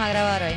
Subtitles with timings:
[0.00, 0.54] a grabar hoy.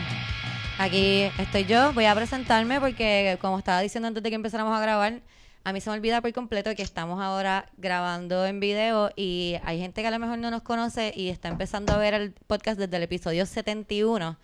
[0.79, 4.79] Aquí estoy yo, voy a presentarme porque como estaba diciendo antes de que empezáramos a
[4.79, 5.19] grabar,
[5.65, 9.79] a mí se me olvida por completo que estamos ahora grabando en video y hay
[9.79, 12.79] gente que a lo mejor no nos conoce y está empezando a ver el podcast
[12.79, 14.37] desde el episodio 71.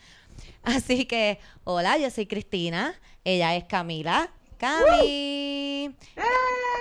[0.63, 4.29] Así que, hola, yo soy Cristina, ella es Camila.
[4.57, 4.85] Cami.
[5.05, 5.91] ¡Eh!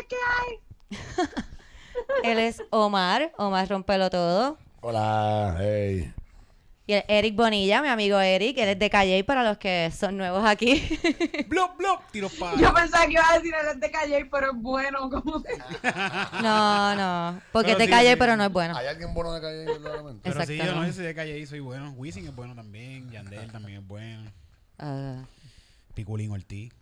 [0.08, 0.58] ¿Qué hay?
[2.24, 4.58] Él es Omar, Omar Rompelo Todo.
[4.80, 6.12] Hola, hey.
[6.88, 10.16] Y el Eric Bonilla, mi amigo Eric, él es de Calle para los que son
[10.16, 10.82] nuevos aquí.
[11.48, 12.56] Blop, blop, tiros para.
[12.56, 15.10] Yo pensaba que iba a decir el de Calle, pero es bueno.
[15.10, 15.52] Como que...
[16.42, 18.16] No, no, porque es de sí, Calle sí.
[18.18, 18.74] pero no es bueno.
[18.74, 20.30] ¿Hay alguien bueno de calle verdaderamente?
[20.32, 21.90] Pero sí, yo no sé si de calle y soy bueno.
[21.90, 23.10] Wisin es bueno también.
[23.10, 24.32] Yandel también es bueno.
[24.78, 25.24] Ah.
[25.92, 26.72] Piculín Ortiz.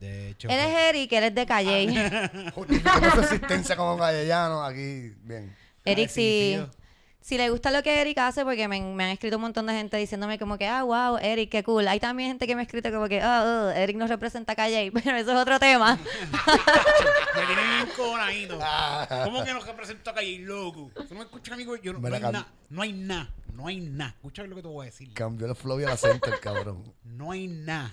[0.00, 0.48] De hecho.
[0.48, 2.30] Él es pues, Eric, él es de Calle.
[2.56, 5.54] Justificando su existencia como gallellano aquí, bien.
[5.84, 6.79] Eric, Ah,
[7.20, 9.72] si, le gusta lo que Eric hace, porque me, me han escrito un montón de
[9.74, 11.86] gente diciéndome como que, ah, wow, Eric, qué cool.
[11.88, 14.56] Hay también gente que me ha escrito como que, ah, oh, Eric no representa a
[14.56, 15.96] Calle, pero eso es otro tema.
[17.34, 18.58] Me tiene bien cojonadito.
[18.62, 19.22] Ah.
[19.24, 20.90] ¿Cómo que nos representa calle loco?
[20.94, 21.76] Tú no me escuchas, amigo.
[21.76, 22.46] Yo no, hay nada.
[22.68, 23.34] No hay nada.
[23.54, 24.10] No hay nada.
[24.10, 25.12] Escucha lo que te voy a decir.
[25.14, 26.92] Cambió el flow y el acento, el cabrón.
[27.04, 27.92] No hay nada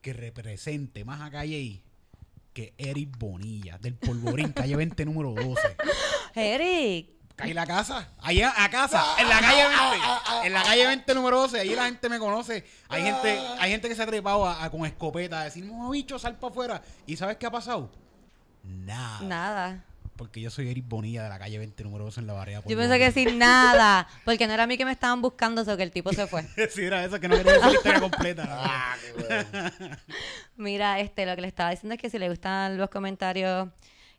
[0.00, 1.82] que represente más a calle
[2.52, 5.76] que Eric Bonilla, del Polvorín, calle 20, número 12.
[6.34, 8.08] Eric, Calle La Casa.
[8.22, 10.46] Ahí a, a casa, en la calle 20.
[10.46, 11.60] En la calle 20 número 12.
[11.60, 12.64] Ahí la gente me conoce.
[12.88, 15.90] Hay gente, hay gente que se ha trepado a- a- con escopeta a decir, no,
[15.90, 16.82] bicho, sal para afuera.
[17.06, 17.92] ¿Y sabes qué ha pasado?
[18.62, 19.20] Nada.
[19.22, 19.84] nada.
[20.16, 22.64] Porque yo soy Eric Bonilla de la calle 20 número 12 en la barriada.
[22.66, 25.76] Yo pensé que sin nada, porque no era a mí que me estaban buscando, eso
[25.76, 26.42] que el tipo se fue.
[26.74, 28.46] sí, era eso, que no quería decir la historia completa.
[28.48, 29.12] Ah, qué
[29.52, 29.96] bueno.
[30.56, 33.68] Mira, este, lo que le estaba diciendo es que si le gustan los comentarios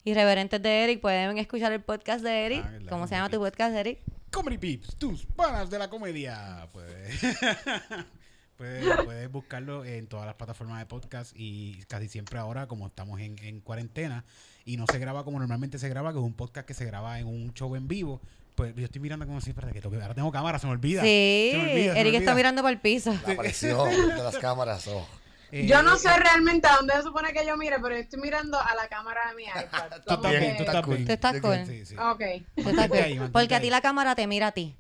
[0.07, 2.63] irreverentes de Eric, pueden escuchar el podcast de Eric.
[2.65, 3.99] Ah, ¿Cómo se llama tu podcast, Eric?
[4.31, 6.67] Comedy Pips, tus panas de la comedia.
[6.71, 7.19] Puedes,
[8.57, 13.19] puedes, puedes buscarlo en todas las plataformas de podcast y casi siempre ahora, como estamos
[13.19, 14.23] en, en cuarentena
[14.65, 17.19] y no se graba como normalmente se graba, que es un podcast que se graba
[17.19, 18.21] en un show en vivo,
[18.55, 20.73] pues yo estoy mirando como si, espérate, que tengo que- ahora tengo cámara, se me
[20.73, 21.01] olvida.
[21.03, 23.13] Sí, Se me olvida, se me Eric está mirando para el piso.
[23.25, 24.87] La aparición de las cámaras.
[24.87, 25.07] oh.
[25.51, 28.01] Eh, Yo no eh, sé realmente a dónde se supone que yo mire, pero yo
[28.01, 30.01] estoy mirando a la cámara de mi iPad.
[30.05, 31.05] Tú estás bien, tú estás bien.
[31.05, 31.65] Tú estás ¿De cool.
[31.65, 31.95] Sí, sí.
[31.97, 32.21] Ok,
[32.63, 32.97] Tú estás cool.
[32.97, 34.75] ahí, Porque a ti la cámara te mira a ti.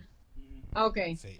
[0.75, 0.97] ok.
[1.17, 1.37] Sí.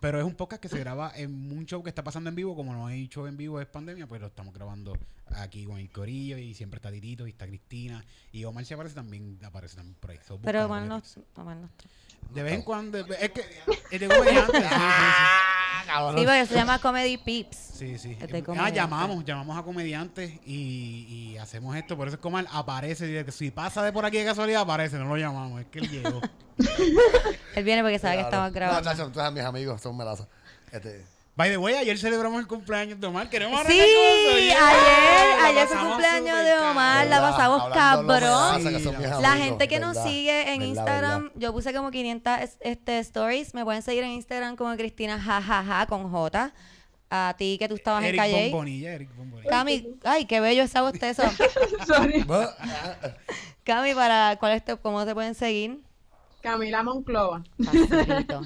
[0.00, 2.56] Pero es un podcast que se graba en un show que está pasando en vivo.
[2.56, 4.96] Como no hay show en vivo, es pandemia, pues lo estamos grabando
[5.36, 6.38] aquí con el Corillo.
[6.38, 8.04] Y siempre está Titito y está Cristina.
[8.32, 10.18] Y Omar se aparece también, aparece también por ahí.
[10.26, 11.02] So, Pero Omar no,
[11.36, 11.84] Omar no está.
[12.30, 12.98] De vez en cuando.
[12.98, 13.44] Es que.
[13.90, 14.58] Es de comediante.
[15.82, 16.18] sí, cabrón.
[16.18, 17.56] Sí, porque se llama Comedy Peeps.
[17.56, 18.16] sí, sí.
[18.58, 21.96] Ah, llamamos, llamamos a comediantes y, y hacemos esto.
[21.96, 23.30] Por eso es que Omar aparece.
[23.32, 24.96] Si pasa de por aquí de casualidad, aparece.
[24.98, 25.60] No lo llamamos.
[25.60, 26.20] Es que él llegó.
[27.56, 28.80] Él viene porque sabe que estamos grabando.
[28.80, 30.28] No, chacho, tú sabes, mis amigos son melazas.
[30.70, 31.04] Este,
[31.36, 33.28] By the way, ayer celebramos el cumpleaños de Omar.
[33.28, 38.64] Queremos Sí, ayer, ayer fue pasamos cumpleaños de Omar, la pasamos cabrón.
[38.64, 41.32] mis La gente que nos sigue en ¿Verdad, Instagram, verdad?
[41.36, 43.52] yo puse como 500 es- este, stories.
[43.52, 46.52] Me pueden seguir en Instagram como Cristina jajaja con J.
[47.10, 48.50] A ti que tú estabas en Eric Calle.
[48.50, 49.50] Bombonilla, Eric Bombonilla.
[49.50, 51.22] Cami, ay, qué bello esa bostezo.
[51.86, 52.22] Sorry.
[52.22, 52.54] bah,
[53.64, 55.80] Cami, para cuál es tu- cómo te pueden seguir?
[56.42, 57.42] Camila Monclova.
[57.64, 58.42] Facilito.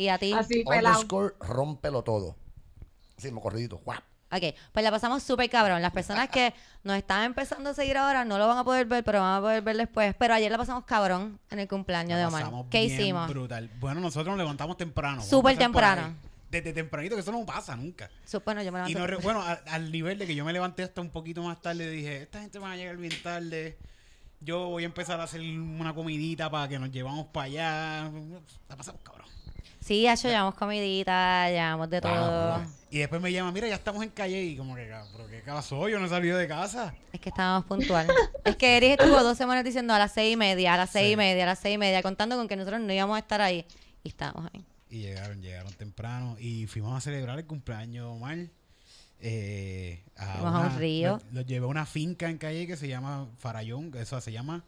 [0.00, 0.32] Y a ti.
[0.32, 0.96] Así pelado.
[1.00, 2.36] underscore, rómpelo todo.
[3.18, 3.78] Así, me corridito.
[3.84, 4.02] guap.
[4.32, 5.82] Ok, pues la pasamos súper cabrón.
[5.82, 9.04] Las personas que nos están empezando a seguir ahora no lo van a poder ver,
[9.04, 10.14] pero van a poder ver después.
[10.18, 12.42] Pero ayer la pasamos cabrón en el cumpleaños de Omar.
[12.44, 13.28] pasamos ¿Qué bien hicimos?
[13.28, 13.68] Brutal.
[13.80, 15.20] Bueno, nosotros nos levantamos temprano.
[15.22, 16.14] Súper temprano.
[16.50, 18.08] Desde tempranito, que eso no pasa nunca.
[18.44, 19.40] Bueno, yo me Y levanté no re- temprano.
[19.40, 22.22] bueno, a- al nivel de que yo me levanté hasta un poquito más tarde, dije,
[22.22, 23.76] esta gente va a llegar bien tarde.
[24.40, 28.10] Yo voy a empezar a hacer una comidita para que nos llevamos para allá.
[28.68, 29.26] La pasamos cabrón.
[29.90, 32.62] Sí, hecho, llevamos comidita, llevamos de todo.
[32.90, 34.40] Y después me llama, mira, ya estamos en calle.
[34.40, 36.94] Y como que, pero qué caso, yo no he salido de casa.
[37.12, 38.06] Es que estábamos puntual.
[38.44, 41.06] es que Eric estuvo dos semanas diciendo a las seis y media, a las seis
[41.08, 41.12] Sí.
[41.14, 43.40] y media, a las seis y media, contando con que nosotros no íbamos a estar
[43.40, 43.66] ahí.
[44.04, 44.64] Y estábamos ahí.
[44.90, 48.38] Y llegaron, llegaron temprano y fuimos a celebrar el cumpleaños de Omar.
[49.18, 51.12] Eh, Fuimos a un río.
[51.14, 54.62] Los, los llevé a una finca en calle que se llama Farallón, eso se llama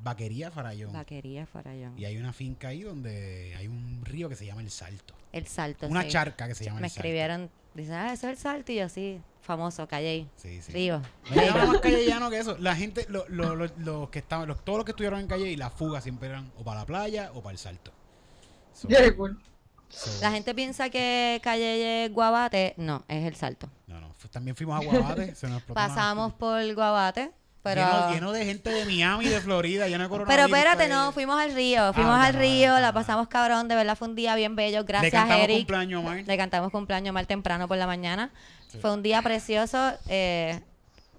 [0.00, 0.92] Vaquería Farallón.
[0.92, 1.98] Vaquería Farallón.
[1.98, 5.14] Y hay una finca ahí donde hay un río que se llama El Salto.
[5.32, 5.86] El salto.
[5.86, 6.08] Una sí.
[6.10, 7.00] charca que se llama Me El Salto.
[7.00, 8.70] escribieron, dicen, ah, eso es el salto.
[8.72, 10.26] Y yo, sí, famoso, Calle.
[10.36, 10.72] Sí, sí.
[10.72, 11.00] Río.
[11.30, 12.56] No nada más callellano que eso.
[12.58, 15.48] La gente, lo- lo- lo- los que estaban, los- todos los que estuvieron en calle
[15.50, 17.90] y la fuga siempre eran o para la playa o para el salto.
[18.74, 19.40] So- Qué cool.
[19.88, 22.74] so- La gente piensa que Calle es Guabate.
[22.76, 23.70] No, es el salto.
[23.86, 24.12] No, no.
[24.30, 25.34] También fuimos a Guabate.
[25.34, 27.30] se nos Pasamos por Guabate
[27.64, 30.46] Pero, lleno, lleno de gente de Miami, de Florida, lleno de pero coronavirus.
[30.56, 30.88] espérate, ahí.
[30.90, 34.06] no, fuimos al río, fuimos Ah, al ya, río, la pasamos cabrón, de verdad fue
[34.08, 35.56] un día bien bello, Le gracias cantamos Eric.
[35.58, 36.22] cumpleaños, Omar.
[36.26, 38.30] Le cantamos cumpleaños mal temprano por la mañana.
[38.80, 39.92] Fue un día precioso.
[40.08, 40.60] eh,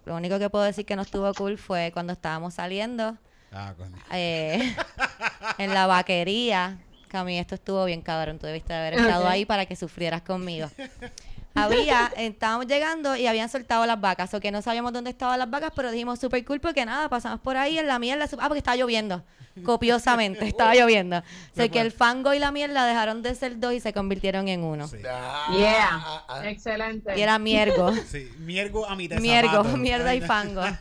[0.05, 3.17] lo único que puedo decir que no estuvo cool fue cuando estábamos saliendo
[3.51, 3.97] Ah, coño.
[4.11, 4.75] eh,
[5.57, 6.77] en la vaquería.
[7.09, 8.37] Que a mí esto estuvo bien cabrón.
[8.39, 10.69] Tú debiste haber estado ahí para que sufrieras conmigo.
[11.55, 14.33] Había, estábamos llegando y habían soltado las vacas.
[14.33, 17.39] O que no sabíamos dónde estaban las vacas, pero dijimos súper cool porque nada, pasamos
[17.39, 18.25] por ahí en la mierda.
[18.39, 19.23] Ah, porque estaba lloviendo.
[19.63, 21.19] Copiosamente, estaba lloviendo.
[21.19, 24.49] O sea que el fango y la mierda dejaron de ser dos y se convirtieron
[24.49, 24.87] en uno.
[24.87, 24.97] Sí.
[25.09, 25.89] Ah, Yeah.
[25.91, 27.17] ah, ah, Excelente.
[27.17, 27.91] Y era miergo.
[28.11, 29.77] Sí, miergo a mitad Miergo, zapato.
[29.77, 30.61] mierda y fango.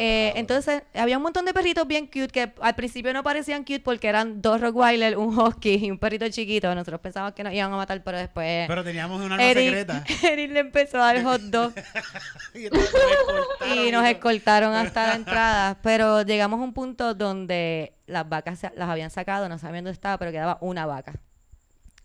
[0.00, 3.80] Eh, entonces, había un montón de perritos bien cute que al principio no parecían cute
[3.80, 6.72] porque eran dos Rottweiler, un Husky y un perrito chiquito.
[6.72, 10.04] Nosotros pensábamos que nos iban a matar, pero después Pero teníamos un arma Eric, secreta.
[10.36, 11.72] Le empezó a dar hot dog
[12.54, 13.02] y entonces nos
[13.40, 15.78] escoltaron y nos escoltaron hasta la entrada.
[15.82, 19.94] Pero llegamos a un punto donde las vacas se- las habían sacado, no sabían dónde
[19.94, 21.14] estaba, pero quedaba una vaca.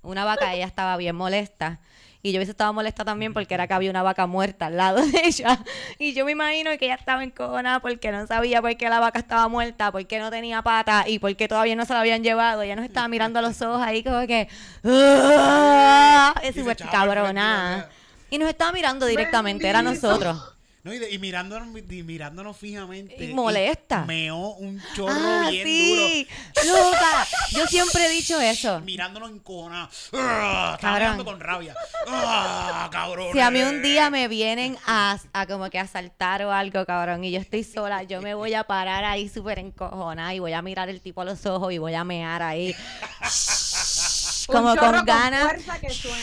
[0.02, 1.80] Una vaca, ella estaba bien molesta.
[2.26, 5.02] Y yo hubiese estado molesta también porque era que había una vaca muerta al lado
[5.06, 5.60] de ella.
[6.00, 9.20] Y yo me imagino que ella estaba encojonada porque no sabía por qué la vaca
[9.20, 12.24] estaba muerta, por qué no tenía pata y por qué todavía no se la habían
[12.24, 12.62] llevado.
[12.62, 14.48] Ella nos estaba mirando a los ojos ahí como que...
[14.86, 17.88] "Ah", Es Y se súper echaba al frente cabrona.
[18.30, 20.53] y nos estaba mirando directamente, era nosotros.
[20.84, 23.24] No, y, de- y mirándonos, y mirándonos fijamente.
[23.24, 24.04] Y molesta.
[24.06, 26.28] meó un chorro Ah, bien sí.
[26.68, 27.26] Loca.
[27.52, 28.74] Yo siempre he dicho eso.
[28.74, 28.86] duro.
[28.86, 29.90] Mirándonos encojonado.
[29.90, 31.24] Estaba Cabrón.
[31.24, 31.74] con rabia.
[32.08, 33.30] ¡Ah, cabrón!
[33.32, 37.24] Si a mí un día me vienen a, a como que asaltar o algo, cabrón,
[37.24, 40.62] y yo estoy sola, yo me voy a parar ahí súper encojonada y voy a
[40.62, 42.76] mirar el tipo a los ojos y voy a mear ahí.
[44.48, 46.18] Como con ganas, fuerza que suene.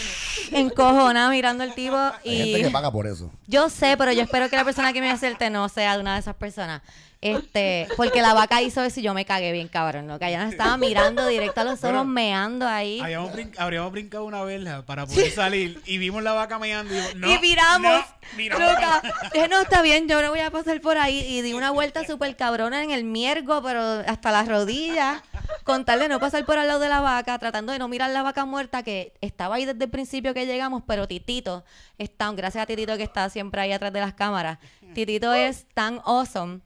[0.53, 3.31] Encojonada mirando al tipo Hay gente que y paga por eso.
[3.47, 6.15] yo sé, pero yo espero que la persona que me acerte no sea de una
[6.15, 6.83] de esas personas.
[7.23, 10.19] Este, porque la vaca hizo eso y yo me cagué bien cabrón, ¿no?
[10.19, 12.99] Que ella nos estaba mirando directo a los ojos, meando ahí.
[12.99, 16.97] Habíamos, brin- habríamos brincado una verja para poder salir y vimos la vaca meando y,
[16.97, 18.67] digo, no, y miramos, no, miramos.
[18.73, 19.03] loca.
[19.35, 21.19] Dije, no, está bien, yo no voy a pasar por ahí.
[21.21, 25.21] Y di una vuelta súper cabrona en el miergo, pero hasta las rodillas,
[25.65, 28.09] con tal de no pasar por al lado de la vaca, tratando de no mirar
[28.13, 31.65] la vaca muerta, que estaba ahí desde el principio que llegamos, pero Titito
[31.99, 34.59] está, gracias a Titito que está siempre ahí atrás de las cámaras,
[34.95, 36.61] Titito es tan awesome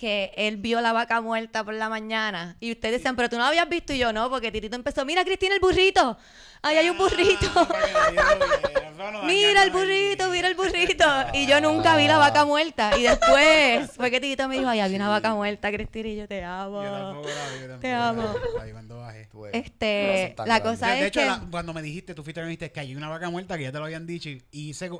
[0.00, 2.56] que él vio la vaca muerta por la mañana.
[2.58, 5.04] Y ustedes decían, pero tú no la habías visto y yo no, porque Titito empezó,
[5.04, 6.16] mira Cristina el burrito,
[6.62, 7.46] ahí hay un burrito.
[9.02, 11.04] Ah, Mira el burrito, mira el burrito.
[11.32, 12.96] Y yo nunca vi la vaca muerta.
[12.98, 16.28] Y después fue que Tito me dijo, ay, había una vaca muerta, Cristina, y yo
[16.28, 16.82] te amo.
[16.84, 18.34] Yo tampoco la vi, yo tampoco Te amo.
[18.58, 19.20] La vi cuando bajé.
[19.52, 21.26] Este, la cosa De, de es hecho, que...
[21.26, 23.64] la- cuando me dijiste, tú fuiste y me dijiste que hay una vaca muerta que
[23.64, 24.90] ya te lo habían dicho y, y hice-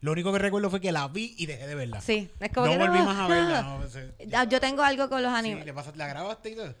[0.00, 2.00] lo único que recuerdo fue que la vi y dejé de verla.
[2.00, 3.62] Sí, es como no que volví no, más a verla.
[3.80, 5.66] No, se- Ah, Yo tengo algo con los sí, animales.
[5.66, 6.74] ¿le pasa- ¿La grabaste y todo?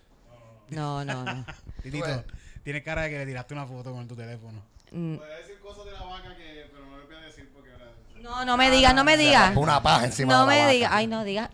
[0.70, 1.44] No, no, no.
[1.82, 2.20] Titito, ves.
[2.62, 4.62] Tienes cara de que le tiraste una foto con tu teléfono.
[4.92, 7.50] Mm, Voy a decir cosas de la vaca que, pero no le voy a decir
[7.54, 9.56] porque ahora- No, no me digas, no me digas.
[9.56, 10.72] una paja encima No de la me vaca.
[10.72, 10.90] digas.
[10.92, 11.50] Ay, no digas.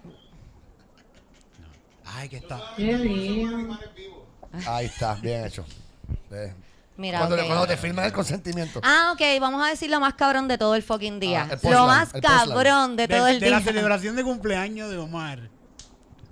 [2.05, 2.61] Ay, que está.
[2.77, 3.47] Qué.
[4.67, 5.65] Ahí está, bien hecho.
[6.97, 7.47] Mira, cuando, ok.
[7.47, 8.81] cuando te firman el consentimiento.
[8.83, 11.47] Ah, ok, vamos a decir lo más cabrón de todo el fucking día.
[11.51, 13.59] Ah, el lo más cabrón de, De, todo el de día.
[13.59, 15.51] la celebración de cumpleaños de Omar.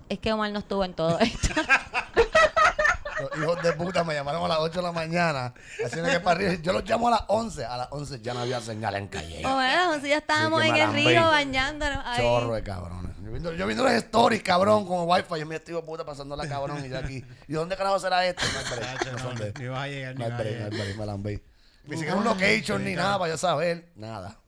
[0.08, 1.48] Es que Omar no estuvo en todo esto.
[3.20, 5.54] Los hijos de puta me llamaron a las 8 de la mañana.
[5.84, 6.54] Haciendo que para arriba.
[6.62, 7.64] Yo los llamo a las 11.
[7.64, 9.42] A las 11 ya no había señal en calle.
[9.46, 12.04] O bueno, si ya estábamos Sí, que en el río bañándonos.
[12.04, 12.20] ahí.
[12.20, 13.12] Chorro de cabrones.
[13.22, 15.40] Yo viendo, yo viendo los stories, cabrón, con wifi.
[15.40, 17.24] Yo me estoy puta pasando la cabrón y yo aquí.
[17.48, 18.42] ¿Y dónde carajo será esto?
[18.44, 18.58] No
[19.78, 21.42] hay break, no a hay a break, me.
[21.86, 23.92] Ni siquiera un location ni nada para yo saber.
[23.96, 24.38] Nada.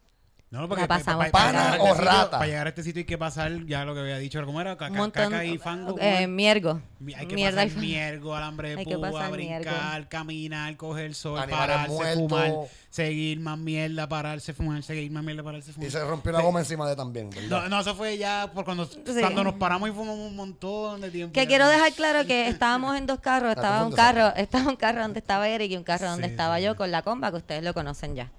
[0.57, 2.31] No, porque La pasamos pa- pa- pana llegar a o este sitio- rata.
[2.31, 4.77] Para llegar a este sitio hay que pasar, ya lo que había dicho, ¿cómo era?
[4.77, 5.31] Caca, Un montón.
[5.31, 5.93] caca y fango.
[5.93, 6.81] ¿cómo eh, miergo.
[6.99, 7.81] Mi- Hay que Mierda y pasar fango.
[7.87, 10.09] miergo, alambre de púa, brincar, miergo.
[10.09, 12.17] caminar, coger sol, Animales pararse, muertos.
[12.29, 12.53] fumar,
[12.91, 15.89] seguir más mierda, pararse, fumar, seguir más mierda, pararse, fumar.
[15.89, 17.29] Y se rompió la goma encima de también.
[17.31, 17.49] ¿verdad?
[17.65, 18.89] No, no, eso fue ya por cuando,
[19.21, 21.33] cuando nos paramos y fumamos un montón de tiempo.
[21.35, 21.47] Que ya.
[21.49, 23.51] quiero dejar claro que estábamos en dos carros.
[23.55, 26.57] Estaba un carro, estaba un carro donde estaba Eric y un carro donde Sí, estaba
[26.57, 28.31] sí, yo con la comba, que ustedes lo conocen ya.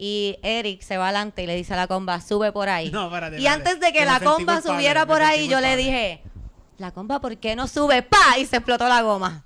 [0.00, 2.90] Y Eric se va adelante y le dice a la comba, sube por ahí.
[2.90, 5.76] No, espérate, y antes de que Me la comba culpable, subiera por ahí, yo le
[5.76, 6.22] dije,
[6.78, 8.02] la comba, ¿por qué no sube?
[8.02, 8.38] ¡Pa!
[8.38, 9.42] Y se explotó la goma.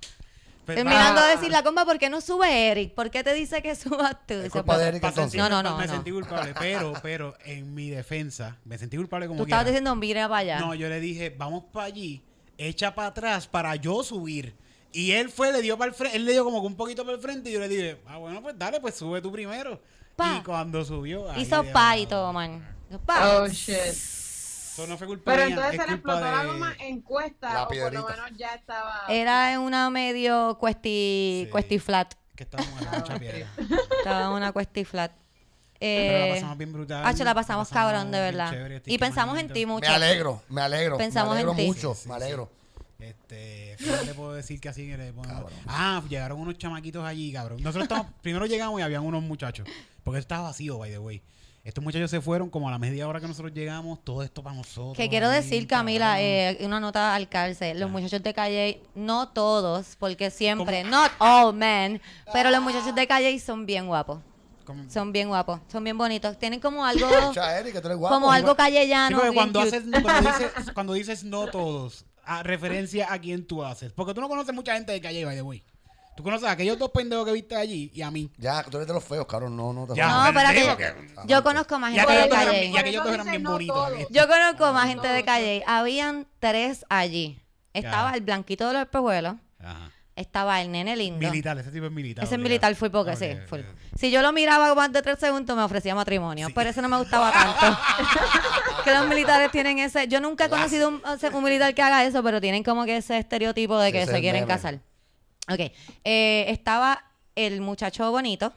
[0.65, 1.25] Pero- Terminando Ah.
[1.27, 2.93] de decir, la comba, ¿por qué no sube Eric?
[2.93, 4.35] ¿por qué te dice que subas tú?
[4.35, 4.79] De explotó.
[4.79, 5.93] Eric No, no, no, Me no.
[5.93, 10.29] sentí culpable, pero, pero en mi defensa, me sentí culpable como Tú estabas diciendo, mira
[10.29, 10.59] para allá.
[10.59, 12.21] No, yo le dije, vamos para allí,
[12.59, 14.55] echa para atrás para yo subir.
[14.91, 17.03] Y él fue, le dio para el frente, él le dio como que un poquito
[17.03, 19.81] para el frente y yo le dije, ah, bueno, pues dale, pues sube tú primero.
[20.15, 20.37] Pa.
[20.37, 21.99] Y cuando subió, ahí Hizo de pa abajo.
[22.03, 22.75] y todo, man.
[23.05, 23.37] Pa.
[23.39, 23.75] Oh, shit.
[23.75, 26.73] Eso no fue culpa Pero mía, entonces es se le culpa explotó la de- goma
[26.79, 28.07] en cuesta La o por lo piedrita.
[28.23, 29.01] menos ya estaba...
[29.07, 31.51] Era en una medio cuesti, Sí.
[31.51, 32.13] cuesti flat.
[32.35, 33.47] Que estábamos en mucha piedra.
[33.99, 35.11] Estaba en una cuesti flat.
[35.79, 37.05] Pero la Eh, pasamos bien brutal.
[37.05, 38.49] Hacho, la pasamos cabrón, de bien verdad.
[38.51, 39.87] chévere, Y pensamos en ti mucho.
[39.89, 40.97] Me alegro, me alegro.
[40.97, 41.67] Pensamos me en alegro ti.
[41.67, 42.23] mucho, Sí, sí, me sí.
[42.23, 42.49] alegro.
[43.09, 45.49] Este, ¿qué le puedo decir que así que le pongo?
[45.67, 47.61] Ah, llegaron unos chamaquitos allí, cabrón.
[47.61, 49.67] Nosotros estamos, primero llegamos y habían unos muchachos.
[50.03, 51.21] Porque estaba vacío, by the way.
[51.63, 54.55] Estos muchachos se fueron como a la media hora que nosotros llegamos, todo esto para
[54.55, 54.97] nosotros.
[54.97, 57.79] Que quiero ahí, decir, Camila, eh, una nota al cárcel.
[57.79, 62.01] Los muchachos de Calle, no todos, porque siempre, not all men,
[62.33, 64.19] pero los muchachos de Calle son bien guapos.
[64.89, 66.37] Son bien guapos, son bien bonitos.
[66.37, 67.07] Tienen como algo,
[67.57, 68.15] Eric, que tú eres guapo.
[68.15, 69.17] como algo Sí, callellano.
[69.17, 73.63] porque bien cuando, haces, cuando, dices, cuando dices no todos, a referencia a quién tú
[73.63, 73.91] haces.
[73.93, 75.63] Porque tú no conoces mucha gente de calle, by the way.
[76.15, 78.29] Tú conoces a aquellos dos pendejos que viste allí y a mí.
[78.37, 79.57] Ya, tú eres de los feos, cabrón.
[79.57, 80.59] No, no te Ya, No, pero espérate.
[80.61, 82.65] digo que- Yo conozco más gente de aquellos dos eran, Calle.
[82.67, 83.89] y aquellos dos eran bien no bonitos.
[84.11, 85.23] Yo conozco más gente de.
[85.25, 85.63] Calle.
[85.65, 87.41] Habían tres allí.
[87.73, 88.17] Estaba Ya.
[88.17, 89.35] el blanquito de los espejuelos.
[89.59, 89.89] Ajá.
[90.15, 91.17] Estaba el nene lindo.
[91.27, 92.23] Militar, ese tipo es militar.
[92.23, 93.61] Ese es militar full porque sí, full.
[93.97, 96.97] Si yo lo miraba más de tres segundos me ofrecía matrimonio, pero eso no me
[96.99, 97.79] gustaba tanto.
[98.83, 101.01] que los militares tienen ese, yo nunca he conocido un,
[101.33, 104.21] un militar que haga eso, pero tienen como que ese estereotipo de que ese se
[104.21, 104.53] quieren meme.
[104.53, 104.79] casar.
[105.49, 105.59] Ok,
[106.03, 108.53] eh, estaba el muchacho bonito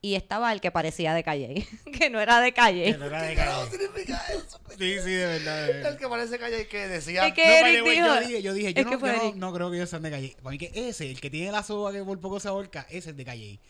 [0.00, 1.66] y estaba el que parecía de calle,
[1.98, 2.84] que no era de calle.
[2.92, 3.70] Que no era de ¿Qué calle.
[3.70, 4.60] significa eso?
[4.76, 5.66] Sí, sí, de verdad.
[5.66, 5.92] de verdad.
[5.92, 7.26] El que parece que hay que decía.
[7.28, 8.98] Es que No, by Eric way, dijo- yo dije, yo dije, es yo, que no,
[8.98, 9.34] fue yo no- Eric.
[9.36, 10.36] no creo que ellos sean de calle.
[10.42, 13.10] Para mí que ese, el que tiene la soga que por poco se ahorca, ese
[13.10, 13.60] es de calle.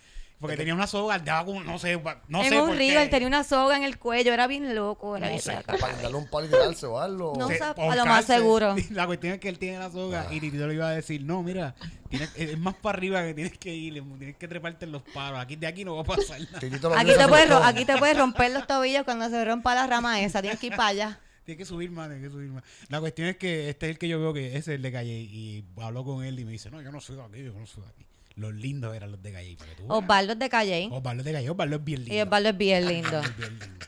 [0.43, 3.03] Porque tenía una soga, daba como, no sé, no en sé un por río, qué.
[3.05, 5.17] él tenía una soga en el cuello, era bien loco.
[5.17, 5.79] Era No bien sé, loco.
[5.79, 7.33] Para darle un palo y tirarse o algo.
[7.39, 8.75] No sé, a lo más seguro.
[8.91, 11.43] La cuestión es que él tiene la soga y Titito le iba a decir, no,
[11.43, 11.75] mira,
[12.11, 15.41] tienes- es más para arriba que tienes que ir, tienes que treparte en los palos.
[15.41, 16.59] Aquí de aquí no va a pasar nada.
[16.61, 19.87] Titito lo Aquí te, puedes, aquí te puedes romper los tobillos cuando se rompa la
[19.87, 21.21] rama esa, tienes que ir para allá.
[21.45, 22.63] Tienes que subir más, tienes que subir más.
[22.89, 24.93] La cuestión es que este es el que yo veo que ese es el de
[24.93, 27.53] calle y hablo con él y me dice, no, yo no soy de aquí, yo
[27.53, 28.07] no soy de aquí.
[28.37, 29.57] Los lindos eran los de calle.
[29.57, 29.93] para que tú.
[29.93, 32.15] Osvaldo es de Calle Osvaldo es de calle, Osvaldo es bien lindo.
[32.15, 33.09] y Osvaldo es bien lindo.
[33.09, 33.87] Osvaldo es bien lindo.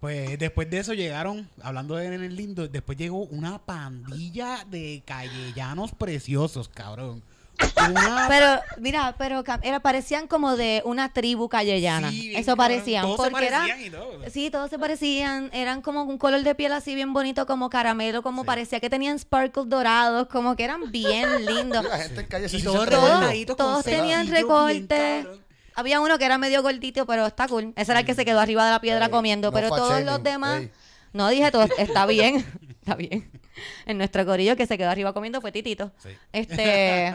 [0.00, 5.92] Pues después de eso llegaron, hablando de nenes lindos, después llegó una pandilla de callellanos
[5.92, 7.22] preciosos, cabrón.
[7.90, 12.10] Una Pero, mira, pero era, parecían como de una tribu callellana.
[12.10, 13.02] Sí, bien Eso parecían.
[13.04, 14.18] Todos se era, parecían y todo.
[14.30, 15.50] Sí, todos se parecían.
[15.52, 18.46] Eran como un color de piel así bien bonito, como caramelo, como Sí.
[18.46, 21.84] parecía que tenían sparkles dorados, como que eran bien lindos.
[21.84, 25.26] La gente en calle se Y siente todos Todos tenían recortes.
[25.74, 27.72] Había uno que era medio gordito, pero está cool.
[27.76, 29.48] Ese era el que se quedó arriba de la piedra Ey, comiendo.
[29.48, 30.60] no pero todos shaming, los demás.
[30.60, 30.70] ey.
[31.14, 32.44] No dije todo, está bien.
[32.82, 33.30] Está bien.
[33.86, 35.92] En nuestro corillo que se quedó arriba comiendo fue Titito.
[35.98, 36.10] Sí.
[36.32, 37.08] Este.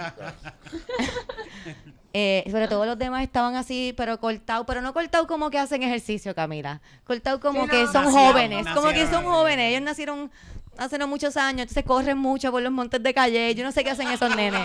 [2.14, 5.84] eh, sobre todo los demás estaban así, pero cortados, pero no cortados como que hacen
[5.84, 6.82] ejercicio, Camila.
[7.04, 9.72] Cortados como Sí, que son Nacieron, jóvenes, como que son jóvenes.
[9.72, 10.32] Ellos nacieron
[10.78, 13.54] hace no muchos años, entonces corren mucho por los montes de calle.
[13.56, 14.62] Yo no sé qué hacen esos nenes.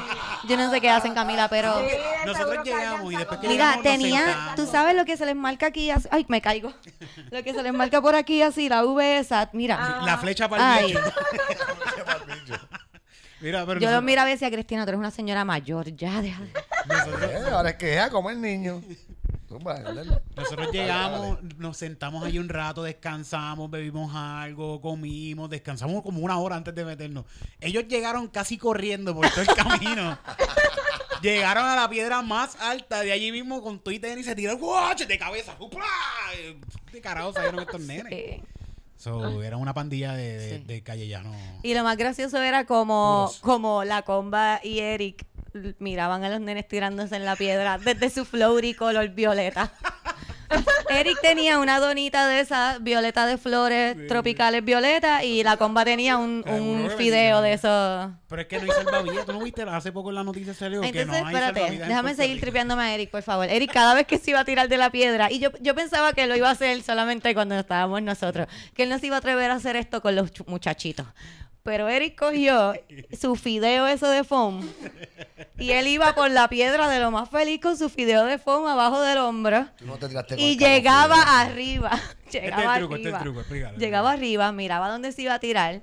[0.48, 1.78] Yo no sé qué hacen, Camila, pero.
[1.80, 5.36] Sí, Nosotros llegamos y después que Mira, llegamos, tenía, tú sabes lo que se les
[5.36, 6.72] marca aquí, así- ay, me caigo.
[7.30, 9.78] Lo que se les marca por aquí así, la V esa, mira.
[9.80, 10.02] Ah.
[10.06, 10.98] La flecha para el.
[13.40, 16.20] Mira, pero Yo los nosotros- miraba y decía, Cristina, tú eres una señora mayor, ya,
[16.22, 16.52] deja de-".
[16.86, 18.82] nosotros- Eh, ahora es que es a comer niño.
[19.58, 20.02] Dale.
[20.36, 26.56] Nosotros llegamos, nos sentamos ahí un rato, descansamos, bebimos algo, comimos, descansamos como una hora
[26.56, 27.24] antes de meternos.
[27.60, 30.18] Ellos llegaron casi corriendo por todo el camino.
[31.22, 34.34] llegaron a la piedra más alta de allí mismo con tu y tenis y se
[34.34, 35.06] tiraron ¡guache!
[35.06, 35.54] de cabeza.
[35.58, 35.84] ¡Upla!
[36.92, 38.12] De carajo salieron estos nenes.
[38.12, 38.42] Sí.
[38.96, 40.64] So, era una pandilla de, de, Sí.
[40.64, 41.34] de callellanos.
[41.64, 43.40] Y lo más gracioso era como, Puros.
[43.40, 45.26] como la comba y Eric
[45.78, 49.72] miraban a los nenes tirándose en la piedra desde su floaty color violeta.
[50.90, 54.06] Eric tenía una donita de esas, violeta de flores Sí.
[54.06, 58.10] tropicales violeta, y la comba tenía un, un que fideo de esos.
[58.28, 59.24] Pero es que no hay salvavidas.
[59.26, 59.62] ¿Tú no viste?
[59.62, 62.82] Hace poco en la noticia salió que Entonces, no hay espérate, en déjame seguir tripeándome
[62.82, 63.48] a Eric, por favor.
[63.48, 66.12] Eric, cada vez que se iba a tirar de la piedra, y yo, yo pensaba
[66.12, 69.18] que lo iba a hacer solamente cuando estábamos nosotros, que él no se iba a
[69.20, 71.06] atrever a hacer esto con los muchachitos.
[71.64, 72.74] Pero Eric cogió
[73.18, 74.68] su fideo eso de foam
[75.58, 78.66] y él iba por la piedra de lo más feliz con su fideo de foam
[78.66, 81.32] abajo del hombro Tú no te tiraste con y el llegaba frío.
[81.38, 81.90] arriba.
[82.32, 83.22] Este es Llegaba el truco, este es el arriba.
[83.24, 83.78] truco, explícalo.
[83.78, 85.82] Llegaba arriba, miraba dónde se iba a tirar,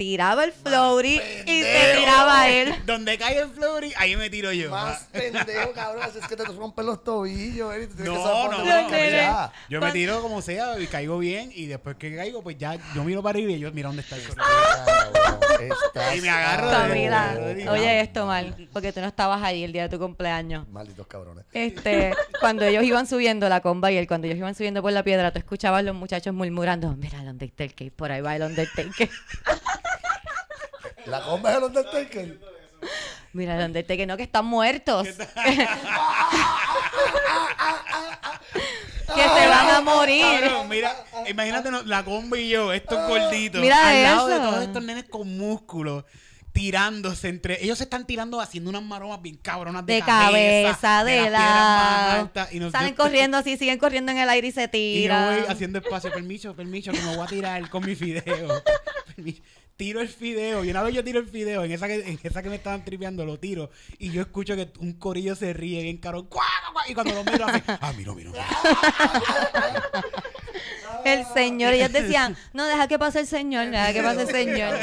[0.00, 2.74] tiraba el floaty y se tiraba él.
[2.86, 4.70] Donde cae el Flurry, ahí me tiro yo.
[4.70, 6.02] Más pendejo, cabrón.
[6.02, 8.14] así Es que te rompen los tobillos, No,
[8.50, 9.52] no, no, dónde caminar.
[9.68, 13.04] Yo me tiro como sea y caigo bien y después que caigo, pues ya yo
[13.04, 17.34] miro para arriba y yo mira dónde está el estás Y me agarro de- Camila,
[17.34, 20.66] de- oye esto mal, porque tú no estabas ahí el día de tu cumpleaños.
[20.70, 21.44] Malditos cabrones.
[21.52, 25.02] Este, cuando ellos iban subiendo la comba y él, cuando ellos iban subiendo por la
[25.02, 29.10] piedra, tú escuchabas a los muchachos murmurando, mira el Undertaker, por ahí va el Undertaker.
[31.10, 32.40] La comba es el Undertaker.
[33.32, 35.06] Mira el Undertaker, no que están muertos.
[35.06, 35.14] que
[39.22, 40.24] se van a morir.
[40.40, 40.94] Cabrón, mira,
[41.28, 45.04] imagínate no, la comba y yo, estos gorditos, Mira al lado de todos estos nenes
[45.04, 46.04] con músculos,
[46.52, 47.62] tirándose entre.
[47.62, 51.16] Ellos se están tirando haciendo unas maromas bien cabronas de, De cabeza, de
[52.52, 55.40] y nos- Salen corriendo así, siguen corriendo en el aire y se Y yo tiran.
[55.40, 58.62] voy haciendo espacio, permiso, permiso, que me voy a tirar con mi fideo.
[59.14, 59.42] Permiso.
[59.80, 62.42] Tiro el fideo, y una vez yo tiro el fideo, en esa que, en esa
[62.42, 65.96] que me estaban tripeando, lo tiro, y yo escucho que un corillo se ríe bien
[65.96, 66.28] caro,
[66.86, 68.44] y cuando lo miro hace, ah, miro, miro, miro.
[71.06, 74.74] El señor, ellos decían, no, deja que pase el señor, deja que pase el señor.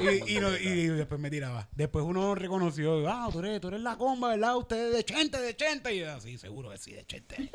[0.00, 1.68] Y, y, no- y después me tiraba.
[1.72, 4.56] Después uno reconoció, ah, tú eres, tú eres la comba, ¿verdad?
[4.56, 5.94] Usted es de Chente, de Chente.
[5.94, 7.50] Y yo, sí, seguro que sí, de Chente.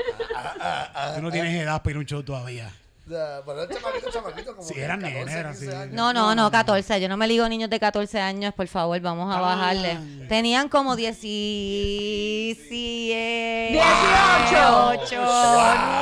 [1.15, 2.71] Tú no tienes edad para ir a un show todavía.
[3.07, 5.77] Pero el chamaquito, chamaquito, como Sí, que eran 14, nenes, eran 15 así.
[5.77, 5.95] años.
[5.95, 6.99] No, no, no, 14.
[7.01, 9.41] Yo no me ligo niños de 14 años, por favor, vamos a Ah.
[9.41, 9.97] bajarle.
[10.27, 14.87] Tenían como 17, 18.
[14.89, 15.23] 8,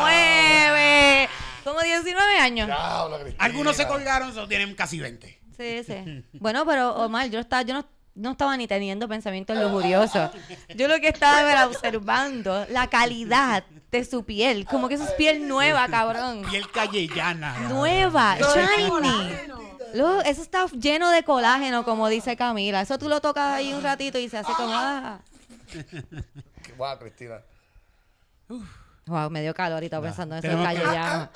[0.02, 1.30] 9,
[1.64, 2.68] como 19 años.
[2.68, 3.20] Diablo.
[3.38, 5.40] Algunos se colgaron, solo tienen casi 20.
[5.58, 6.24] Sí, sí.
[6.34, 7.86] Bueno, pero Omar, yo estaba, yo no,
[8.16, 10.32] no estaba ni teniendo pensamientos lujuriosos.
[10.76, 14.66] Yo lo que estaba era observando la calidad de su piel.
[14.66, 16.44] Como que eso es piel nueva, cabrón.
[16.50, 17.60] Piel callellana.
[17.70, 19.52] Nueva, shiny.
[19.94, 22.82] Luego, eso está lleno de colágeno, como dice Camila.
[22.82, 24.74] Eso tú lo tocas ahí un ratito y se hace como...
[24.74, 25.20] Ah.
[26.78, 27.42] Wow, Cristina.
[29.06, 31.30] Wow, me dio calor y estaba pensando en que- callellano.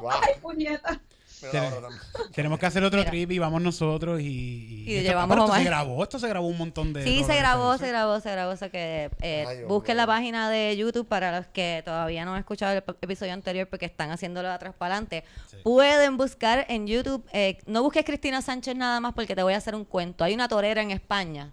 [0.00, 0.10] Wow.
[0.22, 1.00] Ay, puñeta.
[2.34, 3.10] Tenemos que hacer otro Mira.
[3.10, 4.84] trip y vamos nosotros y...
[4.86, 5.58] Y esto- llevamos pero a esto Omar.
[5.62, 7.02] se grabó, esto se grabó un montón de...
[7.04, 8.52] Sí, se grabó, se grabó, se grabó.
[8.52, 10.02] Eso que eh, Ay, Dios busquen mío.
[10.02, 13.66] la página de YouTube para los que todavía no han escuchado el ep- episodio anterior
[13.68, 15.24] porque están haciéndolo de atrás para adelante.
[15.62, 17.24] Pueden buscar en YouTube.
[17.32, 20.24] eh, no busques Cristina Sánchez nada más porque te voy a hacer un cuento.
[20.24, 21.50] Hay una torera en España.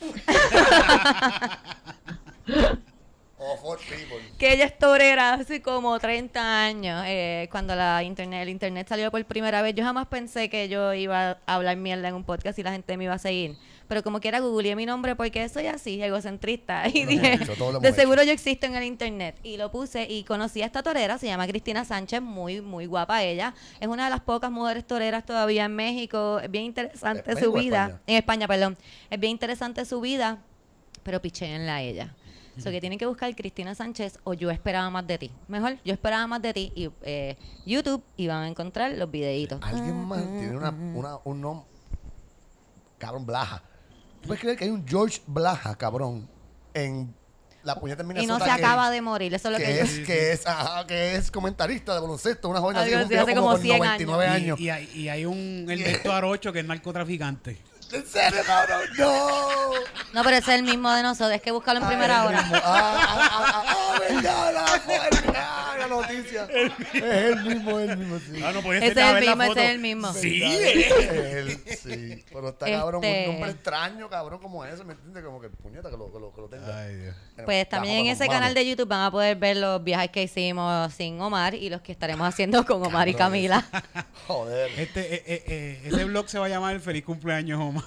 [4.38, 7.04] que ella es torera hace como 30 años.
[7.06, 10.92] eh, cuando la internet, el internet salió por primera vez, yo jamás pensé que yo
[10.94, 13.56] iba a hablar mierda en un podcast y la gente me iba a seguir.
[13.88, 16.84] Pero como quiera, googleé mi nombre porque soy así, egocentrista.
[16.94, 19.36] Y dije, hecho, de seguro yo existo en el internet.
[19.42, 23.24] Y lo puse y conocí a esta torera, se llama Cristina Sánchez, muy, muy guapa
[23.24, 23.52] ella.
[23.80, 26.38] Es una de las pocas mujeres toreras todavía en México.
[26.40, 27.86] Es bien interesante ¿En su vida.
[27.86, 28.02] España?
[28.06, 28.78] En España, perdón.
[29.10, 30.38] Es bien interesante su vida,
[31.02, 32.14] pero picheenla a ella.
[32.58, 35.30] So que tienen que buscar Cristina Sánchez o Yo esperaba más de ti.
[35.48, 39.60] Mejor, Yo esperaba más de ti y eh, YouTube y van a encontrar los videitos.
[39.62, 41.66] Alguien más tiene una, una, un nombre.
[42.98, 43.62] Cabrón, Blaja.
[44.20, 46.28] ¿Tú puedes creer que hay un George Blaja, cabrón?
[46.74, 47.14] En
[47.62, 49.76] la puñeta en Y no se que- acaba de morir, eso es lo que, que
[49.78, 53.34] yo- es, que es, ajá, que es comentarista de baloncesto, una joven así, hace como,
[53.34, 54.36] como con 100 99 años.
[54.58, 54.60] años.
[54.60, 57.58] Y, y hay, y hay un Ernesto Arocho que es narcotraficante.
[57.92, 58.82] ¿En serio, cabrón?
[58.98, 59.70] No.
[60.12, 62.28] No, pero ese es el mismo de nosotros, es que búscalo en primera Ah, el
[62.28, 62.50] hora.
[62.52, 65.32] Ah, ah, ah, ah, ah, verdad, la, fuerte,
[65.90, 66.48] noticia.
[66.94, 68.42] Es el mismo, es el mismo, sí.
[68.42, 70.12] Ah, no puede Ese ser, es el mismo, ese es el mismo.
[70.14, 71.14] Sí, ¿Verdad?
[71.14, 71.32] eh.
[71.38, 72.24] Él, sí.
[72.32, 75.24] Pero está cabrón, Este- un nombre extraño, cabrón, como ese, ¿me entiendes?
[75.24, 76.78] Como que puñeta que lo, que lo, que lo tenga.
[76.82, 77.14] Ay, Dios.
[77.44, 80.92] Pues también en ese canal de YouTube van a poder ver los viajes que hicimos
[80.94, 83.64] sin Omar y los que estaremos haciendo con Omar y Camila.
[84.26, 84.70] Joder.
[84.78, 87.84] Este, eh, eh, eh, ese blog se va a llamar Feliz Cumpleaños, Omar.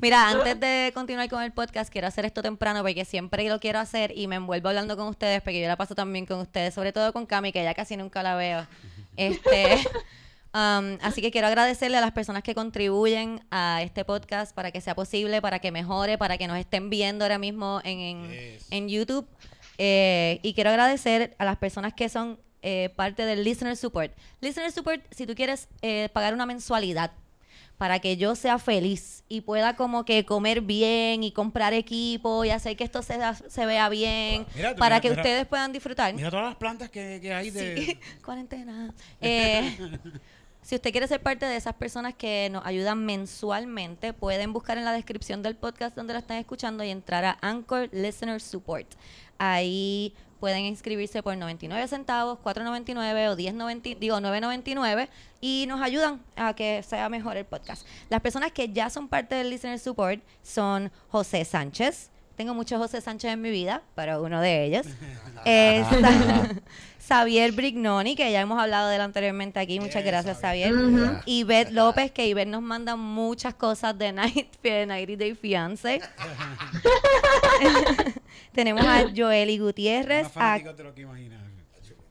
[0.00, 3.78] Mira, antes de continuar con el podcast, quiero hacer esto temprano porque siempre lo quiero
[3.78, 6.92] hacer y me envuelvo hablando con ustedes porque yo la paso también con ustedes, sobre
[6.92, 8.66] todo con Cami, que ya casi nunca la veo.
[9.16, 9.76] Este,
[10.54, 14.80] um, así que quiero agradecerle a las personas que contribuyen a este podcast para que
[14.80, 18.66] sea posible, para que mejore, para que nos estén viendo ahora mismo en, en, Yes.
[18.70, 19.26] en YouTube.
[19.78, 24.12] Eh, y quiero agradecer a las personas que son eh, parte del Listener Support.
[24.40, 27.12] Listener Support, si tú quieres eh, pagar una mensualidad
[27.80, 32.50] para que yo sea feliz y pueda como que comer bien y comprar equipo y
[32.50, 36.12] hacer que esto se, se vea bien, Mira, para mira- que mira- ustedes puedan disfrutar.
[36.12, 37.76] Mira todas las plantas que, que hay de...
[37.86, 38.92] Sí, cuarentena.
[39.22, 39.78] Eh,
[40.70, 44.84] Si usted quiere ser parte de esas personas que nos ayudan mensualmente, pueden buscar en
[44.84, 48.86] la descripción del podcast donde lo están escuchando y entrar a Anchor Listener Support.
[49.36, 55.08] Ahí pueden inscribirse por 99 centavos, 4.99 o 10.90, digo 9.99
[55.40, 57.84] y nos ayudan a que sea mejor el podcast.
[58.08, 62.12] Las personas que ya son parte del Listener Support son José Sánchez.
[62.40, 64.86] Tengo muchos José Sánchez en mi vida, pero uno de ellos.
[65.44, 65.86] es
[67.06, 69.78] Xavier Brignoni, que ya hemos hablado de él anteriormente aquí.
[69.78, 70.72] Muchas gracias, Xavier.
[70.72, 71.20] Ujú.
[71.26, 76.00] Y Beth López, que Ivette nos manda muchas cosas de Night, de 90 Day Fiance.
[78.52, 81.39] Tenemos a Joely Gutiérrez, Más a de lo que imaginas.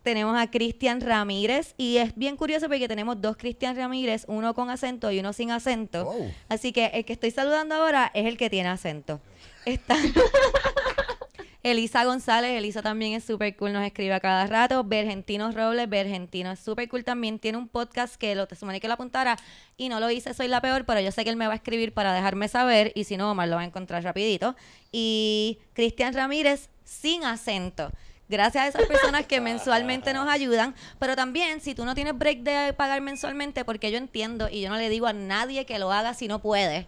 [0.09, 4.71] Tenemos a Cristian Ramírez y es bien curioso porque tenemos dos Cristian Ramírez, uno con
[4.71, 6.11] acento y uno sin acento.
[6.47, 9.21] Así que el que estoy saludando ahora es el que tiene acento.
[9.65, 9.95] Está
[11.61, 14.83] Elisa González, Elisa también es súper cool, nos escribe a cada rato.
[14.83, 17.37] Vergentino Robles, Vergentino es súper cool también.
[17.37, 19.37] Tiene un podcast que lo te supone que lo apuntara
[19.77, 21.57] y no lo hice, soy la peor, pero yo sé que él me va a
[21.57, 24.55] escribir para dejarme saber y si no, Omar lo va a encontrar rapidito.
[24.91, 27.91] Y Cristian Ramírez sin acento.
[28.29, 32.41] Gracias a esas personas que mensualmente nos ayudan, pero también si tú no tienes break
[32.43, 35.91] de pagar mensualmente, porque yo entiendo y yo no le digo a nadie que lo
[35.91, 36.87] haga si no puede,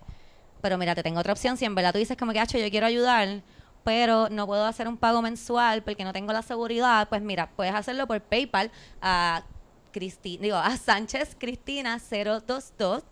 [0.61, 1.57] pero mira, te tengo otra opción.
[1.57, 3.41] Si en verdad tú dices como que, "Acho, yo quiero ayudar,
[3.83, 7.73] pero no puedo hacer un pago mensual porque no tengo la seguridad, pues mira, puedes
[7.73, 9.43] hacerlo por PayPal a
[9.91, 13.03] Cristi digo, a Sánchez Cristina 022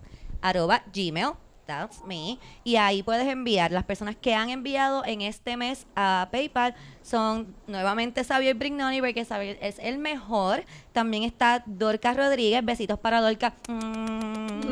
[0.42, 1.34] arroba gmail.
[1.70, 2.40] That's me.
[2.64, 3.72] Y ahí puedes enviar.
[3.72, 9.24] Las personas que han enviado en este mes a PayPal son nuevamente Xavier Brignoni, porque
[9.24, 10.64] Xavier es el mejor.
[10.94, 12.66] También está Dorca Rodríguez.
[12.66, 13.54] Besitos para Dorca.
[13.68, 14.72] Mm.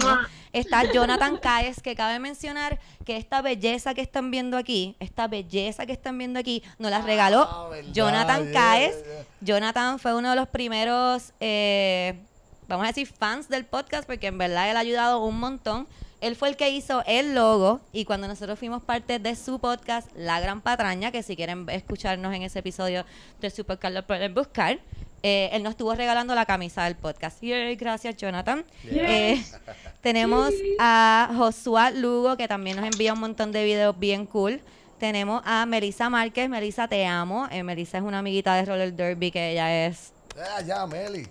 [0.53, 5.85] Está Jonathan Caes, que cabe mencionar que esta belleza que están viendo aquí, esta belleza
[5.85, 8.95] que están viendo aquí, nos la regaló Ah, verdad, Jonathan yeah, Caes.
[9.03, 9.25] yeah.
[9.41, 12.15] Jonathan fue uno de los primeros, eh,
[12.67, 15.87] vamos a decir, fans del podcast, porque en verdad él ha ayudado un montón.
[16.19, 20.09] Él fue el que hizo el logo y cuando nosotros fuimos parte de su podcast,
[20.15, 23.05] La Gran Patraña, que si quieren escucharnos en ese episodio
[23.39, 24.79] de su podcast lo pueden buscar,
[25.23, 27.41] eh, él nos estuvo regalando la camisa del podcast.
[27.41, 28.65] Yay, gracias, Jonathan.
[28.83, 29.43] Eh,
[30.01, 34.61] tenemos a Josué Lugo, que también nos envía un montón de videos bien cool.
[34.99, 36.49] Tenemos a Melissa Márquez.
[36.49, 37.47] Melissa, te amo.
[37.51, 40.13] Eh, Melissa es una amiguita de Roller Derby que ella es.
[40.35, 41.27] Ya, ya, Meli.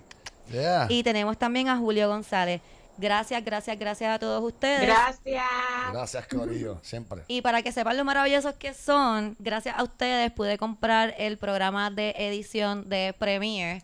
[0.51, 0.87] Yeah.
[0.89, 2.61] Y tenemos también a Julio González.
[2.97, 4.81] Gracias, gracias, gracias a todos ustedes.
[4.81, 5.43] Gracias.
[5.91, 6.79] Gracias, Corillo.
[6.81, 7.23] Siempre.
[7.27, 11.91] Y para que sepan lo maravillosos que son, gracias a ustedes pude comprar el programa
[11.91, 13.83] de edición de Premiere,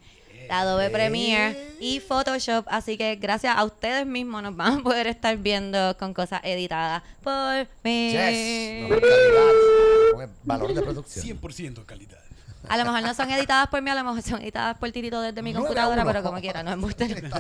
[0.50, 2.66] Adobe Premiere y Photoshop.
[2.70, 7.04] Así que gracias a ustedes mismos nos van a poder estar viendo con cosas editadas
[7.22, 8.12] por mí.
[8.12, 8.90] Yes.
[8.90, 10.12] Mejor calidad.
[10.12, 11.40] Con el valor de producción.
[11.40, 12.23] 100% calidad.
[12.70, 15.22] A lo mejor no son editadas por mí, a lo mejor son editadas por Tirito
[15.22, 17.04] desde mi computadora, pero como quiera, no es embuste.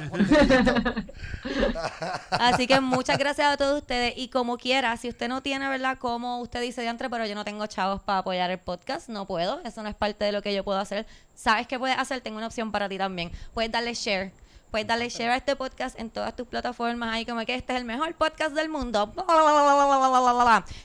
[2.32, 4.14] Así que muchas gracias a todos ustedes.
[4.18, 5.98] Y como quiera, si usted no tiene, ¿verdad?
[5.98, 9.62] Como usted dice diantre, pero yo no tengo chavos para apoyar el podcast, no puedo.
[9.64, 11.06] Eso no es parte de lo que yo puedo hacer.
[11.36, 12.22] ¿Sabes qué puedes hacer?
[12.22, 13.32] Tengo una opción para ti también.
[13.54, 14.32] Puedes darle share.
[14.72, 17.14] Puedes darle share a este podcast en todas tus plataformas.
[17.14, 19.12] Ahí como que este es el mejor podcast del mundo.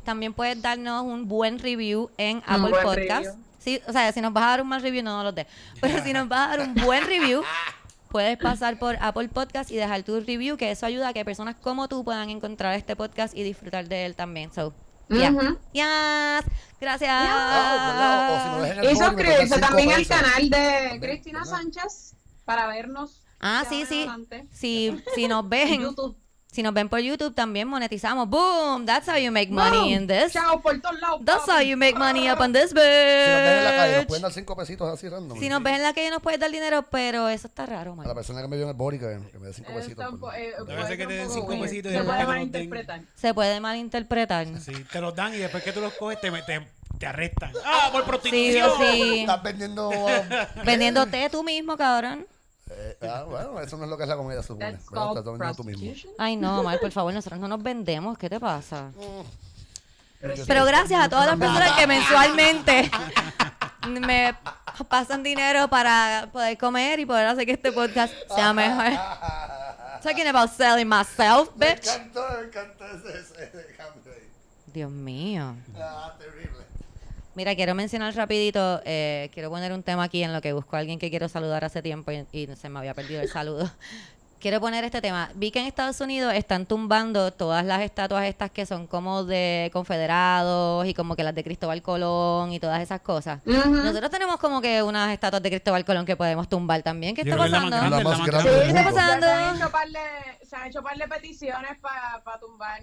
[0.05, 3.25] También puedes darnos un buen review en Apple Podcast.
[3.25, 3.48] review.
[3.69, 5.47] Sí, o sea, si nos vas a dar un mal review, no nos lo des.
[5.79, 7.43] Pero si nos vas a dar un buen review,
[8.09, 11.55] puedes pasar por Apple Podcast y dejar tu review, que eso ayuda a que personas
[11.55, 14.51] como tú puedan encontrar este podcast y disfrutar de él también.
[14.55, 14.73] So,
[15.11, 15.31] yeah.
[15.73, 16.51] Yes.
[16.81, 17.11] Gracias.
[17.13, 18.33] Ah, ¿verdad?
[18.33, 21.45] O si no dejan el Y suscribirse también al canal de Cristina.
[21.45, 22.15] Sánchez
[22.47, 23.21] para vernos.
[23.41, 24.09] Ah, sí, sí.
[24.51, 26.17] Si, si nos En ven, YouTube.
[26.51, 28.29] Si nos ven por YouTube, también monetizamos.
[28.29, 28.87] Boom.
[28.87, 29.89] That's how you make money Boom.
[29.93, 30.33] in this.
[30.33, 31.21] Chao por todos lados.
[31.25, 33.99] That's how you make money up on this Si nos ven en la calle, nos
[34.01, 34.09] bitch.
[34.09, 35.39] pueden dar cinco pesitos así random.
[35.39, 37.97] Si nos ven en la calle nos puedes dar dinero, pero eso está raro, A
[37.97, 38.15] la man.
[38.15, 40.15] persona que me vio en el body, que, que me dé cinco pesitos.
[40.19, 42.25] por- eh, Debe puede ser que te den cinco pesitos y Se después puede que
[42.25, 42.29] te los den.
[42.71, 43.01] malinterpretar.
[43.15, 44.47] Se puede malinterpretar.
[44.61, 46.67] Sí, te los dan y después que tú los coges te, te,
[46.99, 47.53] te arrestan.
[47.65, 48.71] ¡Ah, por Sí, prostitución!
[48.81, 49.21] sí.
[49.21, 49.91] Estás vendiendo.
[49.91, 50.09] uh,
[50.65, 52.27] Vendiéndote tú mismo, cabrón.
[52.71, 54.73] Eh, ah, bueno, eso no es lo que es la comedia, se supone.
[54.73, 55.05] That's ¿verdad?
[55.07, 56.13] called Estás vendiendo tú mismo.
[56.19, 58.17] Ay, no, Mar, por favor, nosotros no nos vendemos.
[58.19, 58.91] ¿Qué te pasa?
[60.47, 62.91] Pero gracias a todas las personas que mensualmente
[63.89, 64.35] me
[64.89, 68.93] pasan dinero para poder comer y poder hacer que este podcast sea mejor.
[70.03, 71.87] Talking about selling myself, Me bitch.
[71.89, 74.29] encantó, me encantó ese, ese, ese cambio ahí.
[74.67, 75.57] Dios mío.
[75.77, 76.58] Ah, terrible.
[77.39, 80.81] Mira, quiero mencionar rapidito, eh, quiero poner un tema aquí en lo que busco a
[80.81, 83.71] alguien que quiero saludar hace tiempo y, y se me había perdido el saludo.
[84.41, 85.31] quiero poner este tema.
[85.37, 89.71] Vi que en Estados Unidos están tumbando todas las estatuas estas que son como de
[89.73, 93.41] confederados y como que las de Cristóbal Colón y todas esas cosas.
[93.47, 97.15] Nosotros tenemos como que unas estatuas de Cristóbal Colón que podemos tumbar también.
[97.15, 97.77] ¿Qué Yo está la más pasando?
[97.77, 98.65] grande, La la más más grande grande.
[98.65, 99.27] del ¿Qué está pasando?
[99.27, 102.81] Se han hecho par de, se han hecho par de peticiones para tumbar,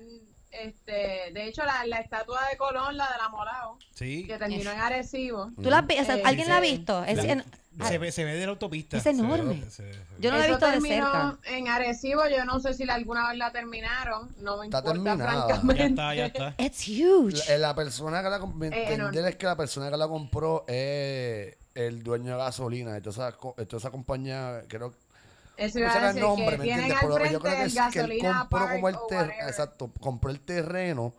[0.63, 4.25] este, de hecho, la, la estatua de Colón, la de la Molao, Sí.
[4.25, 5.51] que terminó en Arecibo.
[5.61, 7.03] ¿Tú la vi- o sea, Eh, ¿Alguien la ha visto?
[7.05, 7.43] Es- La- en-
[7.85, 8.95] se, ve, se ve de la autopista.
[8.97, 9.61] Es Se ve- enorme.
[9.69, 11.37] se- se- Yo no la he Eso visto de terminó cerca.
[11.57, 14.91] En Arecibo, yo no sé si la, alguna vez la terminaron, no me Está importa
[14.93, 15.45] terminada.
[15.59, 15.77] francamente.
[15.83, 16.55] Ya está, ya está.
[16.63, 17.37] It's huge.
[17.49, 19.29] La, eh, la persona que la comp- entender enorme.
[19.29, 22.95] es que la persona que la compró es el dueño de gasolina.
[22.95, 24.93] Entonces, esa, co- entonces esa compañía, creo
[25.57, 27.03] Eso no iba a el decir nombre, que ¿me tienen entiendes?
[27.03, 30.39] al Pero yo creo que, es que él compró como el terreno, exacto, compró el
[30.41, 31.13] terreno,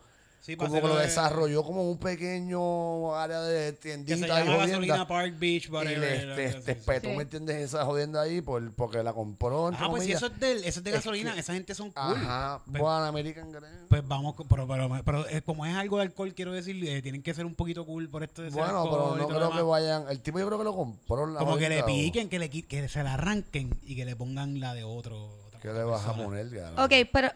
[0.47, 4.45] Sí, para como que lo de- desarrolló como un pequeño área de Que se tiendita
[4.45, 4.47] y.
[4.47, 6.87] Gasolina Park Beach, Y le la- este, la- este, sí, sí.
[6.87, 7.17] petó, Sí.
[7.17, 7.57] ¿me entiendes?
[7.57, 10.85] Esa jodienda ahí por, porque la compró, Ajá, pues si eso es, del, eso es
[10.85, 12.17] de Es gasolina, que- esa gente son cool.
[12.17, 13.89] Ajá, Pues- One American Grand.
[13.89, 17.03] Pues vamos, con- pero, pero, pero, eh, como es algo de alcohol, quiero decir, eh,
[17.03, 19.51] tienen que ser un poquito cool por esto de ser Bueno, alcohol pero no creo
[19.53, 20.05] que vayan.
[20.09, 21.27] El tipo yo creo que lo compró.
[21.27, 24.61] La Como que le piquen, que, le, que se la arranquen y que le pongan
[24.61, 25.27] la de otro.
[25.49, 26.51] otra ¿Qué le vas a poner?
[26.51, 26.71] ya?
[26.85, 27.31] Ok, pero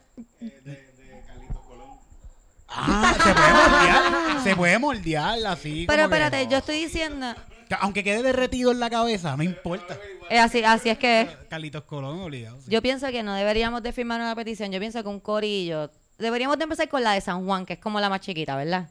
[2.71, 4.43] Ah, se puede moldear.
[4.45, 5.85] se puede moldear así.
[5.89, 7.35] pero como que- espérate, yo estoy diciendo...
[7.69, 9.99] que aunque quede derretido en la cabeza, no importa.
[10.29, 11.29] eh, así, así es que...
[11.49, 12.61] Carlitos Colón, obligado.
[12.63, 12.71] sí.
[12.71, 14.71] Yo pienso que no deberíamos de firmar una petición.
[14.73, 15.91] Yo pienso que un corillo...
[16.19, 18.91] Deberíamos de empezar con la de San Juan, que es como la más chiquita, ¿verdad?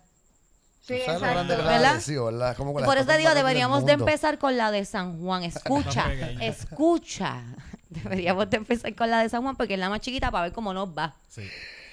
[0.81, 2.31] Sí, ¿Sabes lo grande que exacto.
[2.31, 2.57] la ¿Verdad?
[2.57, 4.05] La Por eso te digo, más grande del deberíamos de mundo.
[4.11, 5.43] empezar con la de San Juan.
[5.45, 6.45] Escucha, pequeña.
[6.45, 7.43] escucha.
[7.89, 10.53] Deberíamos de empezar con la de San Juan porque es la más chiquita para ver
[10.53, 11.15] cómo nos va.
[11.27, 11.43] Sí.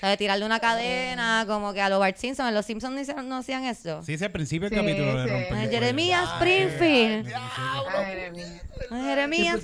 [0.01, 0.19] ¿Sabes?
[0.19, 2.53] Tirarle una cadena, como que a los Bart Simpson.
[2.55, 4.03] Los Simpsons no hicieron- no hacían eso.
[4.03, 5.31] Sí, ese al principio del Sí, capítulo de sí.
[5.33, 7.33] romper A el Jeremías Springfield.
[7.35, 8.63] Ay, Jeremías.
[8.91, 9.55] A Jeremías.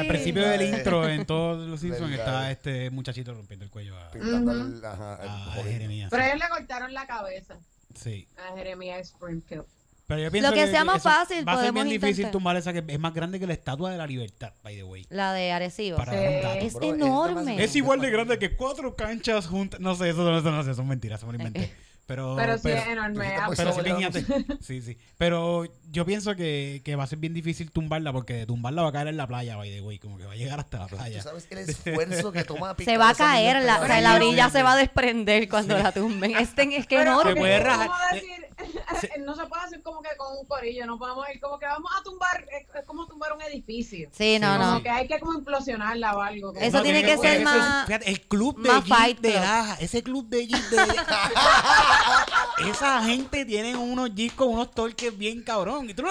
[0.00, 4.10] Al principio del intro, en todos los Simpsons, está este muchachito rompiendo el cuello a,
[4.10, 5.64] Pintando el- ajá, el- a jodido.
[5.72, 6.10] Jeremías.
[6.10, 7.56] Pero a él le cortaron la cabeza
[7.94, 8.28] Sí.
[8.36, 9.64] a Jeremías Springfield.
[10.06, 12.08] Pero yo pienso Lo que sea más eso fácil, Va a ser podemos bien difícil
[12.10, 12.32] intentar.
[12.32, 15.06] tumbar esa que es más grande que la estatua de la libertad, by the way.
[15.10, 15.96] La de Arecibo.
[15.96, 16.18] Para Sí.
[16.18, 16.58] dar un dato.
[16.66, 17.34] Es Bro, es enorme.
[17.40, 19.80] demasiado- Es igual de grande que cuatro canchas juntas.
[19.80, 21.72] No sé, eso no, eso no sé, son mentiras, eso me lo inventé.
[22.06, 23.32] Pero, Pero sí es enorme.
[23.56, 24.98] Pero- sí, sí.
[25.16, 28.88] Pero yo pienso que, que va a ser bien difícil tumbarla porque de tumbarla va
[28.88, 29.98] a caer en la playa, by the way.
[29.98, 31.22] Como que va a llegar hasta la ¿Tú playa.
[31.22, 34.62] sabes el esfuerzo que toma Se va a caer, la, o sea, la orilla se
[34.62, 36.34] va a desprender cuando la tumben.
[36.36, 37.32] Este es que Pero, enorme.
[37.34, 38.14] Se puede rajar.
[38.14, 38.30] decir,
[39.24, 41.90] no se puede hacer como que con un corillo, no podemos ir como que vamos
[41.98, 44.08] a tumbar, es, como tumbar un edificio.
[44.12, 44.64] Sí, no, Sí, no.
[44.70, 46.52] Como que hay que como implosionarla o algo.
[46.54, 49.34] como- Eso tiene que ser eso más- fíjate, el club de más Jeep Fight de.
[49.34, 50.76] Laja, ese club de Jeep de
[52.70, 55.81] Esa gente tiene unos Jeep con unos torques bien cabrón.
[55.88, 56.10] Y tú lo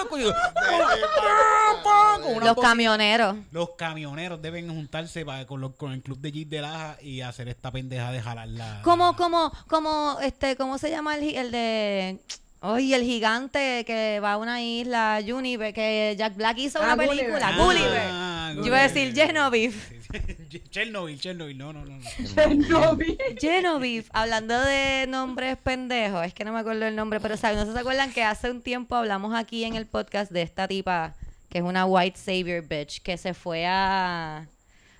[2.40, 3.36] Los camioneros.
[3.50, 7.20] Los camioneros deben juntarse para- con, los- con el club de Jeep de Laja y
[7.20, 8.80] hacer esta pendeja de jalarla.
[8.82, 12.18] Como, como, como, este, ¿cómo se llama el, el de...
[12.64, 16.94] Oye, el gigante que va a una isla, Univer, que Jack Black hizo Ah, una
[16.94, 17.16] Gulliver.
[17.26, 18.54] película, Ah, Gulliver.
[18.62, 19.74] Yo iba a decir Genevieve.
[19.88, 20.01] Sí.
[20.70, 21.96] Chernobyl, Chernobyl, no, no, no.
[21.98, 22.10] no.
[22.34, 23.18] Chernobyl.
[23.40, 27.66] Genevieve, hablando de nombres pendejos, es que no me acuerdo el nombre, pero ¿saben?
[27.66, 31.14] ¿no se acuerdan que hace un tiempo hablamos aquí en el podcast de esta tipa
[31.48, 34.46] que es una white savior bitch que se fue a...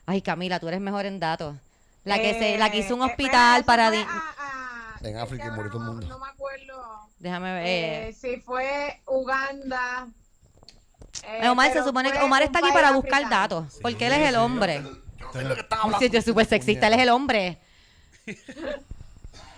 [0.04, 1.56] Ay, Camila, tú eres mejor en datos.
[2.04, 3.88] La que se, la que hizo un Eh, hospital para...
[3.88, 6.08] a- a- En África y murió todo el no- mundo.
[6.08, 7.08] No me acuerdo.
[7.18, 7.64] Déjame ver.
[7.66, 10.08] Eh, si fue Uganda.
[11.26, 13.42] Eh, Omar, se supone que Omar está aquí para buscar africano.
[13.42, 14.82] datos, porque él es el hombre.
[15.18, 16.06] Yo sé lo que estaba hablando.
[16.06, 17.58] Sí, yo súper sexista, él es el hombre.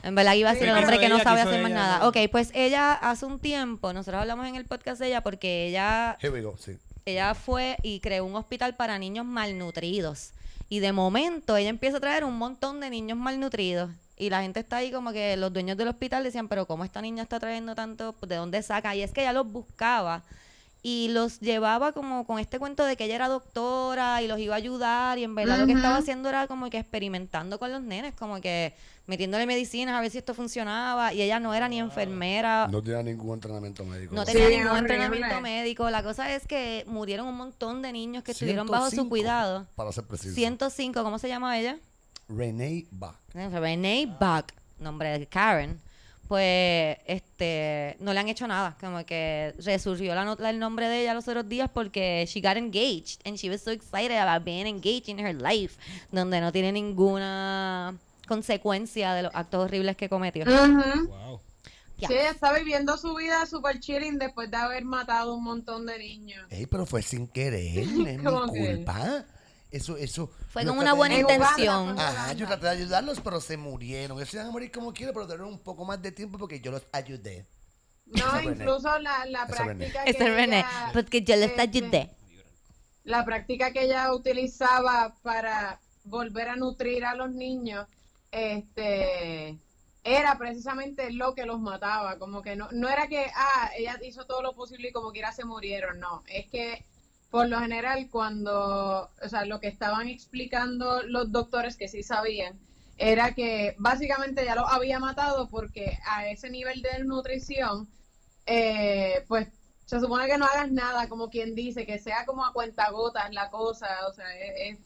[0.02, 1.70] En verdad iba a ser Sí, el hombre que no ella, sabe quiso hacer más
[1.70, 1.98] ella, nada.
[2.00, 2.08] no.
[2.08, 6.18] Ok, pues ella hace un tiempo, nosotros hablamos en el podcast de ella porque ella,
[6.20, 6.76] Here we go, sí.
[7.06, 10.32] ella fue y creó un hospital para niños malnutridos.
[10.68, 13.90] Y de momento ella empieza a traer un montón de niños malnutridos.
[14.16, 17.00] Y la gente está ahí como que los dueños del hospital decían, pero ¿cómo esta
[17.00, 18.14] niña está trayendo tanto?
[18.26, 18.94] ¿De dónde saca?
[18.94, 20.22] Y es que ella los buscaba
[20.86, 24.52] y los llevaba como con este cuento de que ella era doctora y los iba
[24.54, 27.80] a ayudar y en verdad lo que estaba haciendo era como que experimentando con los
[27.82, 28.74] nenes, como que
[29.06, 33.02] metiéndole medicinas a ver si esto funcionaba y ella no era ni enfermera, No tenía
[33.02, 34.14] ningún entrenamiento médico.
[34.14, 34.94] no Sí, tenía ningún horrible.
[34.94, 35.88] entrenamiento médico.
[35.88, 39.66] La cosa es que murieron un montón de niños que estuvieron bajo su 105, cuidado.
[39.76, 40.34] Para ser preciso.
[40.34, 41.78] 105, ¿cómo se llama ella?
[42.28, 43.16] Renee Bach.
[43.32, 45.80] Renee Buck, nombre de Karen,
[46.28, 51.02] pues este no le han hecho nada, como que resurgió la nota el nombre de
[51.02, 54.66] ella los otros días porque she got engaged and she was so excited about being
[54.66, 55.76] engaged in her life,
[56.10, 60.44] donde no tiene ninguna consecuencia de los actos horribles que cometió.
[60.44, 61.08] Ujú.
[61.08, 61.40] Wow.
[61.98, 62.08] Ya.
[62.08, 65.98] Sí, ella está viviendo su vida super chilling después de haber matado un montón de
[65.98, 66.44] niños.
[66.50, 67.86] Ey, pero fue sin querer,
[68.20, 68.84] no es mi.
[69.76, 70.30] Eso, eso.
[70.48, 71.98] Fue con una buena intención.
[71.98, 74.16] Ajá, yo traté de ayudarlos, pero se murieron.
[74.18, 76.60] Ellos se iban a morir como quieran, pero tuvieron un poco más de tiempo porque
[76.60, 77.46] yo los ayudé.
[78.06, 81.50] No, Eso incluso la, la Eso práctica que Ese es René, ella- porque yo les
[81.50, 82.10] este, ayudé.
[83.04, 87.86] la práctica que ella utilizaba para volver a nutrir a los niños,
[88.30, 89.58] este
[90.06, 94.26] era precisamente lo que los mataba, como que no, no era que, ah, ella hizo
[94.26, 96.84] todo lo posible y como quiera se murieron, no, es que
[97.34, 102.60] por lo general cuando, o sea, lo que estaban explicando los doctores que sí sabían,
[102.96, 107.88] era que básicamente ya los había matado porque a ese nivel de nutrición,
[108.46, 109.48] eh, pues
[109.84, 113.50] se supone que no hagas nada, como quien dice, que sea como a cuentagotas la
[113.50, 114.78] cosa, o sea, es,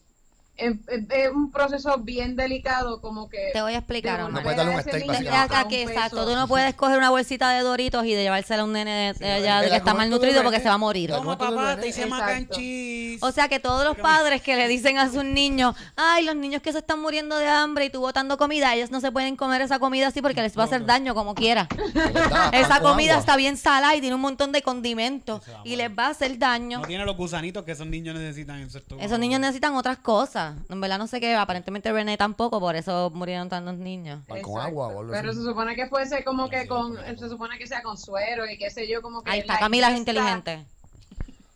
[0.59, 0.75] es-
[1.09, 3.49] es un proceso bien delicado, como que...
[3.53, 4.19] Te voy a explicar.
[4.31, 5.67] No puedes darle un steak, básicamente.
[5.69, 8.73] que exacto, tú no puedes coger una bolsita de Doritos y de llevársela a un
[8.73, 11.09] nene de, de allá el- de el que está malnutrido porque se va a morir.
[11.11, 12.55] Toma, papá, te hice mac and Exacto.
[12.57, 13.19] cheese.
[13.23, 16.61] O sea que todos los padres que le dicen a sus niños, ay, los niños
[16.61, 19.61] que se están muriendo de hambre y tú botando comida, ellos no se pueden comer
[19.61, 21.67] esa comida así porque les va a hacer daño como quiera.
[22.53, 26.09] Esa comida está bien salada y tiene un montón de condimentos y les va a
[26.09, 26.79] hacer daño.
[26.79, 29.05] No tiene los gusanitos que esos niños necesitan en su estómago.
[29.05, 30.48] Esos niños necesitan otras cosas.
[30.69, 34.21] En verdad no sé qué, aparentemente René tampoco, por eso murieron tantos niños.
[34.41, 35.39] Con agua o algo Pero así.
[35.39, 38.69] se supone que fuese como que con, se supone que sea con suero y qué
[38.69, 40.65] sé yo, como que Ahí está, la Camila es ingesta inteligente.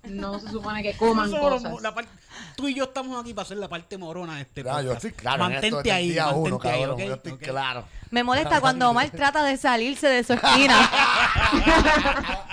[0.04, 1.82] No se supone que coman Nosotros, cosas.
[1.82, 2.12] la parte-
[2.58, 5.06] tú y yo estamos aquí para hacer la parte morona de este Ah, yo podcast.
[5.06, 5.46] estoy claro.
[5.46, 7.02] en esto Mantente desde el ahí, día uno, mantente ahí, cabrón.
[7.02, 7.08] ¿ok?
[7.08, 7.40] Yo estoy ¿ok?
[7.42, 7.86] claro.
[8.12, 10.76] Me molesta cuando Omar trata de salirse de su esquina.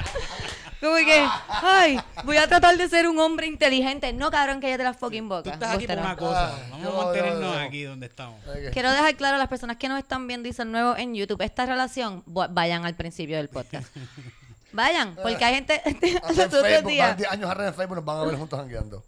[0.81, 4.13] Como que, ay, voy a tratar de ser un hombre inteligente.
[4.15, 5.51] No, cabrón, cállate la fucking Tú boca.
[5.51, 6.59] estás aquí por una cosa.
[6.71, 8.41] Vamos yo- a mantenernos yo- yo- aquí donde estamos.
[8.73, 11.43] Quiero dejar claro a las personas que nos están viendo y son nuevos en YouTube,
[11.43, 13.89] esta relación, vayan al principio del podcast.
[14.73, 15.83] Vayan, porque hay gente
[16.29, 17.09] los otros Facebook, días.
[17.09, 19.03] van 10 años en Facebook nos van a ver juntos jangueando.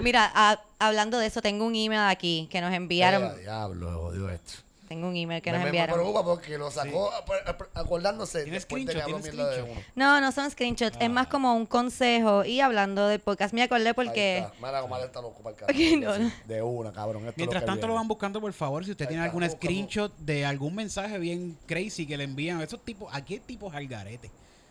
[0.00, 3.22] Mira, a- hablando de eso, tengo un email aquí que nos enviaron.
[3.24, 4.54] Eh, diablo, odio esto.
[4.90, 5.94] Tengo un email que me, nos me enviaron.
[5.94, 9.14] preocupa porque lo sacó ap- acordándose ¿Tienes después de que screenshot?
[9.14, 9.86] habló ¿Tienes mierda de screenshot?
[9.86, 9.94] uno.
[9.94, 12.44] No, no son screenshots, es más como un consejo.
[12.44, 14.38] Y hablando del podcast, me acordé porque.
[14.38, 14.52] está.
[14.60, 16.32] Mira cómo él está loco para el no, no.
[16.44, 17.22] De una, cabrón.
[17.22, 20.44] Esto Mientras tanto lo van buscando, por favor, si usted Ahí tiene algún screenshot de
[20.44, 24.28] algún mensaje bien crazy que le envían a esos tipos, aquí hay tipos al garete.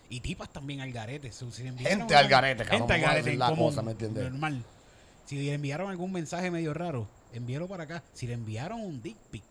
[0.10, 1.32] Y tipas también al garete.
[1.32, 4.23] Si Gente al garete, cabrón, Gente al garete, la común, cosa, ¿me entiendes?
[4.25, 4.65] Normal.
[5.23, 8.03] Si le enviaron algún mensaje medio raro, envíelo para acá.
[8.12, 9.43] Si le enviaron un dick pic.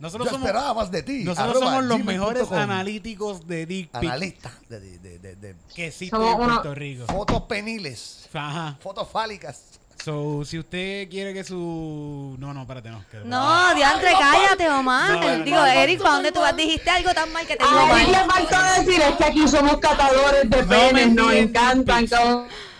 [0.00, 1.24] Nosotros Yo somos, esperaba más de ti.
[1.24, 2.56] nosotros Arroba somos los mejores com.
[2.56, 7.04] analíticos de dick Analistas de, de, de, de, de que existen en Puerto Rico.
[7.06, 8.78] fotos peniles, Ajá.
[8.80, 9.69] fotos fálicas.
[10.04, 12.36] So, si usted quiere que su...
[12.38, 13.04] No, no, espérate, no.
[13.10, 15.12] que- No, diantre, cállate, Omar.
[15.12, 16.56] No, no, Digo, no, Eric, ¿para dónde tú vas?
[16.56, 19.76] Dijiste algo tan mal que te digo A le falta decir es que aquí somos
[19.78, 22.06] catadores de penes, nos encantan.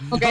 [0.08, 0.22] Ok,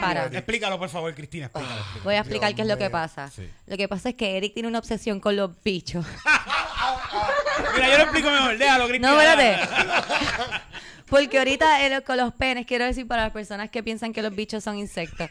[0.00, 0.26] para.
[0.26, 1.46] Explícalo, por favor, Cristina.
[1.46, 2.04] Explícalo, explícalo.
[2.04, 3.30] Voy a explicar Dios qué es lo que pasa.
[3.30, 3.48] Sí.
[3.66, 6.04] Lo que pasa es que Eric tiene una obsesión con los bichos.
[7.74, 8.58] Mira, yo lo explico mejor.
[8.58, 9.10] Déjalo, Cristina.
[9.12, 10.62] No, espérate.
[11.12, 14.34] Porque ahorita eh, con los penes, quiero decir para las personas que piensan que los
[14.34, 15.28] bichos son insectos.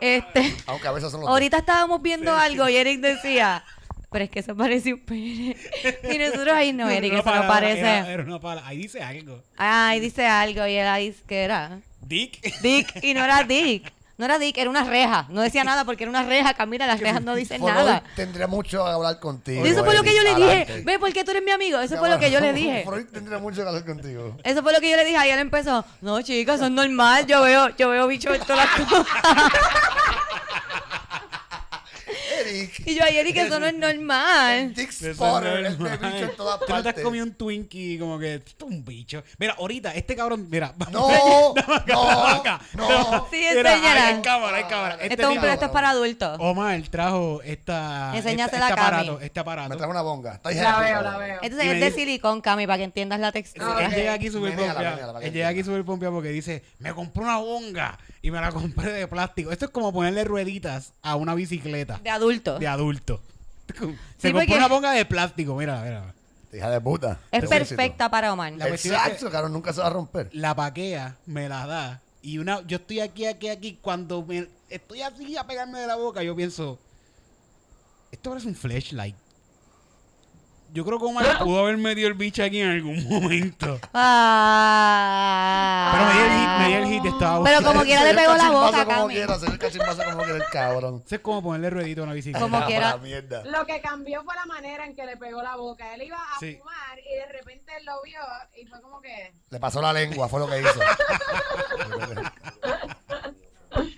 [0.00, 3.62] Este, Aunque a veces son los ahorita estábamos viendo algo y Eric decía,
[4.10, 5.56] pero es que eso parece un pene.
[6.12, 7.78] Y nosotros ahí no, Eric, eso no parece.
[7.82, 8.68] Era, era una palabra.
[8.68, 9.40] Ahí dice algo.
[9.56, 12.60] Ay, dice algo y él ahí dice que era Dick.
[12.60, 13.92] Dick y no era Dick.
[14.22, 15.26] No era Dick, era una reja.
[15.30, 16.54] No decía nada porque era una reja.
[16.54, 18.04] Camila, las rejas no dicen Por nada.
[18.04, 19.66] hoy tendría mucho que hablar contigo.
[19.66, 20.82] Eso fue lo que yo le dije.
[20.84, 21.80] Ve, ¿por qué tú eres mi amigo?
[21.80, 22.84] Eso fue lo que yo le dije.
[22.86, 24.36] Freud tendría mucho que hablar contigo.
[24.44, 25.26] Eso fue lo que yo le dije.
[25.26, 27.26] Y él empezó, no, chicas, son normal.
[27.26, 29.06] Yo veo, yo veo bichos en todas las cosas.
[32.60, 32.82] Eric.
[32.86, 34.74] Y yo, ay, Eric, eso no es normal.
[34.74, 36.12] Dick Spotter, este normal.
[36.12, 37.04] bicho en todas Tú no te has partes.
[37.04, 39.22] comido un Twinkie como que esto es un bicho.
[39.38, 40.74] Mira, ahorita este cabrón, mira.
[40.90, 41.08] No,
[41.54, 42.60] Dame acá, no, dame acá.
[42.74, 42.88] no.
[42.88, 44.06] Dame- Sí, mira, enséñala.
[44.08, 44.94] Hay cámara, hay cámara.
[44.94, 46.36] Este Esto es un tipo- esto es para adultos.
[46.40, 49.24] Omar trajo esta, Enséñasela este, a aparato, Cami.
[49.26, 49.68] este aparato.
[49.70, 50.34] Me trajo una bonga.
[50.34, 51.38] Está La veo, la veo.
[51.42, 53.84] Entonces Y me es de dice- silicón, Cami, para que entiendas la textura.
[53.86, 54.94] Él llega aquí súper Menéala, pompeado.
[54.96, 55.78] menéala, para que Él llega aquí entienda.
[55.78, 59.50] súper pompeado porque dice, me compré una bonga y me la compré de plástico.
[59.52, 62.41] Esto es como ponerle rueditas a una bicicleta De adulto.
[62.58, 63.20] De adulto.
[63.68, 66.14] Se Sí, compró porque- una bonga de plástico, mira, mira.
[66.52, 67.18] Hija de puta.
[67.30, 68.52] Es perfecta para Omar.
[68.52, 70.28] La cuestión es que- Exacto, cabrón, nunca se va a romper.
[70.32, 72.02] La paquea, me la da.
[72.20, 73.78] Y una, yo estoy aquí, aquí, aquí.
[73.80, 76.78] Cuando me, estoy así a pegarme de la boca, yo pienso,
[78.10, 79.16] esto parece un flashlight.
[80.74, 83.78] Yo creo que Omar pudo haber metido el bicho aquí en algún momento.
[83.92, 85.90] Ah.
[85.92, 88.34] Pero me dio el hit, me dio el hit, estaba Pero como quiera le pegó
[88.36, 89.12] la boca, como Cami.
[89.14, 91.02] quiera, señor cachimbazo como quiera el cabrón.
[91.04, 92.40] Eso es como ponerle ruedito a una bicicleta.
[92.42, 92.92] Como Ah, quiera.
[92.92, 93.44] para la mierda.
[93.44, 95.94] Lo que cambió fue la manera en que le pegó la boca.
[95.94, 96.56] Él iba a Sí.
[96.58, 98.20] fumar y de repente él lo vio
[98.56, 99.34] y fue como que...
[99.50, 100.80] Le pasó la lengua, fue lo que hizo.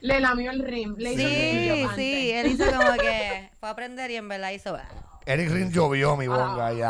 [0.00, 0.94] Le lamió el rim.
[0.98, 4.28] Le hizo el rim Sí, sí, él hizo como que fue a aprender y en
[4.28, 4.76] verdad hizo...
[5.26, 6.66] Eric Rin llovió mi bonga.
[6.68, 6.80] ahí.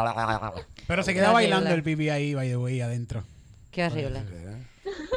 [0.87, 3.25] Pero se queda bailando el pipi ahí, by the way, adentro.
[3.71, 4.23] Qué horrible.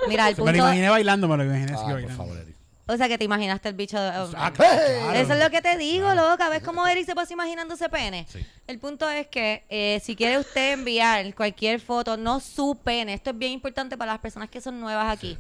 [0.08, 0.58] Mira, el Me lo punto...
[0.58, 2.18] imaginé bailando, me lo imaginé así Ah, por bailando.
[2.18, 2.56] favor, Eric.
[2.88, 4.00] O sea, que te imaginaste el bicho...
[4.00, 4.80] de- Ah, claro.
[5.16, 6.50] Eso es lo que te digo, loca.
[6.50, 8.28] ¿Ves cómo Eric se pasa imaginando ese pene?
[8.30, 8.46] Sí.
[8.68, 13.16] El punto es que eh, si quiere usted enviar cualquier foto, no su pene.
[13.16, 15.36] Esto es bien importante para las personas que son nuevas aquí.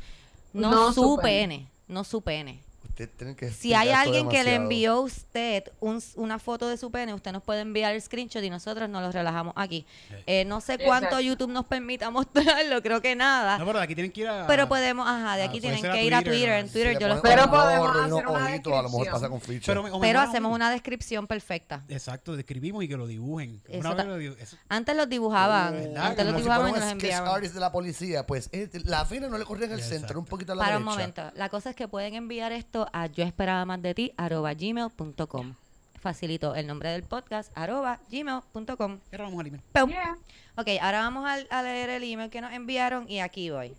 [0.53, 1.57] No, No su su pene.
[1.57, 1.67] pene.
[1.88, 2.63] No su pene.
[2.95, 7.13] Que Si hay alguien que le envió a usted un- una foto de su pene,
[7.13, 9.85] usted nos puede enviar el screenshot y nosotros nos lo relajamos aquí.
[10.25, 11.19] Eh, no sé cuánto Exacto.
[11.19, 13.57] YouTube nos permita mostrarlo, creo que nada.
[13.57, 14.47] No, pero de aquí tienen que ir a.
[14.47, 16.49] pero podemos, ajá, de Ah, aquí tienen que ir a Twitter.
[16.49, 19.05] En Twitter yo los Pero podemos gorro y unos hacer una ojitos, a lo mejor
[19.05, 19.13] descripción.
[19.13, 19.99] pasa con ficha.
[20.01, 21.83] Pero, hacemos una descripción perfecta.
[21.89, 23.61] Exacto, describimos y que lo dibujen.
[23.73, 24.35] Una vez lo
[24.69, 25.97] Antes los dibujaban.
[25.97, 27.41] Antes los si dibujaban y nos enviaban.
[27.41, 30.53] de la policía, pues eh, la fila no le corría en el centro, un poquito
[30.53, 31.31] a la Para un momento.
[31.35, 35.55] La cosa es que pueden enviar esto a yo esperaba más de ti arroba gmail.com.
[35.99, 38.99] Facilito el nombre del podcast arroba gmail.com.
[39.11, 39.63] Ahora vamos al email.
[39.73, 39.89] Pum.
[39.89, 40.17] Yeah.
[40.57, 43.75] Ok, ahora vamos al- a, leer el email que nos enviaron y aquí voy.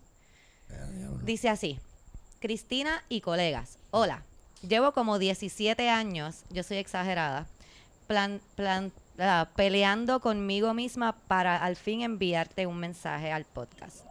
[1.22, 1.78] Dice así,
[2.40, 4.22] Cristina y colegas, hola,
[4.66, 7.46] llevo como 17 años, yo soy exagerada,
[8.06, 14.04] plan, plan- ah, peleando conmigo misma para al fin enviarte un mensaje al podcast.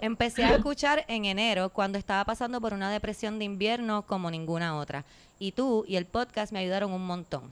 [0.00, 4.76] Empecé a escuchar en enero cuando estaba pasando por una depresión de invierno como ninguna
[4.76, 5.04] otra.
[5.38, 7.50] Y tú y el podcast me ayudaron un montón.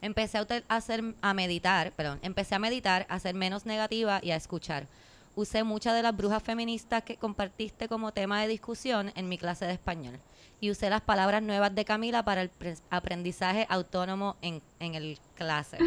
[0.00, 4.36] Empecé a, hacer, a meditar, perdón, empecé a meditar, a ser menos negativa y a
[4.36, 4.86] escuchar.
[5.34, 9.64] Usé muchas de las brujas feministas que compartiste como tema de discusión en mi clase
[9.66, 10.18] de español.
[10.60, 15.18] Y usé las palabras nuevas de Camila para el pre- aprendizaje autónomo en, en el
[15.34, 15.78] clase.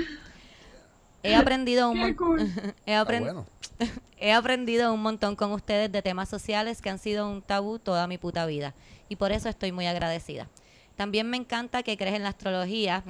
[1.24, 2.42] He aprendido un cool.
[2.86, 3.46] he bueno.
[4.20, 8.06] He aprendido un montón con ustedes de temas sociales que han sido un tabú toda
[8.06, 8.76] mi puta vida.
[9.10, 10.48] Y por eso estoy muy agradecida.
[10.96, 13.04] También me encanta que crees en la astrología,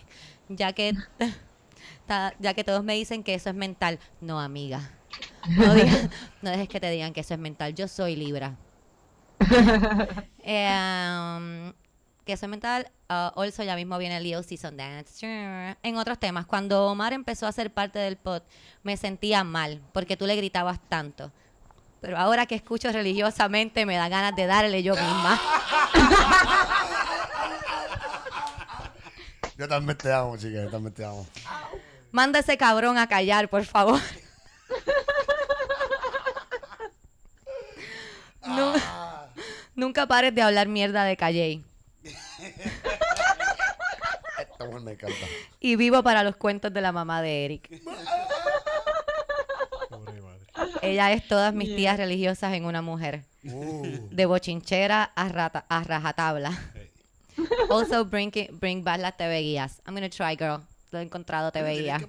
[0.50, 0.92] ya que,
[2.38, 3.98] ya que todos me dicen que eso es mental.
[4.20, 4.90] No, amiga.
[5.56, 6.10] No, digas-
[6.42, 7.74] no dejes que te digan que eso es mental.
[7.74, 8.56] Yo soy Libra.
[10.42, 11.72] Eh, um,
[12.28, 12.90] que eso es mental.
[13.08, 15.26] Uh, also, ya mismo viene Leo Season Dance.
[15.82, 18.42] En otros temas, cuando Omar empezó a ser parte del pod,
[18.82, 21.32] me sentía mal porque tú le gritabas tanto.
[22.02, 25.40] Pero ahora que escucho religiosamente, me da ganas de darle yo misma.
[29.56, 31.26] Yo también te amo, chica, yo también te amo.
[32.12, 33.98] Manda ese cabrón a callar, por favor.
[38.46, 38.74] Nu-
[39.74, 41.62] Nunca pares de hablar mierda de Calle.
[44.58, 45.26] Esta mujer me encanta.
[45.60, 47.80] Y vivo para los cuentos de la mamá de Eric.
[49.88, 50.46] Pobre madre.
[50.82, 53.22] Ella es todas mis tías religiosas en una mujer.
[53.44, 53.86] Uh.
[54.10, 56.58] De bochinchera a, rata, a rajatabla.
[57.70, 59.80] Also, bring, it- bring back las TV guías.
[59.86, 60.60] I'm gonna try, girl.
[60.90, 62.02] Lo he encontrado TV guías.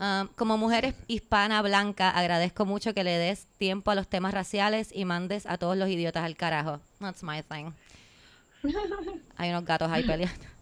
[0.00, 4.90] Um, como mujer hispana blanca, agradezco mucho que le des tiempo a los temas raciales
[4.92, 6.80] y mandes a todos los idiotas al carajo.
[7.00, 7.72] That's my thing.
[9.38, 10.53] Hay unos gatos ahí peleando.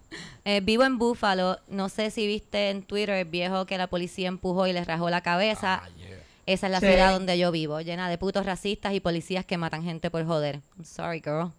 [0.45, 1.59] Eh, vivo en Buffalo.
[1.69, 5.09] No sé si viste en Twitter el viejo que la policía empujó y le rajó
[5.11, 5.83] la cabeza.
[5.85, 6.19] Ah, yeah.
[6.47, 6.87] Esa es la Sí.
[6.87, 10.57] ciudad donde yo vivo, llena de putos racistas y policías que matan gente por joder.
[10.77, 11.53] I'm sorry, girl.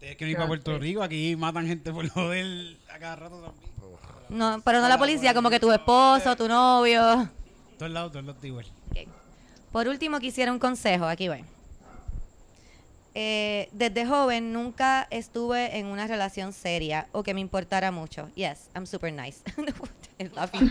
[0.00, 3.66] Es que ir para Puerto Rico, aquí matan gente por joder a cada rato también.
[4.28, 7.28] No, pero no la policía, como que tu esposo, tu novio.
[7.78, 8.66] Todos lados, todos lados igual.
[8.90, 9.08] Ok.
[9.72, 11.06] Por último, quisiera un consejo.
[11.06, 11.44] Aquí voy.
[13.18, 18.28] Eh, desde joven nunca estuve en una relación seria o que me importara mucho.
[18.34, 19.40] Yes, I'm super nice.
[20.20, 20.70] I love you.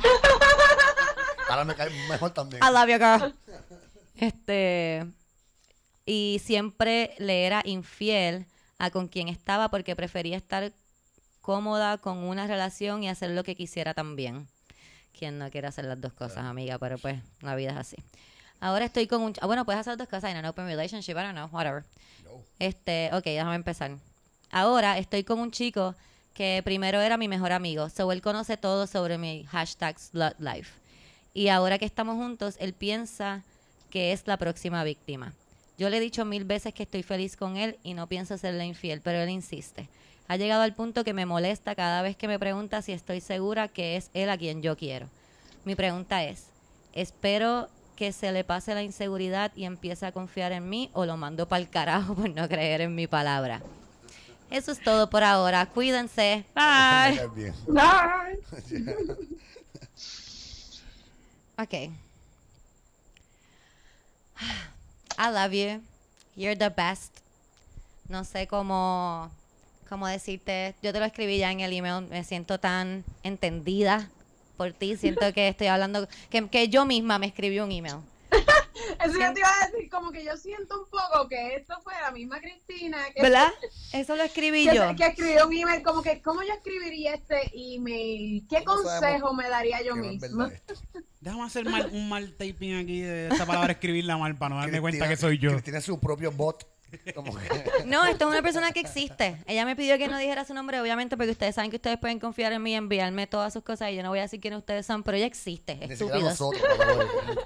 [1.50, 2.62] Ahora me cae mejor también.
[2.64, 3.36] I love you, girl.
[4.14, 5.08] Este.
[6.06, 8.46] Y siempre le era infiel
[8.78, 10.72] a con quien estaba porque prefería estar
[11.42, 14.48] cómoda con una relación y hacer lo que quisiera también.
[15.18, 17.96] Quien no quiere hacer las dos cosas, amiga, pero pues la vida es así.
[18.60, 19.34] Ahora estoy con un...
[19.42, 21.84] ah, Bueno, puedes hacer dos cosas en an open relationship, I don't know, whatever.
[22.24, 22.42] No.
[22.60, 23.92] Este, ok, déjame empezar.
[24.52, 25.96] Ahora estoy con un chico
[26.34, 30.80] que primero era mi mejor amigo, so él conoce todo sobre mi hashtag slut life.
[31.34, 33.44] Y ahora que estamos juntos, él piensa
[33.90, 35.34] que es la próxima víctima.
[35.78, 38.66] Yo le he dicho mil veces que estoy feliz con él y no pienso serle
[38.66, 39.90] infiel, pero él insiste.
[40.28, 43.68] Ha llegado al punto que me molesta cada vez que me pregunta si estoy segura
[43.68, 45.10] que es él a quien yo quiero.
[45.66, 46.48] Mi pregunta es,
[46.94, 51.18] ¿espero que se le pase la inseguridad y empiece a confiar en mí o lo
[51.18, 53.62] mando para el carajo por no creer en mi palabra?
[54.52, 55.66] Eso es todo por ahora.
[55.66, 56.46] Cuídense.
[56.54, 57.28] Bye.
[57.68, 58.40] Bye.
[61.58, 61.74] Ok.
[65.18, 65.82] I love you.
[66.36, 67.26] You're the best.
[68.10, 69.32] no sé cómo,
[69.90, 74.10] cómo decirte, yo te lo escribí ya en el email, me siento tan entendida
[74.56, 77.98] por ti, siento que estoy hablando, que, que yo misma me escribí un email.
[79.04, 81.94] Eso yo te iba a decir, como que yo siento un poco que esto fue
[82.02, 83.48] la misma Cristina que, ¿Verdad?
[83.94, 84.96] Eso lo escribí que, yo.
[84.96, 88.46] que escribió un email, como que, ¿cómo yo escribiría este email?
[88.50, 90.52] ¿Qué sabemos consejo me daría yo misma?
[91.22, 94.82] Déjame hacer mal- un mal taping aquí de esta palabra, escribirla mal para no darme
[94.82, 95.52] cuenta Cristina- que soy yo.
[95.52, 96.68] Cristina es su propio bot.
[97.16, 99.38] Como que- No, esto es una persona que existe.
[99.48, 102.20] Ella me pidió que no dijera su nombre, obviamente, porque ustedes saben que ustedes pueden
[102.20, 104.86] confiar en mí, enviarme todas sus cosas y yo no voy a decir quiénes ustedes
[104.86, 105.74] son, pero ella existe.
[105.82, 106.24] Estúpidos.
[106.24, 106.62] nosotros.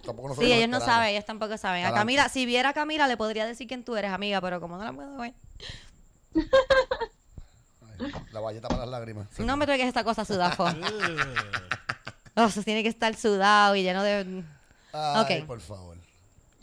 [0.05, 1.85] Tampoco nosotros Sí, ellos no saben, ellos tampoco saben.
[1.85, 1.93] A.
[1.93, 4.83] Camila, si viera a Camila, le podría decir quién tú eres, amiga, pero como no
[4.83, 5.33] la puedo ver.
[6.35, 9.27] Ay, La valleta para las lágrimas.
[9.39, 10.65] No me traigas esta cosa sudafo.
[12.35, 14.43] Oh, eso tiene que estar sudado y lleno de...
[14.93, 15.45] Ay, Ok.
[15.45, 15.97] por favor.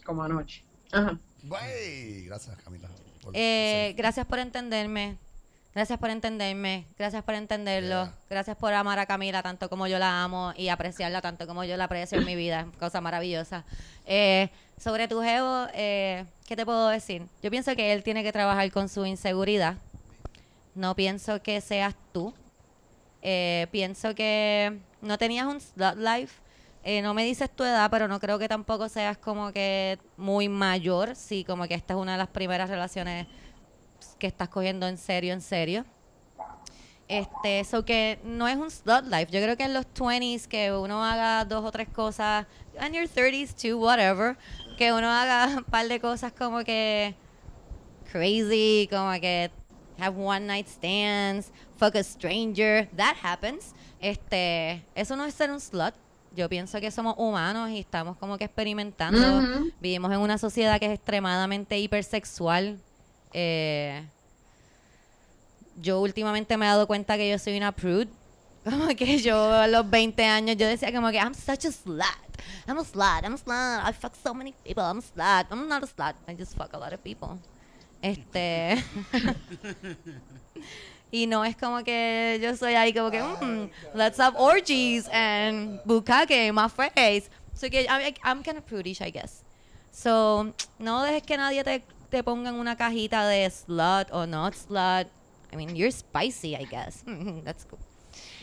[0.07, 0.63] Como anoche.
[0.91, 1.19] Ajá.
[1.49, 2.89] Gracias, Camila.
[3.23, 5.17] por Eh, ser- gracias por entenderme.
[5.75, 6.87] Gracias por entenderme.
[6.99, 8.05] Gracias por entenderlo.
[8.05, 8.15] Yeah.
[8.31, 11.77] Gracias por amar a Camila tanto como yo la amo y apreciarla tanto como yo
[11.77, 12.67] la aprecio en mi vida.
[12.81, 13.65] Cosa maravillosa.
[14.07, 17.27] Eh, sobre tu geo, eh, ¿qué te puedo decir?
[17.43, 19.77] Yo pienso que él tiene que trabajar con su inseguridad.
[20.75, 22.33] No pienso que seas tú.
[23.23, 26.35] Eh, pienso que no tenías un slut life.
[26.89, 30.49] Eh, no me dices tu edad, pero no creo que tampoco seas como que muy
[30.49, 31.17] mayor.
[31.17, 33.27] Sí, como que esta es una de las primeras relaciones
[34.21, 35.85] que estás cogiendo en serio, en serio.
[37.09, 39.27] Este, eso que no es un slut life.
[39.33, 42.47] Yo creo que en los 20s que uno haga dos o tres cosas,
[42.79, 44.37] en your 30s too, whatever,
[44.79, 47.17] que uno haga un par de cosas como que
[48.13, 49.51] crazy, como que
[49.99, 53.75] have one night stands, fuck a stranger, that happens.
[54.01, 55.93] Este, eso no es ser un slut.
[56.37, 59.71] Yo pienso que somos humanos y estamos como que experimentando.
[59.81, 62.79] Vivimos en una sociedad que es extremadamente hipersexual.
[63.33, 64.05] Eh,
[65.81, 68.09] yo últimamente me he dado cuenta que yo soy una prude.
[68.65, 72.03] Como que yo a los 20 años yo decía como que I'm such a slut.
[72.67, 73.23] I'm a slut.
[73.23, 73.89] I'm a slut.
[73.89, 74.83] I fuck so many people.
[74.83, 75.47] I'm a slut.
[75.53, 76.17] I'm not a slut.
[76.27, 77.39] I just fuck a lot of people.
[78.03, 78.77] Este
[81.17, 85.81] Y no es como que yo soy ahí como que mm, let's have orgies and
[85.87, 87.31] bukake in my face.
[87.55, 89.43] So que I'm, I'm kind of prudish, I guess.
[89.91, 94.53] So, no dejes que nadie te, te ponga en una cajita de slut o not
[94.55, 95.07] slut.
[95.51, 97.03] I mean, you're spicy, I guess.
[97.45, 97.79] That's cool.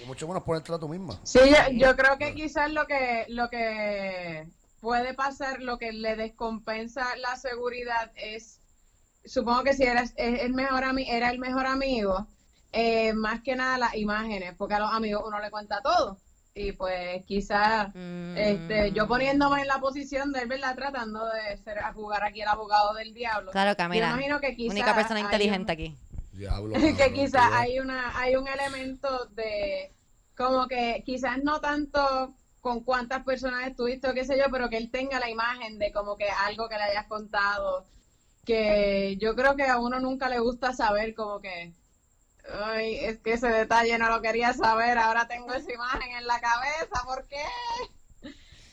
[0.01, 1.19] Y mucho menos ponértela tú misma.
[1.23, 4.47] Sí, yo, yo creo que quizás lo que lo que
[4.81, 8.57] puede pasar, lo que le descompensa la seguridad es,
[9.25, 12.25] supongo que si eres es el mejor ami- era el mejor amigo,
[12.73, 16.17] eh, más que nada las imágenes, porque a los amigos uno le cuenta todo
[16.55, 18.35] y pues quizás Mm.
[18.37, 20.75] este, yo poniéndome en la posición de él, ¿verdad?
[20.75, 23.51] Tratando de ser, a jugar aquí el abogado del diablo.
[23.51, 24.09] Claro, Yo Camila.
[24.09, 25.97] imagino que quizás Única persona inteligente un- aquí.
[26.31, 26.73] Diablo.
[26.97, 29.93] que quizás hay una hay un elemento de
[30.35, 34.77] como que quizás no tanto con cuántas personas estuviste o qué sé yo, pero que
[34.77, 37.85] él tenga la imagen de como que algo que le hayas contado,
[38.45, 41.73] que yo creo que a uno nunca le gusta saber como que,
[42.49, 46.39] ay, es que ese detalle no lo quería saber, ahora tengo esa imagen en la
[46.39, 47.43] cabeza, ¿por qué?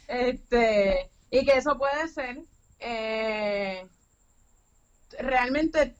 [0.08, 2.38] Este, y que eso puede ser,
[2.78, 3.86] eh,
[5.18, 5.94] realmente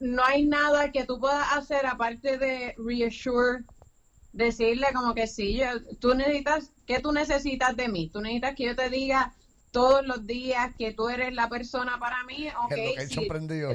[0.00, 3.64] no hay nada que tú puedas hacer aparte de reassure,
[4.32, 8.08] decirle como que sí, yo- tú necesitas, ¿qué tú necesitas de mí?
[8.12, 9.32] Tú necesitas que yo te diga
[9.70, 12.70] todos los días que tú eres la persona para mí, ok,
[13.06, 13.26] si-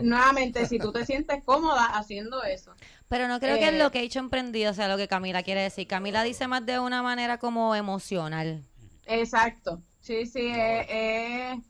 [0.03, 2.73] nuevamente, si tú te sientes cómoda haciendo eso.
[3.13, 5.85] Pero no creo que el Eh, location prendido sea lo que Camila quiere decir.
[5.87, 8.65] Camila dice más de una manera como emocional.
[9.05, 11.61] Exacto, sí, sí, eh, eh,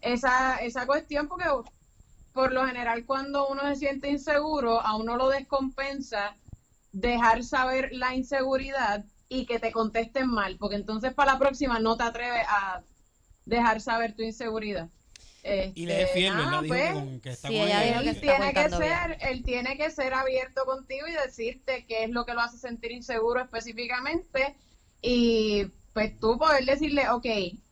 [0.00, 1.44] esa, esa cuestión porque
[2.32, 6.34] por lo general cuando uno se siente inseguro, a uno lo descompensa
[6.90, 11.96] dejar saber la inseguridad y que te contesten mal, porque entonces para la próxima no
[11.96, 12.82] te atreves a
[13.46, 14.88] dejar saber tu inseguridad.
[15.74, 16.50] Y le es Este, fiel, ¿verdad?
[16.50, 18.52] nada, Dijo pues, que, con- que está Sí, con ella dijo que él está tiene
[18.52, 18.70] que bien.
[18.70, 22.58] ser, él tiene que ser abierto contigo y decirte qué es lo que lo hace
[22.58, 24.56] sentir inseguro específicamente
[25.00, 27.26] y pues tú poder decirle, ok,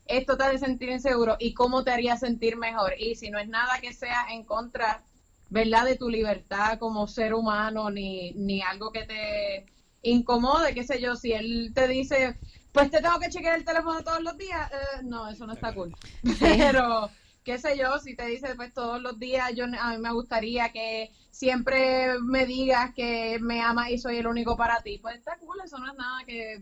[0.07, 3.49] esto te hace sentir inseguro y cómo te haría sentir mejor y si no es
[3.49, 5.03] nada que sea en contra,
[5.49, 5.85] ¿verdad?
[5.85, 9.67] De tu libertad como ser humano ni, ni algo que te
[10.03, 12.39] incomode, qué sé yo, si él te dice,
[12.73, 15.75] pues te tengo que chequear el teléfono todos los días, eh, no, eso no está
[15.75, 15.95] cool.
[16.39, 17.11] Pero,
[17.47, 20.71] qué sé yo, si te dice, pues todos los días, yo a mí me gustaría
[20.73, 25.37] que siempre me digas que me amas y soy el único para ti, pues está
[25.39, 26.61] cool, eso no es nada que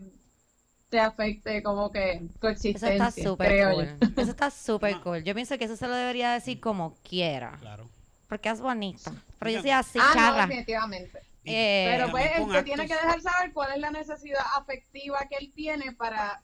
[0.89, 3.07] te afecte como que tu Eso existencia.
[3.07, 3.97] está súper cool.
[3.99, 4.21] yo.
[4.21, 5.23] Eso está súper cool.
[5.23, 7.57] Yo pienso que eso se lo debería decir como quiera.
[7.59, 7.89] Claro.
[8.29, 9.11] porque es bonito.
[9.39, 11.19] Pero yo soy así, ah, no, definitivamente.
[11.43, 15.37] Eh, Pero pues él te tiene que dejar saber cuál es la necesidad afectiva que
[15.43, 16.41] él tiene para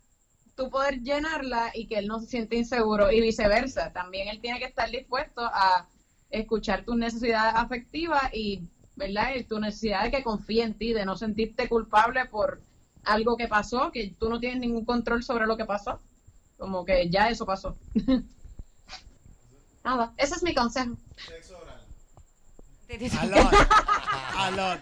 [0.55, 3.91] tú poder llenarla y que él no se siente inseguro y viceversa.
[3.93, 5.87] También él tiene que estar dispuesto a
[6.29, 8.63] escuchar tus necesidades afectivas y,
[8.95, 9.35] ¿verdad?
[9.35, 12.61] Y tu necesidad de que confíe en ti, de no sentirte culpable por
[13.03, 15.99] algo que pasó, que tú no tienes ningún control sobre lo que pasó.
[16.57, 17.75] Como que ya eso pasó.
[19.83, 20.95] Nada, ese es mi consejo.
[21.17, 21.81] Sexo oral.
[23.19, 23.53] A lot.
[24.35, 24.79] A lot.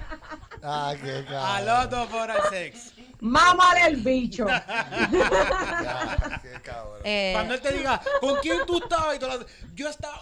[0.61, 1.65] Ah, qué A cabrón.
[1.65, 2.93] lot of oral sex.
[3.21, 4.45] ¡Mámale el bicho!
[5.81, 6.99] Ya, qué cabrón.
[7.03, 9.15] Eh, Cuando él te diga, ¿con quién tú estabas?
[9.15, 9.27] Y tú
[9.75, 10.19] yo estaba.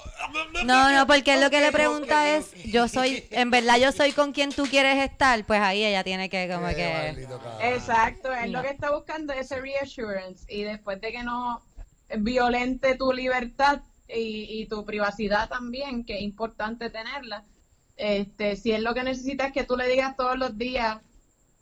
[0.65, 4.11] no, no, porque él lo que le pregunta es, yo soy, en verdad yo soy
[4.11, 7.27] con quien tú quieres estar, pues ahí ella tiene que como Qué que...
[7.73, 8.59] Exacto, él No.
[8.59, 11.63] lo que está buscando es ese reassurance y después de que no
[12.19, 17.43] violente tu libertad y, y tu privacidad también, que es importante tenerla,
[17.95, 20.97] este, si él lo que necesita es que tú le digas todos los días,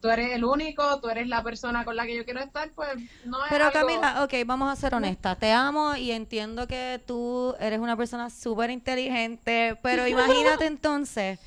[0.05, 2.89] tú eres el único, tú eres la persona con la que yo quiero estar, pues
[3.25, 5.39] no es Pero algo- Camila, ok, vamos a ser honestas.
[5.39, 11.39] Te amo y entiendo que tú eres una persona súper inteligente, pero imagínate entonces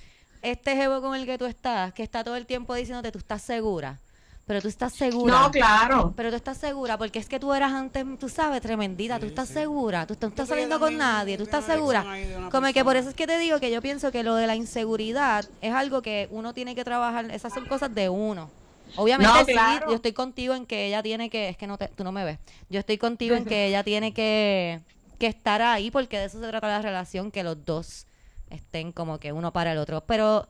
[0.42, 3.42] este jevo con el que tú estás, que está todo el tiempo diciéndote, tú estás
[3.42, 4.00] segura.
[4.48, 5.42] Pero tú estás segura.
[5.42, 6.14] No, claro.
[6.16, 9.46] Pero tú estás segura, porque es que tú eras antes, tú sabes, tremendita, tú estás
[9.46, 9.54] sí.
[9.54, 12.04] segura, tú, estás- tú estás saliendo con nadie, tú estás segura.
[12.50, 14.56] Como que por eso es que te digo que yo pienso que lo de la
[14.56, 18.50] inseguridad es algo que uno tiene que trabajar, esas son cosas de uno.
[18.96, 19.90] Obviamente No, sí, claro.
[19.90, 22.24] yo estoy contigo en que ella tiene que, es que no te, tú no me
[22.24, 22.38] ves,
[22.70, 24.80] yo estoy contigo en que ella tiene que,
[25.18, 28.06] que estar ahí porque de eso se trata la relación, que los dos
[28.48, 30.00] estén como que uno para el otro.
[30.06, 30.48] Pero,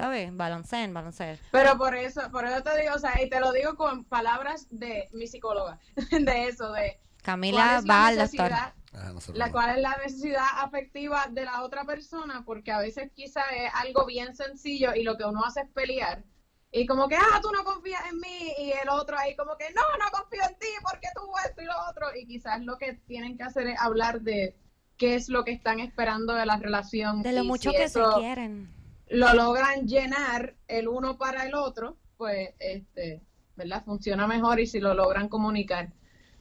[0.00, 0.34] ¿sabes?
[0.34, 1.38] Balanceen, balanceen.
[1.50, 4.66] Pero por eso, por eso te digo, o sea, y te lo digo con palabras
[4.70, 5.78] de mi psicóloga,
[6.10, 8.52] de eso, de Camila va al doctor.
[8.92, 9.52] Ah, la no.
[9.52, 14.04] cual es la necesidad afectiva de la otra persona, porque a veces quizá es algo
[14.06, 16.24] bien sencillo y lo que uno hace es pelear.
[16.72, 19.66] Y como que, ah, tú no confías en mí, y el otro ahí como que,
[19.74, 22.06] no, no confío en ti, porque tú esto y lo otro.
[22.16, 24.56] Y quizás lo que tienen que hacer es hablar de
[24.96, 27.22] qué es lo que están esperando de la relación.
[27.22, 28.79] De lo y mucho si que eso se quieren.
[29.10, 33.22] Lo logran llenar el uno para el otro, pues, este,
[33.56, 33.84] ¿verdad?
[33.84, 35.92] Funciona mejor y si lo logran comunicar.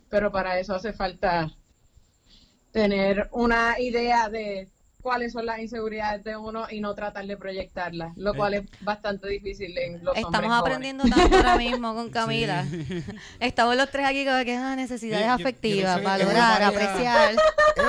[0.09, 1.51] Pero para eso hace falta
[2.71, 4.69] tener una idea de
[5.01, 9.29] cuáles son las inseguridades de uno y no tratar de proyectarlas, lo cual es bastante
[9.29, 10.59] difícil en los hombres Estamos jóvenes.
[10.61, 12.65] aprendiendo tanto ahora mismo con Camila.
[13.39, 17.31] Estamos los tres aquí como que ah, necesidades Yo- yo- yo afectivas, valorar, apreciar.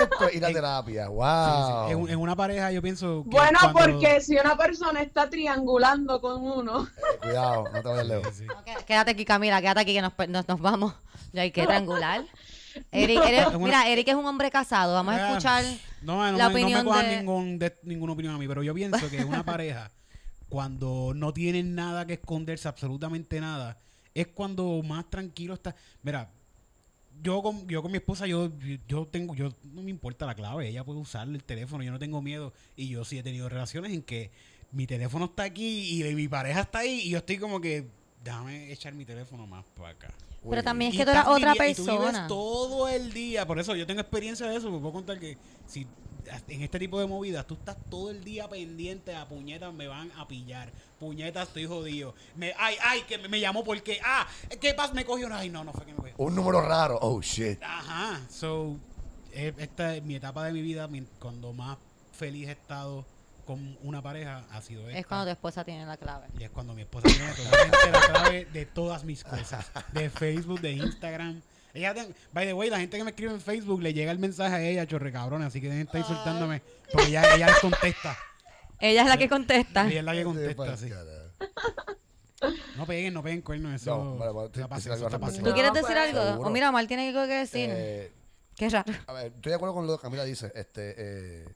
[0.03, 1.09] Esto es ir a terapia.
[1.09, 1.91] Wow.
[1.91, 5.29] En, un- en una pareja yo pienso que Bueno, cuando- porque si una persona está
[5.29, 8.41] triangulando con uno, Eh, cuidado, no te vayas lejos.
[8.43, 8.55] No,
[8.87, 10.95] Quédate aquí, Camila, quédate aquí que nos, nos, nos vamos.
[11.33, 12.25] Ya hay que triangular.
[12.93, 13.21] Eric,
[13.59, 14.95] mira, Eric es un hombre casado.
[14.95, 15.65] Vamos a Ah, escuchar.
[16.03, 18.47] No, no, la me, opinión no me cojan de- ningún, de- ninguna opinión a mí,
[18.49, 19.91] pero yo pienso que una pareja,
[20.49, 23.79] cuando no tienen nada que esconderse, absolutamente nada,
[24.15, 25.75] es cuando más tranquilo está.
[26.03, 26.31] Mira,
[27.23, 28.51] yo con, yo con mi esposa, yo,
[28.89, 31.99] yo tengo, yo no me importa la clave, ella puede usar el teléfono, yo no
[31.99, 32.53] tengo miedo.
[32.77, 34.31] Y yo sí he tenido relaciones en que
[34.73, 37.89] mi teléfono está aquí y mi pareja está ahí y yo estoy como que,
[38.25, 40.15] déjame echar mi teléfono más para acá.
[40.49, 42.27] Pero también es que tú eras otra y tú vives persona.
[42.29, 43.47] todo el día.
[43.47, 44.71] Por eso yo tengo experiencia de eso.
[44.71, 45.37] Me puedo contar que
[45.67, 45.87] si
[46.49, 50.11] en este tipo de movidas tú estás todo el día pendiente a puñetas, me van
[50.17, 50.73] a pillar.
[50.99, 52.15] Puñetas, estoy jodido.
[52.37, 54.01] Me, ay, ay, que me, me llamó porque.
[54.05, 54.27] Ah,
[54.61, 54.95] ¿qué pasa?
[54.95, 55.29] Me cogió.
[55.33, 56.15] Ay, no, no fue que me cogió.
[56.19, 56.99] Un número raro.
[57.03, 57.63] Oh, shit.
[57.63, 58.21] Ajá.
[58.31, 58.77] So,
[59.33, 60.89] eh, esta es mi etapa de mi vida.
[60.89, 61.77] mi- Cuando más
[62.13, 63.05] feliz he estado
[63.51, 64.99] con una pareja ha sido esta.
[65.01, 66.29] Es cuando tu esposa tiene la clave.
[66.39, 69.73] Y es cuando mi esposa tiene totalmente la clave de todas mis cosas.
[69.93, 71.43] De Facebook, de Instagram.
[71.75, 71.95] Ella,
[72.33, 74.61] by the way, la gente que me escribe en Facebook le llega el mensaje a
[74.63, 76.63] ella, chorre cabrón, así que dejen de estar insultándome.
[76.93, 78.17] Porque ella, ella les contesta.
[78.79, 79.87] Ella es la que contesta.
[79.89, 80.91] Ella es la que contesta, sí.
[82.77, 83.97] No peguen, no peguen cuernos, eso.
[83.97, 85.43] No, vale, vale, está pasando, está pasando.
[85.43, 86.23] ¿Tú No, quieres pues, decir algo?
[86.23, 86.47] seguro.
[86.49, 87.69] O mira, Omar tiene algo que decir.
[87.71, 88.13] Eh,
[88.57, 88.93] Qué raro.
[89.07, 90.51] a ver, estoy de acuerdo con lo que Camila dice.
[90.55, 91.49] Este, eh,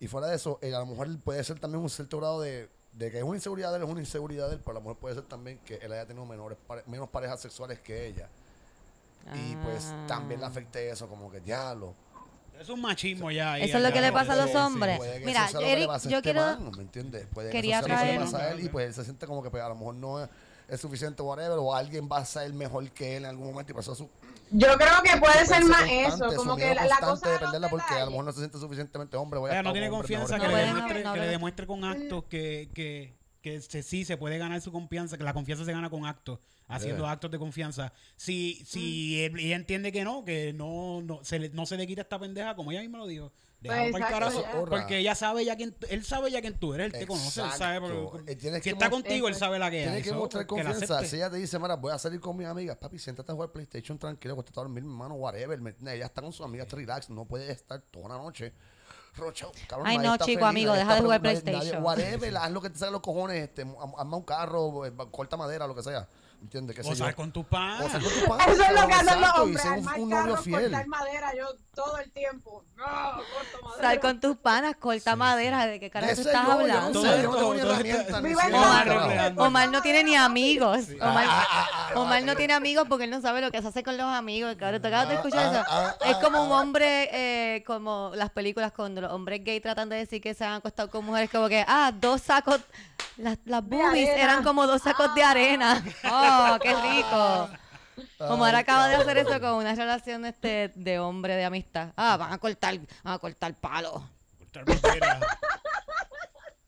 [0.00, 2.68] y fuera de eso, eh, a lo mejor puede ser también un cierto grado de,
[2.92, 4.80] de que es una inseguridad de él, es una inseguridad de él, pero a lo
[4.80, 8.28] mejor puede ser también que él haya tenido menores, pare- menos parejas sexuales que ella.
[9.34, 10.04] Y pues Ah.
[10.06, 11.94] también le afecte eso, como que diablo.
[12.58, 13.52] Es un machismo ya.
[13.52, 14.62] ahí, Eso es lo ya, que le ya, pasa a ya, los sí, sí.
[14.64, 14.96] hombres.
[14.98, 17.26] Puede que Mira, eso sea lo que le Eric, yo este quiero- man, ¿me entiendes?
[17.32, 18.94] Puede que quería eso sea lo que le traer- pasa a él y pues él
[18.94, 20.28] se siente como que pues, a lo mejor no es,
[20.68, 23.74] es suficiente whatever o alguien va a ser mejor que él en algún momento y
[23.76, 24.08] pasó su
[24.50, 27.68] yo creo que puede ser más constante, eso, como que la, la cosa de perderla
[27.68, 29.38] porque a lo mejor no se siente suficientemente hombre.
[29.40, 31.66] voy a Ella no tiene confianza que, No le demuestre, no que le le- demuestre
[31.66, 35.64] con actos que, que, que se, sí se puede ganar su confianza, que la confianza
[35.64, 37.12] se gana con actos, haciendo Yeah.
[37.12, 37.92] actos de confianza.
[38.16, 41.86] Si, si él- ella entiende que no, que no, no, se le, no se le
[41.86, 45.56] quita esta pendeja, como ella misma lo dijo, Déjalo Pues, carajo, porque ella sabe ya
[45.56, 47.80] quién, él sabe ya quién tú eres, él te conoce, él sabe.
[47.80, 51.04] Porque- tienes si que está contigo, él sabe la que Tienes que mostrar confianza.
[51.04, 53.50] Si ella te dice, mira, voy a salir con mis amigas, papi, siéntate a jugar
[53.50, 55.58] PlayStation tranquilo, cuesta a dormir, mi hermano, whatever.
[55.82, 58.52] Ella está con sus amigas, relax, no puede estar toda la noche.
[59.16, 61.82] Rocha, cabrón, Ay, no, chico, feliz, amigo, deja de jugar nadie- PlayStation.
[61.82, 65.36] nadie- whatever, haz lo que te salga los cojones, este, arma un carro, eh, corta
[65.36, 66.06] madera, lo que sea.
[66.40, 66.76] ¿Entiendes?
[66.76, 67.16] ¿Qué O sé sal yo?
[67.16, 67.82] con tus panas.
[67.86, 70.08] O sal con tus panas, Eso es lo que hacen los hombres, un, armar un
[70.08, 70.62] novio carros, fiel.
[70.62, 72.64] cortar madera, yo todo el tiempo.
[72.76, 73.88] No, corto madera.
[73.88, 75.66] Sal con tus panas, corta madera.
[75.66, 77.02] ¿De qué carajo tú estás yo, yo no hablando?
[77.02, 79.42] sé, yo no tengo Todo ni siquiera, Omar, carajo.
[79.42, 80.86] Omar no tiene ni amigos.
[81.00, 83.96] Omar, Ah, Omar no tiene amigos porque él no sabe lo que se hace con
[83.96, 84.54] los amigos.
[84.58, 85.64] Cabrón, ¿te acabas de escuchar ah, eso?
[85.68, 86.60] ah, Es ah, como un ah.
[86.60, 90.54] hombre, eh, como las películas cuando los hombres gay tratan de decir que se han
[90.54, 92.60] acostado con mujeres, como que, ah, dos sacos,
[93.16, 95.82] las, las boobies eran como dos sacos de arena.
[96.04, 96.08] ¡Oh,
[96.62, 97.48] qué rico!
[98.20, 101.92] Omar Ay, acaba de hacer eso con una relación este, de hombre de amistad.
[101.96, 104.02] Ah, van a cortar, van a cortar palos.
[104.38, 105.18] Cortar.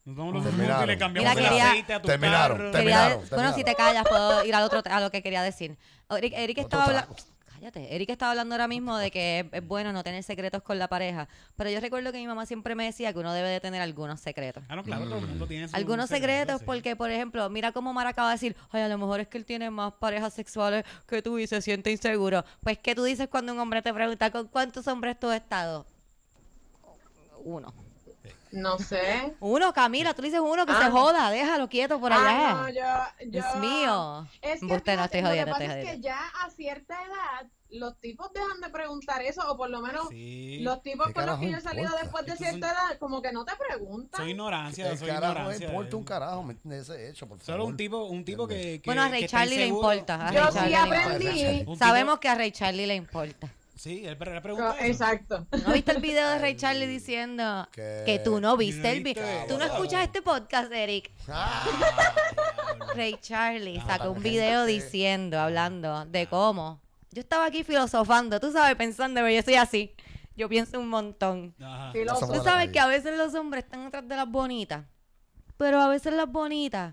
[0.04, 0.84] Nos vamos los Terminaron.
[0.84, 2.70] y le cambiamos Mira, el quería- aceite a tu Terminaron, carro.
[2.72, 3.08] terminaron.
[3.20, 5.78] Quería de- bueno, si te callas, puedo ir al otro, a lo que quería decir.
[6.10, 7.14] Eric, Eric estaba hablando.
[7.60, 7.94] Cállate.
[7.94, 10.88] Eric estaba hablando ahora mismo de que es, es bueno no tener secretos con la
[10.88, 11.28] pareja.
[11.56, 14.18] Pero yo recuerdo que mi mamá siempre me decía que uno debe de tener algunos
[14.18, 14.64] secretos.
[14.68, 16.64] Ah, no, claro, todo el mundo tiene su Algunos secreto, secretos, sí.
[16.64, 19.36] porque, por ejemplo, mira cómo Mara acaba de decir, ay, a lo mejor es que
[19.36, 22.44] él tiene más parejas sexuales que tú y se siente inseguro.
[22.62, 25.84] Pues, ¿qué tú dices cuando un hombre te pregunta con cuántos hombres tú has estado?
[27.44, 27.74] Uno.
[28.52, 29.34] No sé.
[29.40, 30.82] Uno, Camila, tú le dices uno que Ah.
[30.84, 32.50] se joda, déjalo quieto por allá.
[32.50, 34.26] Ah, no, yo, yo- Dios mío.
[34.42, 36.08] Es que Embuste, no estoy lo que jodiendo, pasa estoy es que jodiendo.
[36.08, 40.58] ya a cierta edad los tipos dejan de preguntar eso o por lo menos Sí.
[40.62, 42.02] los tipos ¿Qué con los que yo he salido importa?
[42.02, 44.20] después de cierta edad como que no te preguntan.
[44.20, 45.66] Soy ignorancia, soy carajo no ignorancia.
[45.68, 46.06] importa un eh.
[46.06, 46.88] carajo, ¿me entiendes?
[46.88, 47.46] Ese hecho, por favor.
[47.46, 50.26] Solo un tipo, un tipo que, que Bueno, a Ray Charlie le importa.
[50.28, 51.76] A Yo Ray sí aprendí.
[51.76, 53.48] Sabemos que a Ray Charlie le importa.
[53.80, 54.84] Sí, él pre- le pregunta eso.
[55.04, 55.46] Exacto.
[55.66, 58.02] ¿No viste el video de Ray Charlie diciendo ¿Qué?
[58.04, 59.46] que tú no viste el video?
[59.48, 61.10] Tú no escuchas este podcast, Eric.
[61.28, 61.64] Ah,
[62.94, 66.78] Ray Charlie Ah, sacó un video diciendo, hablando de cómo.
[67.10, 69.94] Yo estaba aquí filosofando, tú sabes, pensando, pero yo soy así.
[70.36, 71.54] Yo pienso un montón.
[71.94, 74.84] Tú la sabes que a veces los hombres están atrás de las bonitas,
[75.56, 76.92] pero a veces las bonitas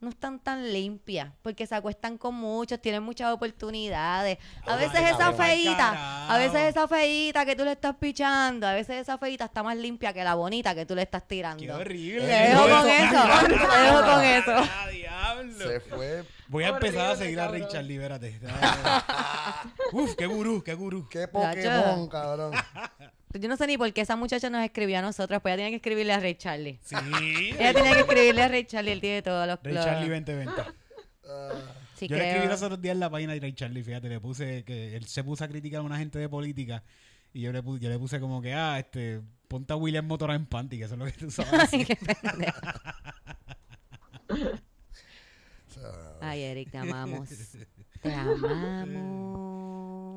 [0.00, 4.38] no están tan limpias porque se acuestan con muchos, tienen muchas oportunidades.
[4.66, 8.74] A Ay, veces esa feíta, a veces esa feíta que tú le estás pichando, a
[8.74, 11.62] veces esa feíta está más limpia que la bonita que tú le estás tirando.
[11.62, 12.26] Qué horrible.
[12.26, 14.52] Te dejo con eso, te dejo con eso.
[14.56, 15.68] Ah, diablo.
[15.68, 16.24] se fue.
[16.48, 17.68] Voy a empezar a seguir a.
[17.68, 18.38] Charlie, espérate.
[19.92, 21.08] Uf, qué gurú, qué gurú.
[21.08, 22.52] Qué Pokémon, cabrón.
[23.40, 25.70] Yo no sé ni por qué esa muchacha nos escribió a nosotros, pues ella tenía
[25.70, 26.78] que escribirle a Ray Charlie.
[26.82, 26.94] Sí.
[27.58, 29.58] Ella tenía que escribirle a Ray Charlie, él tiene todos los...
[29.62, 30.52] Ray los- Charlie 2020.
[31.26, 31.50] Ah,
[31.96, 34.20] Sí, Yo le escribí los otros días en la página de Ray Charlie, fíjate, le
[34.20, 36.82] puse que él se puso a criticar a una gente de política
[37.32, 40.34] y yo le puse, yo le puse como que, ah, este, ponte a William Motora
[40.34, 41.72] en panty, que eso es lo que tú sabes.
[41.72, 41.96] Ay, qué
[46.20, 47.28] Ay, Eric, te amamos.
[48.02, 50.13] Te amamos.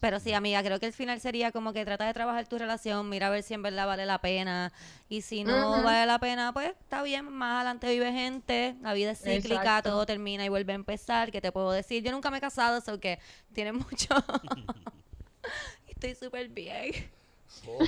[0.00, 3.08] Pero sí, amiga, creo que el final sería como que trata de trabajar tu relación,
[3.08, 4.72] mira a ver si en verdad vale la pena.
[5.08, 5.82] Y si no Ujú.
[5.82, 9.90] vale la pena, pues está bien, más adelante vive gente, la vida es cíclica, Exacto.
[9.90, 11.30] todo termina y vuelve a empezar.
[11.30, 12.02] ¿Qué te puedo decir?
[12.02, 13.18] Yo nunca me he casado, so que
[13.52, 14.08] tiene mucho.
[15.88, 16.92] Estoy súper bien.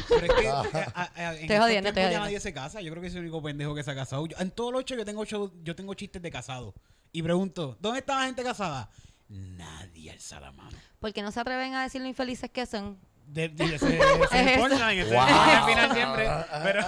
[0.08, 0.60] Pero es que a-
[0.94, 2.80] a- a- en estos jodiendo, estoy ya nadie se casa.
[2.80, 4.26] Yo creo que es el único pendejo que se ha casado.
[4.26, 6.74] Yo- en todos los ocho yo tengo ocho, yo tengo chistes de casado.
[7.12, 8.90] Y pregunto, ¿dónde está la gente casada?
[9.28, 10.76] Nadie alza la mano.
[11.00, 12.98] Porque no se atreven a decir lo infelices que son.
[13.26, 15.26] De, de- es punchline, Wow.
[15.26, 16.28] el final siempre.
[16.62, 16.80] Pero,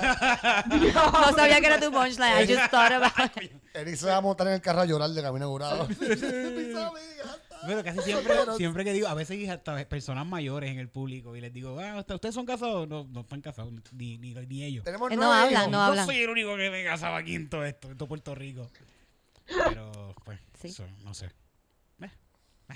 [1.13, 2.45] No sabía que era tu punchline.
[2.45, 3.51] I just thought about it.
[3.75, 5.89] Eric se va a montar en el carro a llorar de camino curado.
[7.67, 11.41] pero casi siempre, siempre que digo, a veces hasta personas mayores en el público y
[11.41, 12.87] les digo, ah, ¿ustedes son casados?
[12.89, 14.85] No, no están casados, ni, ni, ni ellos.
[14.85, 16.07] Tenemos Eh, no hablan, no No hablan.
[16.07, 18.71] soy el único que me casaba aquí en todo esto, en todo Puerto Rico.
[19.69, 20.69] Pero, pues, Sí.
[20.69, 21.31] eso, no sé.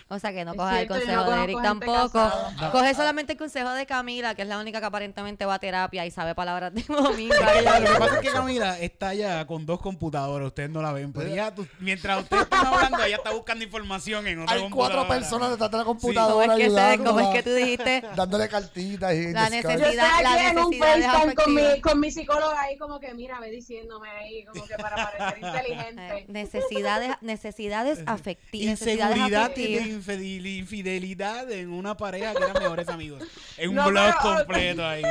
[0.09, 2.13] O sea que no cojas el consejo no de Eric tampoco.
[2.13, 2.71] casada.
[2.73, 6.07] Coge solamente el consejo de Camila, que es la única que aparentemente va a terapia
[6.07, 7.35] y sabe palabras de domingo.
[7.35, 7.63] Lo que
[7.99, 11.55] pasa es que Camila está ya con dos computadoras, ustedes no la ven, pero ella,
[11.55, 15.09] tú- mientras ustedes están hablando, ella está buscando información en otra Hay cuatro computadora.
[15.09, 18.03] personas detrás de la ¿Cómo es, computadora que ¿Cómo es que tú dijiste?
[18.17, 19.81] dándole cartitas y La descargas.
[19.81, 22.79] Yo estoy Necesidad- la aquí en un necesidad FaceTime con mi, con mi psicóloga ahí
[22.79, 26.25] como que, mira, ve diciéndome ahí, como que para parecer Eh, inteligente.
[26.29, 28.71] necesidades, necesidades afectivas.
[28.71, 29.82] Necesidades Inseguridad y afectivas.
[29.87, 33.23] Infidel- infidelidad en una pareja que eran mejores amigos.
[33.57, 35.03] En un No, blog pero- completo ahí.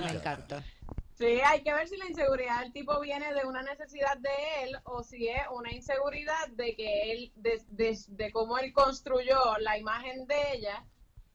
[0.00, 0.62] Me encantó.
[1.18, 4.30] Sí, hay que ver si la inseguridad del tipo viene de una necesidad de
[4.64, 9.36] él o si es una inseguridad de que él, de, de, de cómo él construyó
[9.60, 10.84] la imagen de ella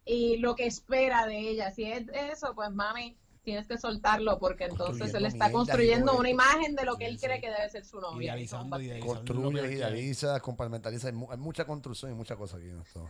[0.04, 1.72] y lo que espera de ella.
[1.72, 3.16] Si es eso, pues mami,
[3.48, 7.40] tienes que soltarlo porque entonces él está construyendo una imagen de lo que él cree
[7.40, 8.34] que debe ser su novia.
[8.34, 9.16] Idealizando, idealizando.
[9.16, 11.08] Construye, idealiza, compartimentaliza.
[11.08, 13.10] Hay, mu- hay mucha construcción y muchas cosas aquí en esto.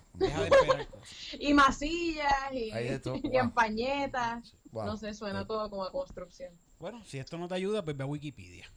[1.40, 2.70] Y masillas y,
[3.36, 4.54] empañetas.
[4.72, 4.86] Wow.
[4.86, 6.54] No sé, suena todo como a construcción.
[6.80, 8.70] Bueno, si esto no te ayuda, pues ve a Wikipedia.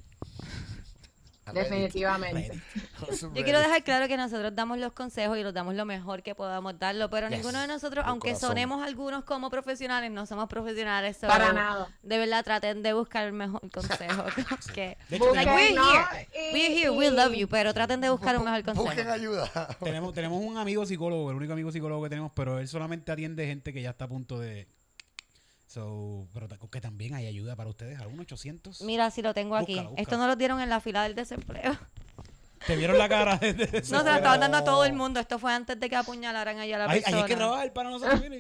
[1.52, 2.60] Definitivamente.
[3.34, 6.34] Yo quiero dejar claro que nosotros damos los consejos y los damos lo mejor que
[6.34, 7.38] podamos darlo, pero Yes.
[7.38, 8.48] ninguno de nosotros, Con aunque corazón.
[8.50, 11.16] sonemos algunos como profesionales, no somos profesionales.
[11.20, 11.88] so, Para nada.
[12.02, 14.24] De verdad, traten de buscar el mejor consejo.
[14.74, 15.90] que, De hecho, Busquen, like, we're ¿no?
[15.92, 16.28] here.
[16.32, 19.10] Y- We're here, we love you, pero traten de buscar un mejor Busquen consejo.
[19.12, 19.76] ayuda.
[19.82, 23.46] tenemos, tenemos un amigo psicólogo, el único amigo psicólogo que tenemos, pero él solamente atiende
[23.46, 24.68] gente que ya está a punto de...
[25.70, 28.80] So, pero que también hay ayuda para ustedes, algún 800.
[28.82, 29.74] Mira, si lo tengo aquí.
[29.76, 31.78] Búscalo, Esto no lo dieron en la fila del desempleo.
[32.66, 33.36] ¿Te vieron la cara?
[33.36, 35.20] de- No, se lo estaban dando a todo el mundo.
[35.20, 37.18] Esto fue antes de que apuñalaran allá a la ahí persona.
[37.18, 38.20] hay que trabajar para nosotros.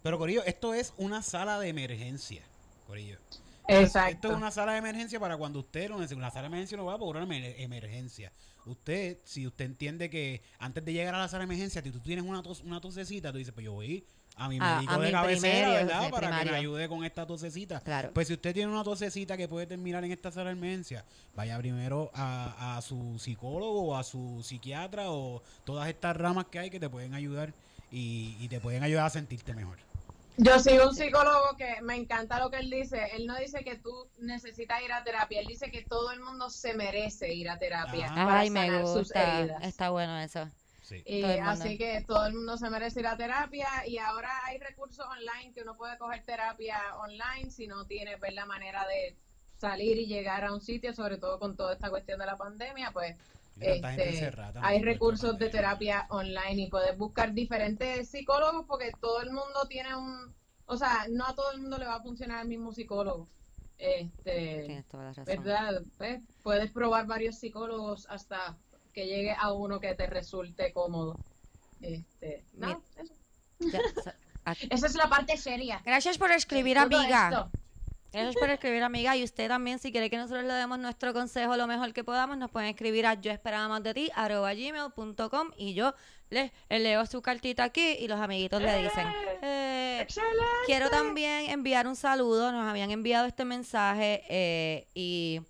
[0.01, 2.41] Pero, Corillo, esto es una sala de emergencia.
[2.88, 3.18] Corillo.
[3.68, 4.11] Exacto.
[4.16, 6.16] Esto es una sala de emergencia para cuando usted lo necesite.
[6.20, 8.32] Una sala de emergencia no va por una emer- emergencia.
[8.66, 11.99] Usted, si usted entiende que antes de llegar a la sala de emergencia, si tú
[11.99, 14.05] tienes una, tos, una tosecita, tú dices, pues yo voy
[14.38, 16.09] a mi A- médico a de mi cabecera, primario, ¿verdad?
[16.09, 17.82] para que me ayude con esta tosecita.
[17.82, 18.11] Claro.
[18.14, 21.03] Pues si usted tiene una tosecita que puede terminar en esta sala de emergencia,
[21.36, 26.59] vaya primero a, a su psicólogo o a su psiquiatra o todas estas ramas que
[26.59, 27.53] hay que te pueden ayudar
[27.91, 29.78] y, y te pueden ayudar a sentirte mejor.
[30.38, 33.09] Yo sigo un psicólogo que me encanta lo que él dice.
[33.15, 36.49] Él no dice que tú necesitas ir a terapia, él dice que todo el mundo
[36.49, 38.25] se merece ir a terapia Ajá.
[38.25, 39.39] para Ay, me sanar gusta.
[39.39, 39.63] heridas.
[39.63, 40.49] Está bueno eso.
[40.81, 41.01] Sí.
[41.05, 45.05] Y así que todo el mundo se merece ir a terapia y ahora hay recursos
[45.05, 49.15] online que uno puede coger terapia online si no tiene pues, la manera de
[49.57, 52.91] salir y llegar a un sitio, sobre todo con toda esta cuestión de la pandemia,
[52.91, 53.15] pues
[53.60, 54.32] este,
[54.62, 59.66] hay esta recursos de terapia online y puedes buscar diferentes psicólogos porque todo el mundo
[59.70, 60.34] tiene un,
[60.66, 63.28] o sea, no a todo el mundo le va a funcionar el mismo psicólogo.
[63.78, 65.26] Este, Tienes toda la razón.
[65.43, 65.82] ¿verdad?
[65.97, 68.58] Pues, puedes probar varios psicólogos hasta
[68.93, 71.18] que llegue a uno que te resulte cómodo.
[71.82, 73.14] Este, nada, eso.
[73.60, 75.82] Ya, sa- aquí- Esa es la parte seria.
[75.86, 77.30] Gracias por escribir, todo amiga.
[77.30, 77.51] esto.
[78.14, 79.18] Gracias por escribir, amiga.
[79.18, 82.38] Y usted también, si quiere que nosotros le demos nuestro consejo lo mejor que podamos,
[82.38, 85.93] nos pueden escribir a yo esperaba más de ti, arroba gmail.com y yo
[86.30, 89.07] les leo su cartita aquí y los amiguitos le dicen.
[89.41, 90.43] eh, Excelente.
[90.68, 92.51] quiero también enviar un saludo.
[92.51, 95.41] Nos habían enviado este mensaje eh, y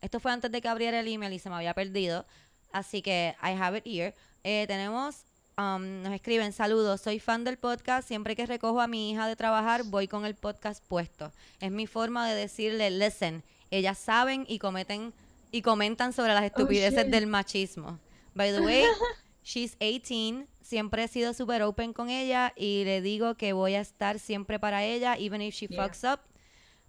[0.00, 2.24] esto fue antes de que abriera el email y se me había perdido.
[2.72, 4.14] Así que I have it here.
[4.44, 5.24] Eh, tenemos,
[5.58, 8.06] um, nos escriben, saludos, soy fan del podcast.
[8.08, 11.32] Siempre que recojo a mi hija de trabajar, voy con el podcast puesto.
[11.60, 15.12] Es mi forma de decirle, listen, ellas saben y cometen
[15.50, 17.12] y comentan sobre las estupideces shit.
[17.12, 17.98] del machismo.
[18.34, 18.84] By the way,
[19.44, 20.46] she's 18.
[20.62, 24.58] Siempre he sido super open con ella y le digo que voy a estar siempre
[24.58, 25.82] para ella, even if she Yeah.
[25.84, 26.20] fucks up,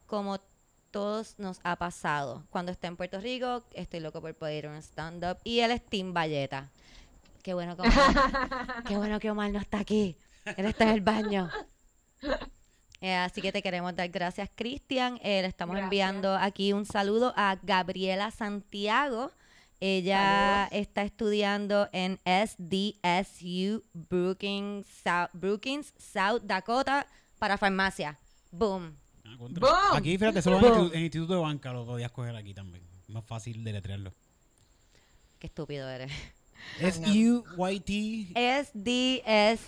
[0.05, 0.39] como
[0.91, 2.45] todos nos ha pasado.
[2.51, 5.38] Cuando esté en Puerto Rico, estoy loco por poder ir a un stand-up.
[5.43, 6.70] Y él es Team Valleta.
[7.44, 10.18] Qué bueno que Omar, qué bueno que Omar no está aquí.
[10.58, 11.50] Él está en el baño.
[13.06, 15.20] Eh, así que te queremos dar gracias, Cristian.
[15.22, 15.88] Eh, le estamos Gracias.
[15.88, 19.30] enviando aquí un saludo a Gabriela Santiago.
[19.82, 20.70] Ella Saludos.
[20.72, 27.06] está estudiando en SDSU Brookings, South, Brookings, South Dakota
[27.39, 28.18] para farmacia.
[28.52, 28.96] Boom.
[29.26, 29.36] Ah.
[29.38, 29.98] ¡Boom!
[29.98, 30.60] Aquí, fíjate, solo
[30.94, 32.88] en el Instituto de Banca lo podías coger aquí también.
[33.10, 34.14] Más fácil deletrearlo.
[35.39, 36.10] Qué estúpido eres.
[36.80, 38.34] S-U-Y-T.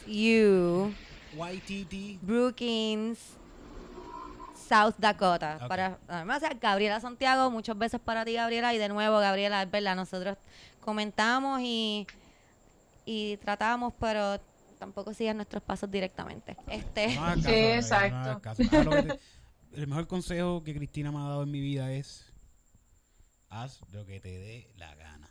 [0.06, 0.94] SDSU
[1.54, 2.20] Y-T-T.
[2.22, 3.20] Brookings,
[4.68, 5.60] South Dakota.
[5.68, 8.74] Para además, Gabriela Santiago, muchos besos para ti, Gabriela.
[8.74, 10.38] Y de nuevo, Gabriela, es verdad, nosotros
[10.80, 12.08] comentamos y,
[13.06, 14.40] y tratamos, pero
[14.80, 16.56] tampoco sigan nuestros pasos directamente.
[16.68, 18.42] Este, No Sí, no exacto.
[18.92, 19.20] te-
[19.74, 22.32] el mejor consejo que Cristina me ha dado en mi vida es
[23.50, 25.25] haz lo que te dé la gana.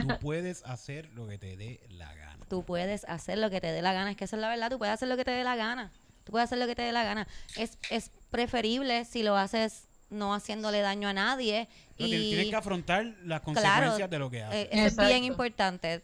[0.00, 2.44] Tú puedes hacer lo que te dé la gana.
[2.48, 4.10] tú puedes hacer lo que te dé la gana.
[4.10, 5.92] Es que esa es la verdad, tú puedes hacer lo que te dé la gana.
[6.24, 7.28] Tú puedes hacer lo que te dé la gana.
[7.56, 11.68] Es, es preferible si lo haces no haciéndole daño a nadie.
[11.98, 14.66] No, y tienes, que afrontar las Claro, consecuencias de lo que haces.
[14.66, 16.02] Eh, eso es bien importante.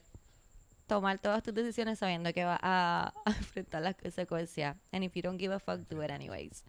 [0.87, 4.77] Tomar todas tus decisiones sabiendo que vas a, a enfrentar las consecuencias.
[4.93, 6.65] And if you don't give a fuck, do it anyways.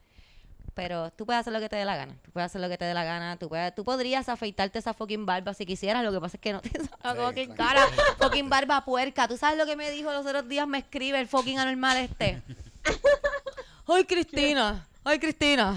[0.74, 2.14] Pero tú puedes hacer lo que te dé la gana.
[2.24, 3.38] Tú puedes hacer lo que te dé la gana.
[3.38, 6.04] Tú, puedes, tú podrías afeitarte esa fucking barba si quisieras.
[6.04, 6.70] Lo que pasa es que no te
[7.02, 7.86] sale fucking cara.
[8.18, 9.28] Fucking barba puerca.
[9.28, 10.68] ¿Tú sabes lo que me dijo los otros días?
[10.68, 12.42] Me escribe el fucking anormal este.
[13.88, 14.88] Ay, Cristina.
[15.04, 15.76] Ay, Cristina.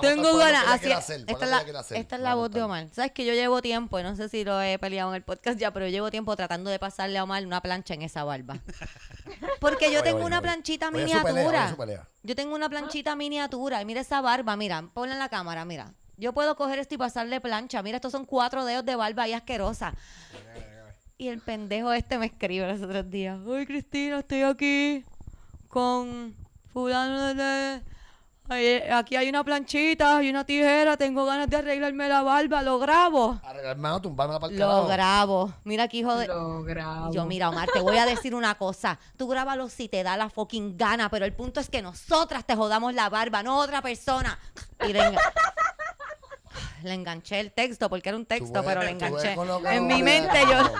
[0.00, 0.82] Tengo ganas.
[0.82, 1.14] esta,
[1.96, 2.62] esta es La voz de.
[2.62, 2.88] Omar.
[2.92, 5.58] Sabes que yo llevo tiempo, y no sé si lo he peleado en el podcast
[5.58, 8.58] ya, pero yo llevo tiempo tratando de pasarle a Omar una plancha en esa barba.
[9.60, 10.42] Porque yo Oye, tengo oye, una oye.
[10.48, 11.74] planchita pelea, miniatura.
[11.76, 12.08] pelea.
[12.22, 15.92] Yo tengo una planchita miniatura y mira esa barba, mira, ponla en la cámara, mira.
[16.16, 17.80] Yo puedo coger esto y pasarle plancha.
[17.82, 19.94] Mira, estos son cuatro dedos de barba ahí asquerosa.
[21.16, 23.38] Y el pendejo este me escribe los otros días.
[23.48, 25.04] Ay, Cristina, estoy aquí
[25.68, 26.34] con
[26.72, 27.80] fulano de...
[28.50, 30.96] Ay, aquí hay una planchita y una tijera.
[30.96, 32.62] Tengo ganas de arreglarme la barba.
[32.62, 33.38] Lo grabo.
[33.44, 35.52] Arregla, Hermano, tumbarme para el Lo grabo.
[35.64, 36.26] Mira aquí, hijo de...
[36.28, 37.12] Lo grabo.
[37.12, 38.98] Yo, mira, Omar, te voy a decir una cosa.
[39.18, 42.56] Tú grábalo si te da la fucking gana, pero el punto es que nosotras te
[42.56, 44.38] jodamos la barba, no otra persona.
[44.86, 45.20] Y le, enga-
[46.84, 49.36] le enganché el texto, porque era un texto, ves- pero le enganché.
[49.72, 50.72] En mi mente yo,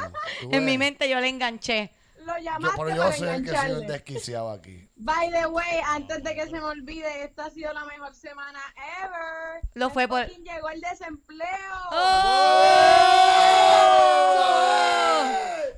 [0.51, 1.93] en mi mente yo le enganché.
[2.29, 4.87] Lo Yo, llamaste pero yo para el que soy el desquiciado aquí.
[4.97, 8.61] By the way, antes de que se me olvide, esta ha sido la mejor semana
[9.03, 9.63] ever.
[9.73, 11.49] Lo fue por- llegó el desempleo.
[11.91, 12.05] ¡Oh!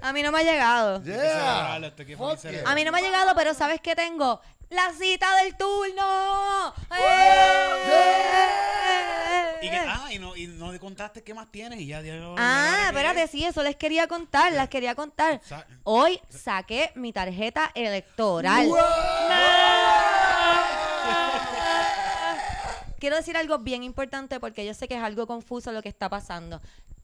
[0.03, 1.01] A mí no me ha llegado.
[1.05, 1.23] Yeah.
[1.23, 1.75] yeah.
[2.67, 4.41] A mí no me ha llegado, pero ¿sabes qué tengo?
[4.71, 6.75] La cita del turno.
[6.99, 8.11] ¡Eh!
[9.63, 12.01] Y, que, ah, y no, y no contaste qué más tienes y ya.
[12.01, 15.41] ya- ya- Ah, espérate, sí, eso les quería contar, las quería contar.
[15.45, 18.69] Sa- Hoy saqué mi tarjeta electoral.
[22.99, 26.09] Quiero decir algo bien importante porque yo sé que es algo confuso lo que está
[26.11, 26.61] pasando.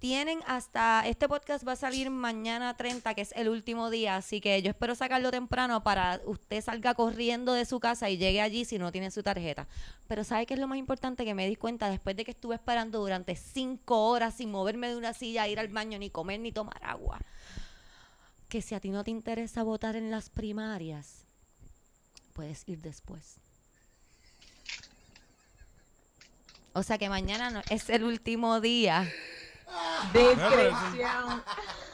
[0.06, 4.40] Tienen hasta, este podcast va a salir mañana 30, que es el último día, así
[4.40, 8.64] que yo espero sacarlo temprano para usted salga corriendo de su casa y llegue allí
[8.64, 9.66] si no tiene su tarjeta.
[10.06, 12.54] Pero ¿sabe qué es lo más importante que me di cuenta después de que estuve
[12.54, 16.52] esperando durante cinco horas sin moverme de una silla, ir al baño, ni comer, ni
[16.52, 17.18] tomar agua?
[18.48, 21.24] Que si a ti no te interesa votar en las primarias,
[22.32, 23.38] puedes ir después.
[26.74, 29.12] O sea que mañana es el último día.
[30.12, 31.42] Discreción.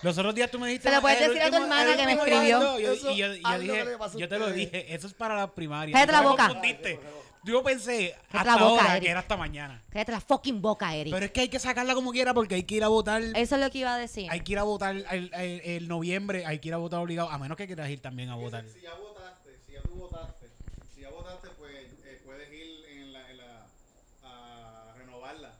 [0.02, 0.88] Los otros días tú me dijiste.
[0.88, 2.76] Se lo puedes decir a tu hermana que me escribió.
[2.78, 5.92] Eso, y yo, y dije, te lo dije, eso es para la primaria.
[5.92, 6.48] Cállate la boca.
[6.48, 7.00] confundiste.
[7.44, 9.04] Yo pensé Cállate hasta la boca, ahora Eric.
[9.04, 9.82] que era hasta mañana.
[9.90, 11.12] Cállate la fucking boca, Eric.
[11.12, 13.20] Pero es que hay que sacarla como quiera porque hay que ir a votar.
[13.20, 14.28] Eso es lo que iba a decir.
[14.30, 17.30] Hay que ir a votar el, el- el noviembre, hay que ir a votar obligado,
[17.30, 18.92] a menos que quieras ir también a votar si ya
[19.82, 20.48] tú votaste,
[20.94, 21.72] si ya votaste, pues
[22.04, 23.66] eh, puedes ir en la, en la,
[24.22, 25.52] a renovarla.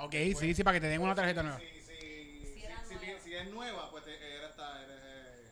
[0.00, 1.58] Ok, sí, sí, para que te den una tarjeta nueva.
[1.58, 5.50] Si, si, si, si, si es nueva, pues te, era esta, eres, eh,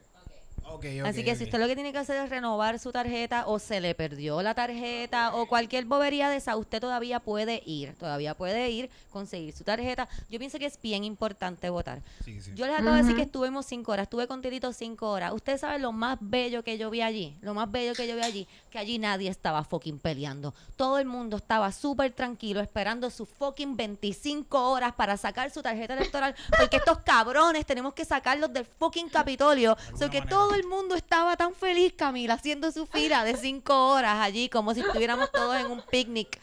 [1.04, 3.80] Así que si usted lo que tiene que hacer es renovar su tarjeta o se
[3.80, 8.70] le perdió la tarjeta o cualquier bobería de esa, usted todavía puede ir, todavía puede
[8.70, 10.08] ir, conseguir su tarjeta.
[10.30, 12.02] Yo pienso que es bien importante votar.
[12.24, 12.52] Sí, sí.
[12.54, 15.32] Yo les acabo de decir que estuvimos cinco horas, estuve con Tirito cinco horas.
[15.32, 18.22] Ustedes saben lo más bello que yo vi allí, lo más bello que yo vi
[18.22, 20.54] allí, que allí nadie estaba fucking peleando.
[20.76, 25.94] Todo el mundo estaba súper tranquilo esperando sus fucking 25 horas para sacar su tarjeta
[25.94, 29.76] electoral, porque estos cabrones tenemos que sacarlos del fucking Capitolio.
[29.98, 30.28] So que manera.
[30.28, 34.74] todo el mundo estaba tan feliz, Camila, haciendo su fila de cinco horas allí, como
[34.74, 36.38] si estuviéramos todos en un picnic.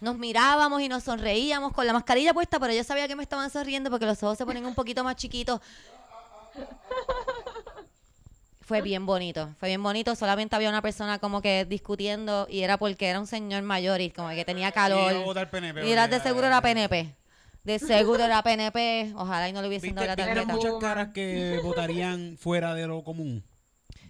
[0.00, 3.50] Nos mirábamos y nos sonreíamos con la mascarilla puesta, pero yo sabía que me estaban
[3.50, 5.60] sonriendo porque los ojos se ponen un poquito más chiquitos.
[8.60, 10.16] Fue bien bonito, fue bien bonito.
[10.16, 14.10] Solamente había una persona como que discutiendo y era porque era un señor mayor y
[14.10, 15.12] como que tenía calor.
[15.50, 17.14] PNP, y era de seguro era PNP.
[17.64, 19.12] De seguro era PNP.
[19.16, 20.54] Ojalá y no le hubiesen ¿Viste, dado la viste Pero tarjeta.
[20.72, 23.42] muchas caras que votarían fuera de lo común?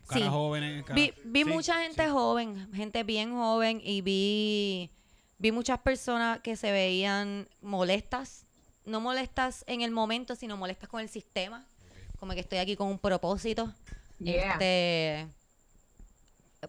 [0.06, 0.28] Caras Sí.
[0.30, 0.84] jóvenes.
[0.84, 2.10] caras- Vi, vi Sí, mucha gente sí.
[2.10, 4.90] joven, gente bien joven y vi,
[5.38, 8.44] vi muchas personas que se veían molestas,
[8.84, 11.64] no molestas en el momento, sino molestas con el sistema,
[12.18, 13.72] como que estoy aquí con un propósito.
[14.18, 14.52] Yeah.
[14.52, 15.26] Este,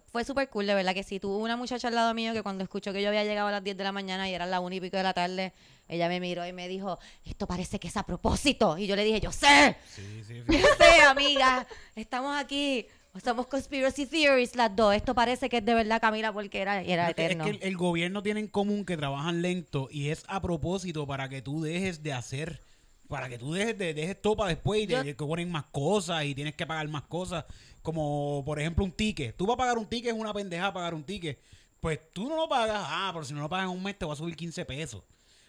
[0.06, 1.18] fue súper cool, de verdad que sí.
[1.20, 3.62] Tuve una muchacha al lado mío que cuando escuchó que yo había llegado a las
[3.64, 5.52] 10 de la mañana y eran las 1 y pico de la tarde,
[5.88, 8.76] ella me miró y me dijo, esto parece que es a propósito.
[8.78, 12.86] Y yo le dije, yo sé, Sí, sí, yo sé, amiga, estamos aquí.
[13.24, 14.94] Somos conspiracy theories las dos.
[14.94, 17.44] Esto parece que es de verdad, Camila, porque era, era Es que, es eterno.
[17.44, 21.26] que el, el gobierno tiene en común que trabajan lento y es a propósito para
[21.30, 22.60] que tú dejes de hacer,
[23.08, 26.34] para que tú dejes de dejes topa después y te, Yo- ponen más cosas y
[26.34, 27.46] tienes que pagar más cosas,
[27.86, 29.36] como por ejemplo un ticket.
[29.36, 31.38] Tú vas a pagar un ticket, es una pendeja pagar un ticket.
[31.80, 34.04] Pues tú no lo pagas, ah, pero si no lo pagas en un mes te
[34.04, 35.04] va a subir 15 pesos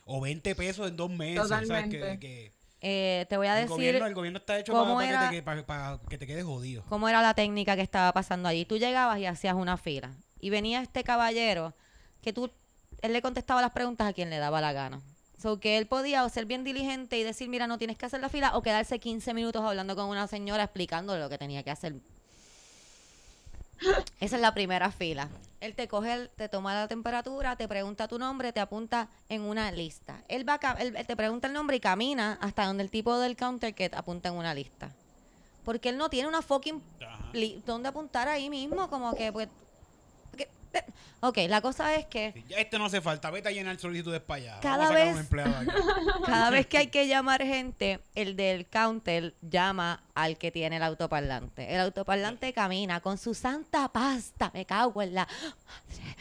[0.05, 1.47] o 20 pesos en dos meses.
[1.47, 1.67] ¿sabes?
[1.67, 1.99] Totalmente.
[1.99, 5.29] Que, que Eh, te voy a el, decir gobierno, el gobierno está hecho para, era-
[5.31, 6.83] que te, para- para que te quedes jodido.
[6.87, 8.65] cómo era la técnica que estaba pasando allí.
[8.65, 10.11] Tú llegabas y hacías una fila.
[10.39, 11.73] Y venía este caballero
[12.21, 12.51] que tú
[13.01, 15.01] él le contestaba las preguntas a quien le daba la gana.
[15.41, 18.19] So que él podía o ser bien diligente y decir, mira, no tienes que hacer
[18.21, 21.71] la fila, o quedarse 15 minutos hablando con una señora explicándole lo que tenía que
[21.71, 21.95] hacer.
[24.19, 25.29] Esa es la primera fila.
[25.59, 29.41] Él te coge, el- te toma la temperatura, te pregunta tu nombre, te apunta en
[29.41, 30.21] una lista.
[30.27, 33.35] Él va, él, él te pregunta el nombre y camina hasta donde el tipo del
[33.35, 34.91] counter que te apunta en una lista.
[35.65, 37.29] Porque él no tiene una fucking Ajá.
[37.33, 39.47] li- donde apuntar ahí mismo, como que pues.
[41.21, 44.41] Ok, la cosa es que ya Este no hace falta, vete a llenar solicitudes para
[44.41, 44.59] allá.
[44.61, 45.27] Cada vez-
[46.25, 50.83] cada vez que hay que llamar gente, el del counter llama al que tiene el
[50.83, 51.73] autoparlante.
[51.73, 56.15] El autoparlante camina con su santa pasta, me cago en la madre.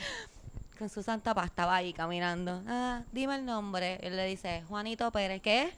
[0.79, 2.63] Con su santa pasta va ahí caminando.
[2.69, 3.99] Ah, dime el nombre.
[4.03, 5.73] Él le dice, Juanito Pérez, ¿qué?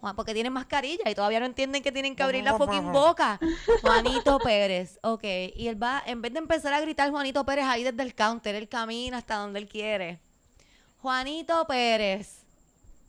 [0.00, 3.38] Juan, porque tienen mascarilla y todavía no entienden que tienen que abrir la fucking boca.
[3.82, 5.24] Juanito Pérez, ok.
[5.54, 8.54] Y él va, en vez de empezar a gritar Juanito Pérez ahí desde el counter,
[8.54, 10.18] él camina hasta donde él quiere.
[11.02, 12.40] Juanito Pérez.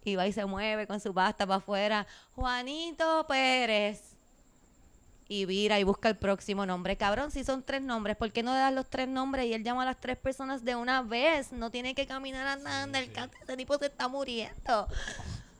[0.03, 2.07] Y va y se mueve con su pasta para afuera.
[2.35, 4.11] Juanito Pérez.
[5.29, 6.97] Y vira y busca el próximo nombre.
[6.97, 9.63] Cabrón, si son tres nombres, ¿por qué no le das los tres nombres y él
[9.63, 11.53] llama a las tres personas de una vez?
[11.53, 13.39] No tiene que caminar a nada en el counter.
[13.39, 14.87] Este tipo se está muriendo.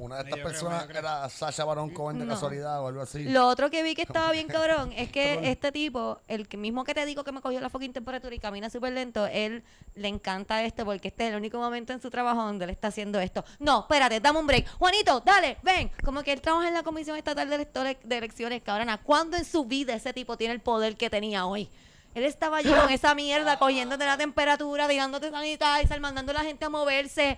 [0.02, 0.99] Una de estas yo creo, personas yo creo.
[0.99, 2.34] era Sasha Baron Cohen de No.
[2.34, 3.24] casualidad o algo así.
[3.26, 6.84] Lo otro que vi que estaba bien cabrón es que este tipo, el que mismo
[6.84, 10.08] que te digo que me cogió la fucking temperatura y camina súper lento, él le
[10.08, 13.20] encanta esto porque este es el único momento en su trabajo donde él está haciendo
[13.20, 13.45] esto.
[13.60, 14.68] No, espérate, dame un break.
[14.80, 15.91] Juanito, dale, ven.
[16.04, 18.97] Como que él trabaja en la Comisión Estatal de, Electores- de Elecciones, cabrona.
[18.97, 21.70] ¿Cuándo en su vida ese tipo tiene el poder que tenía hoy?
[22.16, 26.66] Él estaba allí con esa mierda, cogiéndote la temperatura, tirándote sanitizer, mandando a la gente
[26.66, 27.38] a moverse.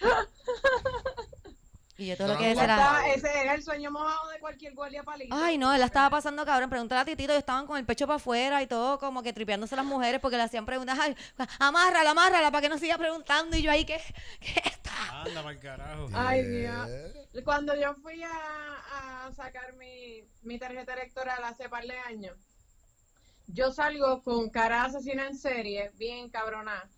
[2.00, 3.06] Y yo todo lo que era...
[3.14, 5.36] ese era el sueño mojado de cualquier guardia palito.
[5.36, 6.70] Ay, no, él la estaba pasando cabrón.
[6.70, 9.76] Pregúntale a Titito, ellos estaban con el pecho para afuera y todo, como que tripeándose
[9.76, 10.98] las mujeres porque le hacían preguntas.
[10.98, 11.14] Ay,
[11.58, 13.54] amárrala, amárrala, para que no siga preguntando.
[13.54, 14.00] Y yo ahí, ¿qué,
[14.40, 15.22] qué está?
[15.22, 16.08] Anda para el carajo.
[16.14, 16.88] Ay, Dios.
[17.44, 22.34] Cuando yo fui a, a sacar mi, mi tarjeta electoral hace par de años,
[23.46, 26.88] yo salgo con cara de asesina en serie, bien cabronada,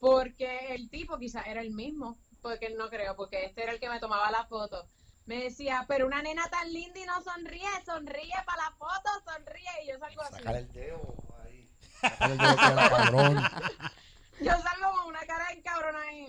[0.00, 3.88] porque el tipo quizás era el mismo, porque no creo, porque este era el que
[3.88, 4.88] me tomaba la foto.
[5.26, 9.84] Me decía, pero una nena tan linda y no sonríe, sonríe para la foto, sonríe.
[9.84, 10.34] Y yo salgo así.
[10.34, 11.14] Sacar el dedo
[11.44, 11.70] ahí.
[12.00, 13.44] Sacar el dedo que era cabrón.
[14.40, 16.26] Yo salgo con una cara de cabrón ahí.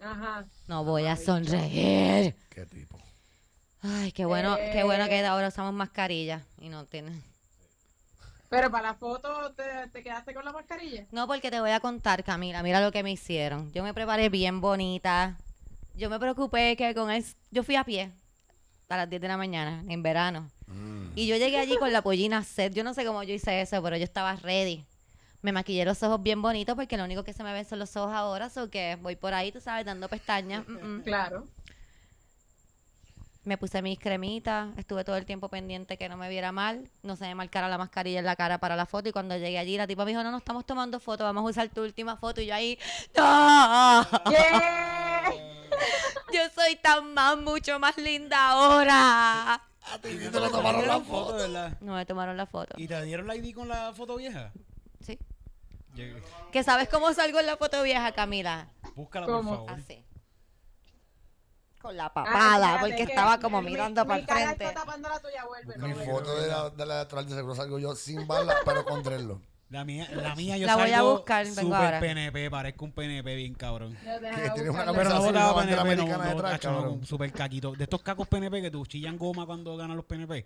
[0.00, 0.44] Ajá.
[0.66, 2.34] No voy a sonreír.
[2.50, 2.98] Qué tipo.
[3.82, 5.08] Ay, qué bueno, qué bueno Eh.
[5.08, 7.12] que ahora usamos mascarilla y no tiene.
[8.48, 11.06] Pero para la foto, ¿te, te quedaste con la mascarilla?
[11.10, 12.62] No, porque te voy a contar, Camila.
[12.62, 13.72] Mira lo que me hicieron.
[13.72, 15.36] Yo me preparé bien bonita.
[15.94, 18.12] Yo me preocupé que con es, yo fui a pie
[18.88, 20.50] a las 10 de la mañana en verano.
[20.66, 21.08] Mm.
[21.14, 22.72] Y yo llegué allí con la pollina set.
[22.74, 24.84] Yo no sé cómo yo hice eso, pero yo estaba ready.
[25.42, 27.96] Me maquillé los ojos bien bonitos porque lo único que se me ven son los
[27.96, 28.50] ojos ahora.
[28.50, 30.66] So que voy por ahí, tú sabes, dando pestañas.
[30.68, 31.02] Mm, mm.
[31.02, 31.46] Claro.
[33.46, 34.76] Me puse mis cremitas.
[34.76, 36.90] Estuve todo el tiempo pendiente que no me viera mal.
[37.04, 39.08] No se me marcara la mascarilla en la cara para la foto.
[39.08, 41.22] Y cuando llegué allí, la tipa me dijo, no, no estamos tomando foto.
[41.22, 42.40] Vamos a usar tu última foto.
[42.40, 42.76] Y yo ahí,
[43.16, 44.02] ¡no!
[46.32, 49.54] Yo soy tan más, mucho más linda ahora.
[49.54, 51.36] A ti te lo tomaron la foto.
[51.36, 51.78] ¿verdad?
[51.80, 52.74] No me tomaron la foto.
[52.76, 54.50] ¿Y te dieron la ID con la foto vieja?
[55.00, 55.20] Sí.
[55.94, 56.20] Llegué.
[56.50, 58.70] ¿Que sabes cómo salgo en la foto vieja, Camila?
[58.96, 59.70] Búscala, por favor.
[59.70, 60.04] Así.
[61.86, 64.64] Con la Ah, papada, porque que estaba como mi- mirando mi para el frente.
[64.64, 65.76] está tapando la tuya, vuelve.
[65.78, 68.84] no Mi foto de la, de la electoral de seguro salgo yo sin bala, pero
[68.84, 69.04] con.
[69.68, 72.00] La mía, la mía yo La voy a salgo buscar, vengo super ahora.
[72.00, 73.96] PNP, parezco un PNP bien cabrón.
[74.54, 74.92] Tienes una.
[74.92, 77.06] Pero no votaba PNP, no, americana no, detrás, cabrón.
[77.06, 77.72] super caquito.
[77.72, 80.44] De estos cacos PNP que tú chillan goma cuando ganan los PNP.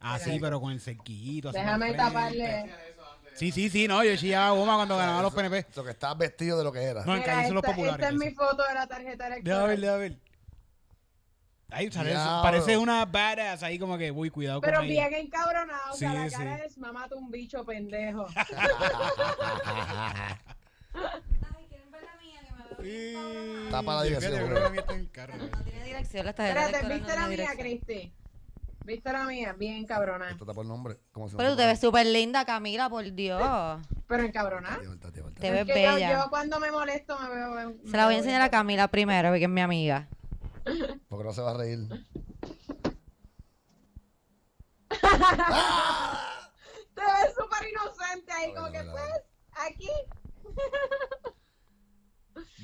[0.00, 1.48] Así, pero con el cerquillito.
[1.48, 2.74] así Déjame taparle.
[3.34, 5.66] Sí, sí, sí, no, yo chillaba goma cuando ganaban los PNP.
[5.70, 7.04] Eso que estás vestido de lo que era.
[7.04, 8.06] No, en Mira, calle son los esta, populares.
[8.06, 9.80] esta es mi foto de la tarjeta Deja ver, electoral.
[9.80, 10.27] deja ver.
[11.70, 15.08] Ahí sale, parece una badass ahí como que, uy, cuidado Pero con ella.
[15.10, 16.36] bien encabronado, o sea, Sí, la sí.
[16.36, 18.26] cara es mamate un bicho pendejo.
[23.70, 24.56] Tapa la dirección, Yo creo bro.
[24.56, 25.34] que la mía está en carro.
[25.36, 27.58] No tiene dirección, la tarjeta Espérate, ¿viste la mía, dirección.
[27.58, 28.12] Cristi?
[28.84, 29.52] ¿Viste la mía?
[29.52, 30.30] Bien encabronada.
[30.30, 30.96] Esto tapa el nombre.
[31.36, 33.42] Pero tú te ves súper linda, Camila, por Dios.
[34.06, 34.78] Pero encabronada.
[35.38, 36.12] Te ves yo- bella.
[36.24, 37.74] Yo, cuando me molesto me veo...
[37.84, 40.08] Se la voy a enseñar a Camila primero, porque es mi amiga.
[41.08, 41.78] Porque no se va a reír.
[46.94, 49.22] Te ves súper inocente ahí, como que pues,
[49.52, 49.88] aquí.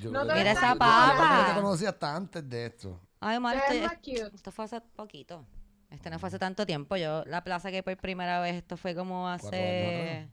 [0.00, 1.46] Yo No creo te que- Mira ves esa tan papa.
[1.48, 3.00] Yo te conocía hasta antes de esto.
[3.20, 4.30] Ay, Omar, Te esto, ves más cute.
[4.36, 5.46] esto fue hace poquito.
[5.90, 6.96] Este no fue hace tanto tiempo.
[6.96, 10.28] Yo, la plaza que por primera vez, esto fue como Cuatro hace...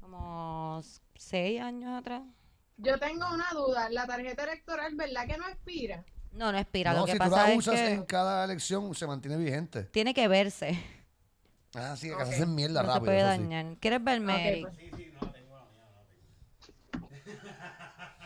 [0.00, 0.80] Como
[1.14, 2.22] seis años atrás.
[2.78, 3.88] Yo tengo una duda.
[3.90, 6.04] La tarjeta electoral, ¿verdad que no expira?
[6.32, 6.92] No, no expira.
[6.92, 9.36] No, Lo que si tú pasa la es usas que en cada elección, se mantiene
[9.38, 9.84] vigente.
[9.84, 10.78] tiene que verse.
[11.74, 13.04] Ah, sí, que se hacen mierda No se rápido.
[13.06, 13.38] puede eso sí.
[13.42, 13.76] dañar.
[13.78, 14.68] ¿Quieres verme, Ok, Eric?
[14.68, 14.76] pues.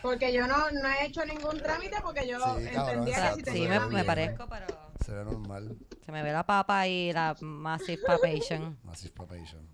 [0.02, 3.44] Porque yo no, no he hecho ningún trámite porque yo Sí, cabrón, entendía exacto, que
[3.44, 4.66] si Sí, tenía me, la me mía, parezco, pero
[5.04, 5.76] Se ve normal.
[6.04, 8.78] se me ve la papa y la massive papation.
[8.82, 9.68] Massive papation.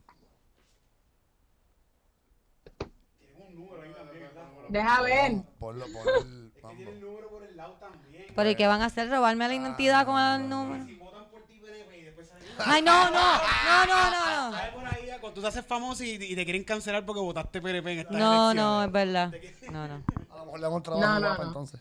[4.69, 5.33] Deja ver.
[5.59, 6.91] Ponlo, ponlo el mambo.
[6.93, 8.27] número por el lado también.
[8.35, 9.09] ¿Pero y qué van a hacer?
[9.11, 10.85] ¿Robarme la identidad con el número?
[10.85, 14.57] Si votan por ti, PNP, y después salen- Ay, no, no, no, no, no, no.
[14.57, 17.61] Sale por ahí, cuando tú te haces famoso y, y te quieren cancelar porque votaste
[17.61, 19.33] PNP en esta No, no, es verdad.
[19.71, 20.03] No, no.
[20.31, 21.49] A lo mejor le hago un trabajo No, no, guapa no.
[21.49, 21.81] entonces.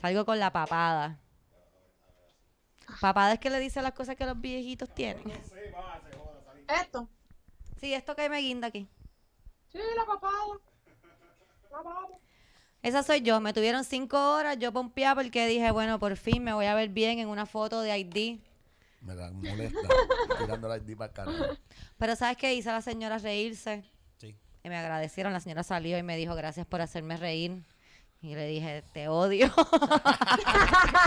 [0.00, 1.18] Salgo con la papada.
[3.00, 5.22] Papada es que le dice las cosas que los viejitos tienen.
[6.68, 7.08] Esto.
[7.80, 8.88] Sí, esto que me guinda aquí.
[9.70, 10.32] Sí, la papada.
[12.82, 13.40] Esa soy yo.
[13.40, 14.58] Me tuvieron cinco horas.
[14.58, 17.80] Yo pompeaba porque dije, bueno, por fin me voy a ver bien en una foto
[17.80, 18.40] de ID.
[19.00, 19.80] Me la molesta.
[20.38, 21.58] tirando la ID para el.
[21.96, 22.54] Pero ¿sabes qué?
[22.54, 23.84] Hice a la señora reírse.
[24.18, 24.34] Sí.
[24.64, 25.32] Y me agradecieron.
[25.32, 27.62] La señora salió y me dijo, gracias por hacerme reír.
[28.20, 29.52] Y le dije, te odio.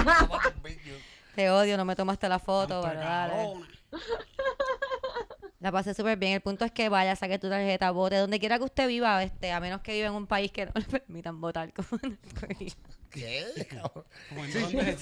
[1.35, 3.53] te odio, no me tomaste la foto, pero dale.
[5.59, 6.33] La pasé súper bien.
[6.33, 9.51] El punto es que vaya, saque tu tarjeta, vote donde quiera que usted viva, este,
[9.51, 11.71] a menos que viva en un país que no le permitan votar.
[11.73, 12.77] como en el país.
[13.09, 13.67] ¿Qué?
[13.69, 14.03] cabrón?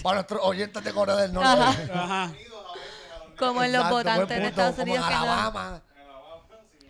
[0.04, 1.48] Para nuestros oyentes de Corea del Norte.
[1.92, 2.32] Ajá.
[3.40, 5.82] Como en los Exacto, votantes de Estados como Unidos en que no- Alabama.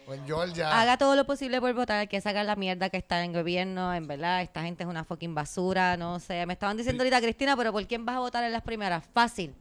[0.06, 0.82] O en Georgia.
[0.82, 3.38] Haga todo lo posible por votar, hay que sacar la mierda que está en el
[3.42, 6.46] gobierno, en verdad, esta gente es una fucking basura, no sé.
[6.46, 9.06] Me estaban diciendo ahorita, Cristina, pero ¿por quién vas a votar en las primeras?
[9.14, 9.56] Fácil.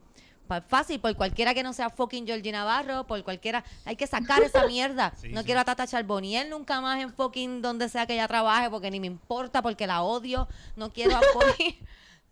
[0.69, 3.64] Fácil, por cualquiera que no sea fucking Georgie Navarro, por cualquiera.
[3.86, 5.12] Hay que sacar esa mierda.
[5.19, 5.47] Sí, no sí.
[5.47, 9.01] quiero a Tata Charboniel nunca más en fucking donde sea que ella trabaje, porque ni
[9.01, 10.48] me importa, porque la odio.
[10.77, 11.78] No quiero a fucking.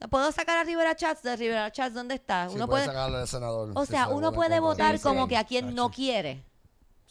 [0.00, 2.48] No puedo sacar a Rivera Chats de Rivera Chats, ¿dónde está?
[2.48, 3.70] Sí, uno puede del senador.
[3.74, 5.28] o sea, se uno puede votar Sí, como sí.
[5.30, 6.44] que a quien no quiere.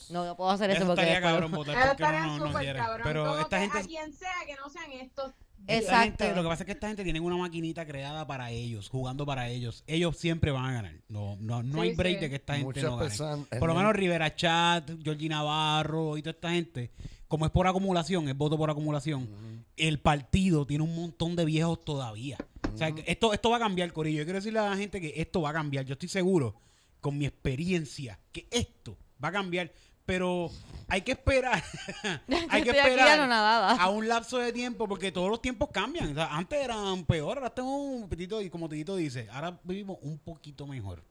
[0.09, 2.59] No, no puedo hacer eso, Eso porque estaría después- cabrón votar Eso porque estaría no,
[2.59, 2.79] quiere.
[2.79, 3.01] cabrón.
[3.03, 5.31] Pero como esta que gente a quien sea que no sean estos.
[5.77, 6.23] Exacto.
[6.25, 9.25] gente- lo que pasa es que esta gente tiene una maquinita creada para ellos, jugando
[9.25, 9.83] para ellos.
[9.87, 10.93] Ellos siempre van a ganar.
[11.09, 12.21] No, no, no Sí, hay break sí.
[12.21, 13.45] de que esta gente Muchas no gane.
[13.59, 16.91] Por lo menos Rivera Chat, Georgie Navarro y toda esta gente,
[17.27, 19.29] como es por acumulación, es voto por acumulación,
[19.77, 22.37] el partido tiene un montón de viejos todavía.
[22.73, 24.19] O sea, esto, esto va a cambiar, Corillo.
[24.19, 25.85] Yo quiero decirle a la gente que esto va a cambiar.
[25.85, 26.55] Yo estoy seguro,
[27.01, 29.71] con mi experiencia, que esto va a cambiar.
[30.09, 30.49] Pero
[30.87, 31.63] hay que esperar.
[32.49, 33.31] hay que esperar
[33.79, 36.09] a un lapso de tiempo porque todos los tiempos cambian.
[36.09, 39.99] O sea, antes eran peor, ahora estamos un poquitito, y como Tito dice, ahora vivimos
[40.01, 41.03] un poquito mejor.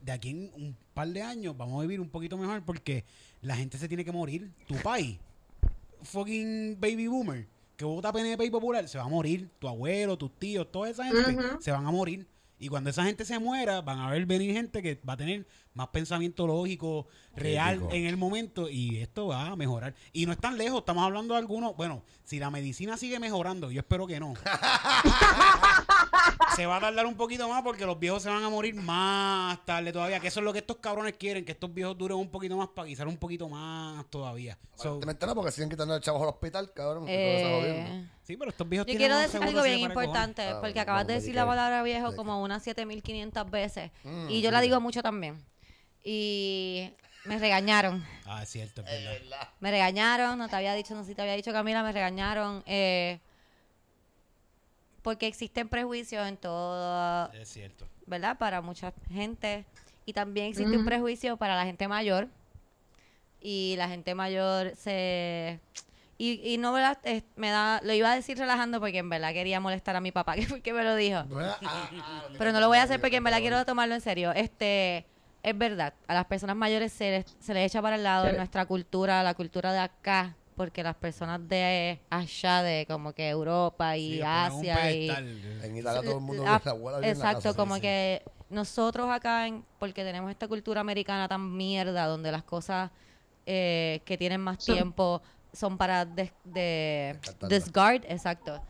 [0.00, 3.04] De aquí en un par de años vamos a vivir un poquito mejor porque
[3.40, 4.50] la gente se tiene que morir.
[4.66, 5.16] Tu país,
[6.02, 7.46] fucking baby boomer,
[7.76, 9.48] que vota PNP y popular, se va a morir.
[9.60, 12.26] Tu abuelo, tus tíos, toda esa gente se van a morir.
[12.64, 15.46] Y cuando esa gente se muera, van a ver venir gente que va a tener
[15.74, 19.94] más pensamiento lógico, real en el momento y esto va a mejorar.
[20.14, 23.70] Y no es tan lejos, estamos hablando de algunos, bueno, si la medicina sigue mejorando,
[23.70, 24.32] yo espero que no.
[26.56, 29.64] se va a tardar un poquito más porque los viejos se van a morir más
[29.64, 32.30] tarde todavía, que eso es lo que estos cabrones quieren, que estos viejos duren un
[32.30, 34.58] poquito más para guisar un poquito más todavía.
[34.76, 37.04] So, no, porque siguen quitando el chavo al hospital, cabrón.
[37.08, 40.80] Eh, sí, pero estos viejos yo tienen quiero decir algo bien importante, Ah, porque bueno,
[40.82, 43.90] acabas de decir la palabra viejo como unas 7500 veces.
[44.04, 44.60] Mm, Y yo la mira.
[44.62, 45.44] digo mucho también.
[46.02, 46.90] Y
[47.24, 48.04] me regañaron.
[48.26, 49.48] Ah, es cierto, es verdad.
[49.60, 52.62] Me regañaron, no te había dicho, no sé si te había dicho Camila, me regañaron.
[52.66, 53.20] eh,
[55.04, 57.86] porque existen prejuicios en todo, Es cierto.
[58.06, 58.38] ¿verdad?
[58.38, 59.66] Para mucha gente.
[60.06, 62.28] Y también existe un prejuicio para la gente mayor.
[63.40, 65.60] Y la gente mayor se...
[66.16, 66.98] Y, y no, ¿verdad?
[67.02, 70.10] Es- me da, lo iba a decir relajando porque en verdad quería molestar a mi
[70.10, 71.18] papá, que fue el que me lo dijo.
[71.30, 74.32] Ah, ah, Pero no lo voy a hacer porque en verdad quiero tomarlo en serio.
[74.32, 75.04] Este,
[75.42, 78.36] es verdad, a las personas mayores se les, se les echa para el lado en
[78.36, 83.96] nuestra cultura, la cultura de acá, porque las personas de allá, de como que Europa
[83.96, 85.10] y Sí, Asia y...
[85.62, 86.60] En Italia todo el mundo Ah,
[87.00, 91.28] ve la Exacto, casa, como sí, que nosotros acá, en, porque tenemos esta cultura americana
[91.28, 92.90] tan mierda, donde las cosas
[93.46, 95.22] eh, que tienen más Son- tiempo
[95.52, 97.18] son para des- de,
[97.48, 98.60] discard, exacto.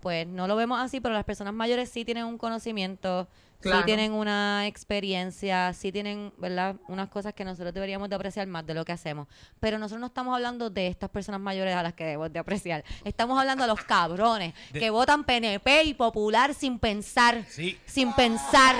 [0.00, 3.26] Pues no lo vemos así, pero las personas mayores sí tienen un conocimiento,
[3.60, 6.76] sí tienen una experiencia, sí tienen, ¿verdad?
[6.86, 9.26] Unas cosas que nosotros deberíamos de apreciar más de lo que hacemos.
[9.58, 12.84] Pero nosotros no estamos hablando de estas personas mayores a las que debemos de apreciar.
[13.04, 18.12] Estamos hablando de los cabrones De- que votan PNP y popular sin pensar, Sí, sin
[18.12, 18.76] pensar.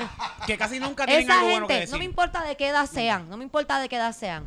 [0.47, 1.93] que casi nunca tienen Esa algo bueno que gente, decir.
[1.95, 4.45] no me importa de qué edad sean, no me importa de qué edad sean.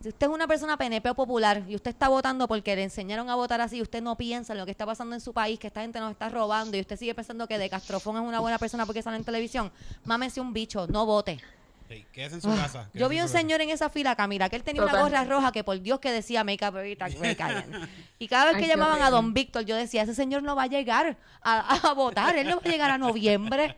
[0.00, 3.28] Si usted es una persona PNP o popular y usted está votando porque le enseñaron
[3.30, 5.58] a votar así y usted no piensa en lo que está pasando en su país,
[5.58, 8.38] que esta gente nos está robando y usted sigue pensando que De Castrofón es una
[8.38, 9.72] buena persona porque sale en televisión,
[10.04, 11.40] mámese un bicho, no vote.
[11.88, 12.90] Sí, quédese en su Ah, casa.
[12.94, 15.64] Yo vi un señor en esa fila, Camila, que él tenía una gorra roja que
[15.64, 17.88] por Dios que decía Make up every tax break again".
[18.20, 19.10] Y cada vez que llamaban a.
[19.10, 22.56] Don Víctor, yo decía, ese señor no va a llegar a, a votar, él no
[22.56, 23.74] va a llegar a noviembre.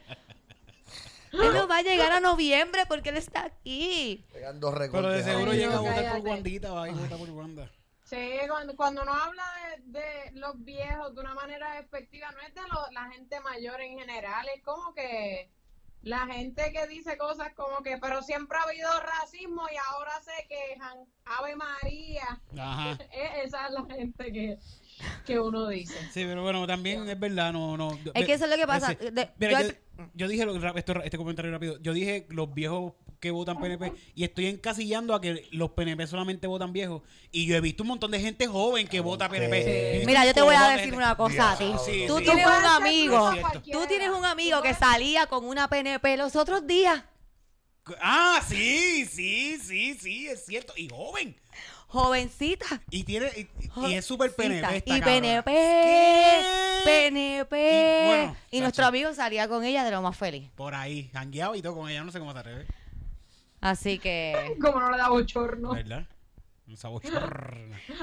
[1.33, 4.25] Él no va a llegar a noviembre porque él está aquí.
[4.33, 6.29] Pero de seguro llega a votar por.
[6.29, 7.71] Wandita, va y vota por Wanda.
[8.05, 9.45] Sí, cuando, cuando uno habla
[9.85, 13.81] de, de los viejos de una manera despectiva, no es de lo- la gente mayor
[13.81, 15.49] en general, es como que
[16.03, 20.49] la gente que dice cosas como que, pero siempre ha habido racismo y ahora se
[20.49, 22.99] quejan, Ave María, Ajá.
[23.13, 24.59] E- esa es la gente que,
[25.27, 25.95] que uno dice.
[26.13, 27.99] Sí, pero bueno, también es verdad, no, no.
[28.15, 28.93] Es que eso es lo que pasa.
[28.93, 31.79] Ese- De- Mira, yo yo, al- yo dije lo- esto, este comentario rápido.
[31.81, 36.47] Yo dije los viejos que votan PNP y estoy encasillando a que los PNP solamente
[36.47, 37.03] votan viejos.
[37.31, 40.01] Y yo he visto un montón de gente joven que vota PNP.
[40.01, 40.07] Sí.
[40.07, 41.71] Mira, yo te voy a decir una cosa a ti.
[41.85, 42.25] Sí, Tú sí.
[42.25, 43.31] tienes un amigo.
[43.71, 47.05] Tú tienes un amigo que salía con una PNP los otros días.
[48.01, 50.73] Ah, sí, sí, sí, sí, es cierto.
[50.77, 51.37] Y joven.
[51.91, 52.81] Jovencita.
[52.91, 53.49] Y tiene y,
[53.89, 54.77] y es súper PNP.
[54.77, 55.01] esta Y.
[55.03, 55.51] PNP.
[55.53, 56.41] ¿Qué?
[56.85, 58.03] PNP.
[58.05, 58.63] Y, bueno, Y chacho.
[58.63, 60.51] nuestro amigo salía con ella de lo más feliz.
[60.55, 62.67] Por ahí, jangueado y todo con ella, no sé cómo se atreve.
[63.61, 64.57] Así que.
[64.61, 65.71] Como no le da bochorno.
[65.75, 66.07] ¿Verdad?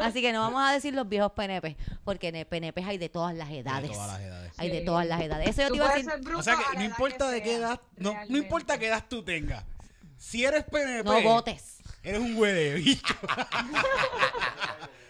[0.01, 1.77] Así que no vamos a decir los viejos PNP.
[2.03, 3.89] Porque en PNP hay de todas las edades.
[3.89, 4.53] De todas las edades.
[4.57, 5.49] Hay de todas las edades.
[5.49, 6.11] Eso yo te iba a decir.
[6.35, 9.23] O sea que no importa que de qué edad, no, no importa qué edad tú
[9.23, 9.63] tengas.
[10.17, 11.76] Si eres PNP, No votes.
[12.07, 13.13] Eres un güey de bicho.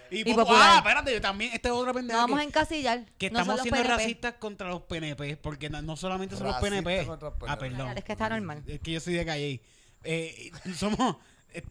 [0.10, 0.61] y, Y popular.
[0.64, 3.06] ah, espérate, yo también, esta es otra No pendeja vamos a que, encasillar.
[3.18, 3.98] que no estamos siendo PNP.
[3.98, 7.07] racistas contra los PNP, porque no, no solamente son los PNP.
[7.48, 7.98] Ah, perdón.
[7.98, 8.64] Es que está normal.
[8.68, 9.61] Es que yo soy de calle.
[10.03, 11.18] Eh, somos,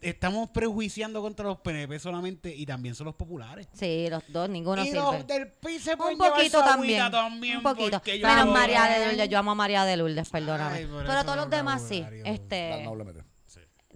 [0.03, 3.69] estamos prejuiciando contra los PNP solamente y también son los populares.
[3.73, 4.99] Sí, los dos, ninguno y sirve.
[5.01, 7.11] los del PIB se pueden Un poquito también.
[7.11, 7.57] también.
[7.59, 8.03] un poquito.
[8.05, 9.29] yo Menos no- María de Lourdes.
[9.31, 10.77] Yo amo a María de Lourdes, perdóname.
[10.77, 12.05] Ay, Pero todos los demás sí.
[12.25, 12.85] Este.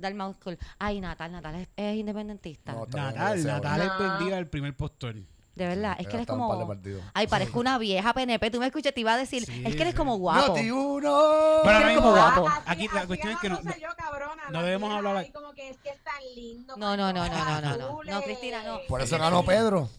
[0.01, 0.59] Dalma School.
[0.79, 2.73] Ay, Natal, Natal es, es independentista.
[2.73, 3.99] No, Natal, Natal es No.
[4.19, 5.15] vendida el primer postor.
[5.55, 6.73] De verdad, es que eres como.
[7.13, 8.51] Ay, parezco una vieja PNP.
[8.51, 9.45] Tú me escuchas, te iba a decir.
[9.45, 10.49] Sí, es que eres como guapo.
[10.49, 11.01] ¡Noti uno!
[11.01, 12.49] Pero ahora Eres mismo, como guapo.
[12.65, 15.69] Aquí la cuestión es que no, ganándose yo, cabrona, no debemos hablar- ahí como que
[15.71, 16.77] es que es tan lindo.
[16.77, 18.03] No, no, no, no, no, no, no.
[18.05, 18.23] No.
[18.23, 18.79] Cristina, no.
[18.89, 19.91] Por eso ganó Pedro.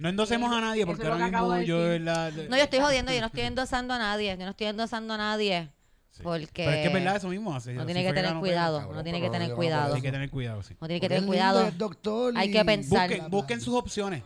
[0.00, 3.12] no endosemos a nadie porque ahora mismo de yo No, yo estoy jodiendo.
[3.12, 4.36] Yo no estoy endosando a nadie.
[4.36, 5.70] Yo no estoy endosando a nadie.
[6.16, 6.22] Sí.
[6.22, 6.64] Porque.
[6.64, 7.54] Pero es que es verdad eso mismo.
[7.54, 8.78] Así, Uno tiene que tener cuidado.
[8.78, 8.90] Pedro.
[8.90, 9.94] Uno tiene Cabrón, que tener no cuidado.
[9.94, 10.74] Hay que tener cuidado, sí.
[10.80, 11.70] Uno tiene que tener cuidado.
[11.72, 13.08] doctor Hay que pensar.
[13.10, 14.22] Busquen, busquen sus opciones.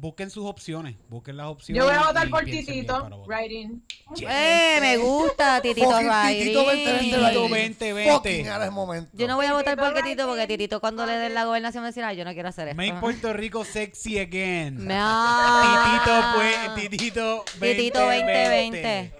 [0.00, 0.96] Busquen sus opciones.
[1.10, 1.78] Busquen las opciones.
[1.78, 3.82] Yo voy a votar por Titito, right in.
[4.26, 4.78] ¡Eh!
[4.80, 6.38] Me gusta, Titito Riding.
[6.38, 6.98] Titito 2020.
[6.98, 7.34] Titito Riding.
[7.34, 8.12] 2020.
[8.12, 9.10] Fucking ahora es momento.
[9.12, 10.46] Yo no voy a votar por Titito porque.
[10.46, 12.76] Titito cuando le den la gobernación me decirá, yo no quiero hacer esto.
[12.76, 14.86] Make Puerto Rico sexy again.
[14.90, 16.02] Ah.
[16.02, 17.76] Titito, pues, Titito 2020.
[17.76, 19.19] Titito 2020.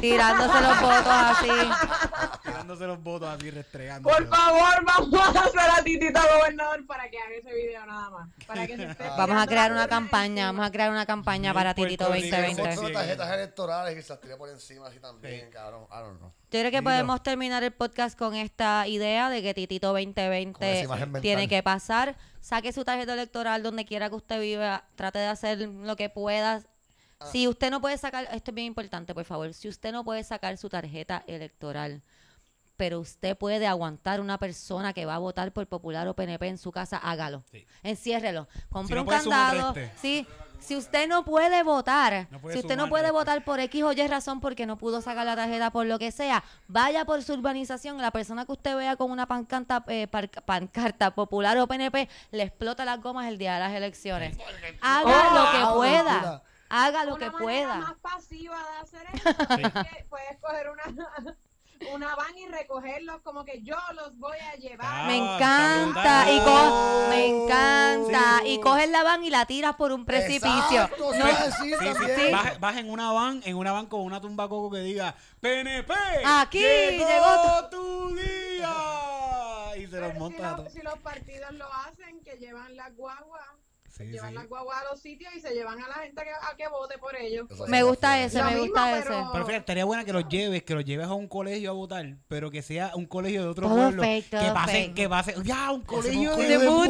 [0.00, 1.50] Tirándose los votos así.
[2.44, 4.08] Tirándose los votos así, restregando.
[4.08, 8.28] Por favor, vamos a hacer a Titito gobernador para que haga ese video nada más.
[8.46, 11.74] Para que se esté Vamos a crear una campaña, vamos a crear una campaña para
[11.74, 12.86] Titito Rico, Fotos 2020.
[12.86, 15.84] de tarjetas electorales que se las tira por encima así también, cabrón.
[15.90, 16.32] I don't know.
[16.50, 20.06] Yo creo que podemos terminar el podcast con esta idea de que Titito Con esa
[20.06, 21.22] 2020 imagen mental.
[21.22, 22.16] tiene que pasar.
[22.40, 24.84] Saque su tarjeta electoral donde quiera que usted viva.
[24.94, 26.62] Trate de hacer lo que pueda.
[27.20, 27.26] Ah.
[27.32, 29.52] Si usted no puede sacar, esto es bien importante, por favor.
[29.54, 32.02] Si usted no puede sacar su tarjeta electoral,
[32.76, 36.58] pero usted puede aguantar una persona que va a votar por Popular o PNP en
[36.58, 37.42] su casa, hágalo.
[37.50, 37.66] Sí.
[37.82, 38.46] Enciérrelo.
[38.70, 39.74] Compre no un candado.
[40.00, 40.26] Sí.
[40.60, 43.92] Si usted no puede votar, No puede si usted no puede votar por X o
[43.92, 47.32] Y razón porque no pudo sacar la tarjeta por lo que sea, vaya por su
[47.34, 47.98] urbanización.
[47.98, 50.08] La persona que usted vea con una pancarta, eh,
[50.44, 54.36] pancarta popular o PNP le explota las gomas el día de las elecciones.
[54.80, 56.42] Haga Oh, lo que pueda.
[56.70, 57.74] Haga lo Una que manera pueda.
[57.76, 60.84] más pasiva de hacer esto es que puedes coger una,
[61.94, 65.06] una van y recogerlos como que yo los voy a llevar.
[65.06, 66.30] Me Ah, encanta.
[66.32, 68.40] Y co- me encanta.
[68.42, 68.48] Sí.
[68.50, 70.82] Y coges la van y la tiras por un precipicio.
[70.82, 71.26] Exacto, No-
[71.62, 71.74] Sí,
[72.16, 72.32] sí.
[72.32, 75.92] Vas, vas en una van, en una van con una tumba coco que diga PNP.
[76.26, 79.76] Aquí llegó, llegó tu día.
[79.76, 80.72] Y se Pero los si, monta a lo- todos.
[80.72, 83.44] si los partidos lo hacen, que llevan las guaguas,
[84.06, 84.34] Sí, llevan sí.
[84.36, 86.68] las guaguas a los sitios y se llevan a la gente a que, a que
[86.68, 87.46] vote por ellos.
[87.68, 88.20] Me gusta sí.
[88.24, 89.08] ese, Lo me mismo, gusta ese.
[89.08, 92.06] pero- fíjate, estaría buena que los lleves, que los lleves a un colegio a votar,
[92.28, 94.02] pero que sea un colegio de otro Todo pueblo.
[94.02, 94.94] fake, todo que fake.
[94.94, 95.44] que pasen.
[95.44, 96.46] Ya, un colegio de.
[96.46, 96.88] Se ponemos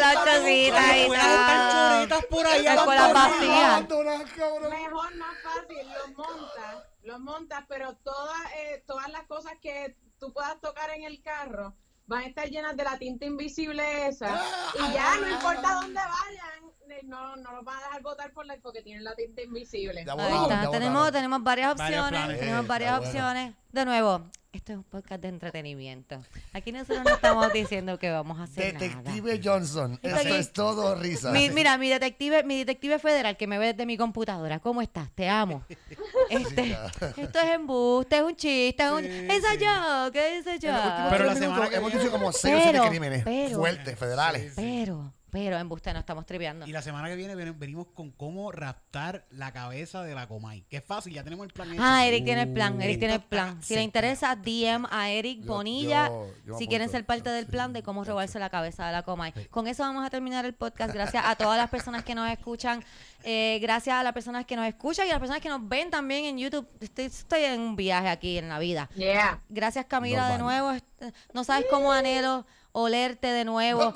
[0.00, 1.96] las chocitas y tal.
[1.98, 2.62] choritas por ahí.
[2.62, 3.64] Las escuelas vacías.
[3.64, 4.70] Abandonadas, cabrón.
[4.70, 10.32] Mejor, más fácil, los montas los montas, pero todas, eh, todas las cosas que tú
[10.32, 11.74] puedas tocar en el carro
[12.06, 14.42] van a estar llenas de la tinta invisible esa.
[14.74, 16.72] Y ya, no importa dónde vayan,
[17.04, 20.04] no, no los van a dejar botar por la, porque tienen la tinta invisible.
[20.04, 20.70] Ya Ahí está.
[20.70, 22.20] Tenemos, tenemos varias Varios opciones.
[22.24, 22.40] planes.
[22.40, 23.18] tenemos varias está bueno.
[23.28, 23.54] opciones.
[23.72, 24.22] De nuevo,
[24.52, 26.22] esto es un podcast de entretenimiento.
[26.52, 28.86] Aquí nosotros no estamos diciendo que vamos a hacer nada.
[28.86, 29.94] Detective Johnson.
[29.94, 30.36] Estoy Esto aquí.
[30.36, 31.32] es todo risa.
[31.32, 34.60] Mi- mira, mi detective, mi detective federal que me ve desde mi computadora.
[34.60, 35.10] ¿Cómo estás?
[35.14, 35.64] Te amo.
[36.30, 36.76] Este,
[37.16, 39.02] esto es embuste, es un chiste, es un.
[39.02, 39.58] Sí, ¡Esa sí.
[39.58, 40.12] yo!
[40.12, 40.72] ¿Qué dice yo?
[41.10, 43.98] Pero la semana que hemos viene- dicho como seis o siete Pero, crímenes pero- fuertes,
[43.98, 44.52] federales.
[44.56, 46.64] Pero, pero, embuste, no estamos triviando.
[46.64, 50.62] Y la semana que viene ven- venimos con cómo raptar la cabeza de la Comay.
[50.70, 51.82] Que es fácil, ya tenemos el plan hecho.
[51.84, 53.60] Ah, Eric tiene el plan, Uh, Eric tiene el plan.
[53.60, 56.96] Si le interesa, DM a Eric Yo- Bonilla yo- yo me si quieren apunto.
[56.98, 59.32] ser parte del Sí, plan de cómo robarse la cabeza de la Comay.
[59.36, 59.46] Sí.
[59.46, 60.94] Con eso vamos a terminar el podcast.
[60.94, 62.84] Gracias a todas las personas que nos escuchan.
[63.26, 65.90] eh, gracias a las personas que nos escuchan y a las personas que nos ven
[65.90, 66.68] también en YouTube.
[66.78, 68.88] Estoy, estoy en un viaje aquí en la vida.
[68.94, 69.40] Yeah.
[69.48, 70.60] Gracias Camila de Normal.
[71.00, 71.12] nuevo.
[71.32, 73.94] No sabes cómo anhelo olerte de nuevo.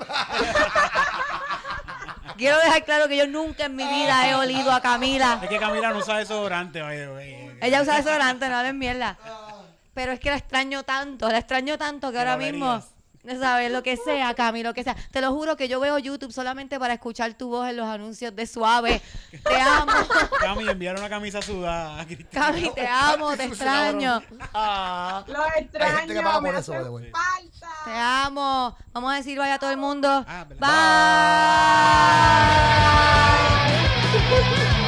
[2.37, 5.39] Quiero dejar claro que yo nunca en mi vida he olido a Camila.
[5.43, 7.57] Es que Camila no usa desodorante, the way.
[7.61, 9.17] Ella usa desodorante, no hablen mierda.
[9.93, 12.81] Pero es que la extraño tanto, la extraño tanto que ahora mismo,
[13.39, 13.71] ¿sabes?
[13.71, 14.95] Lo que sea, Cami, lo que sea.
[15.11, 18.35] Te lo juro que yo veo YouTube solamente para escuchar tu voz en los anuncios
[18.35, 19.01] de Suave.
[19.43, 19.91] Te amo,
[20.39, 22.29] Cami, enviaron una camisa sudada a Cristina.
[22.31, 24.21] Cami, te amo, te extraño.
[24.53, 25.23] Ah.
[25.25, 27.11] Gente que extraño, me way.
[27.11, 27.69] falta.
[27.85, 28.77] Te amo.
[28.93, 30.25] Vamos a decir vaya a todo el mundo.
[30.27, 30.67] Ah, verdad.
[34.59, 34.69] Bye.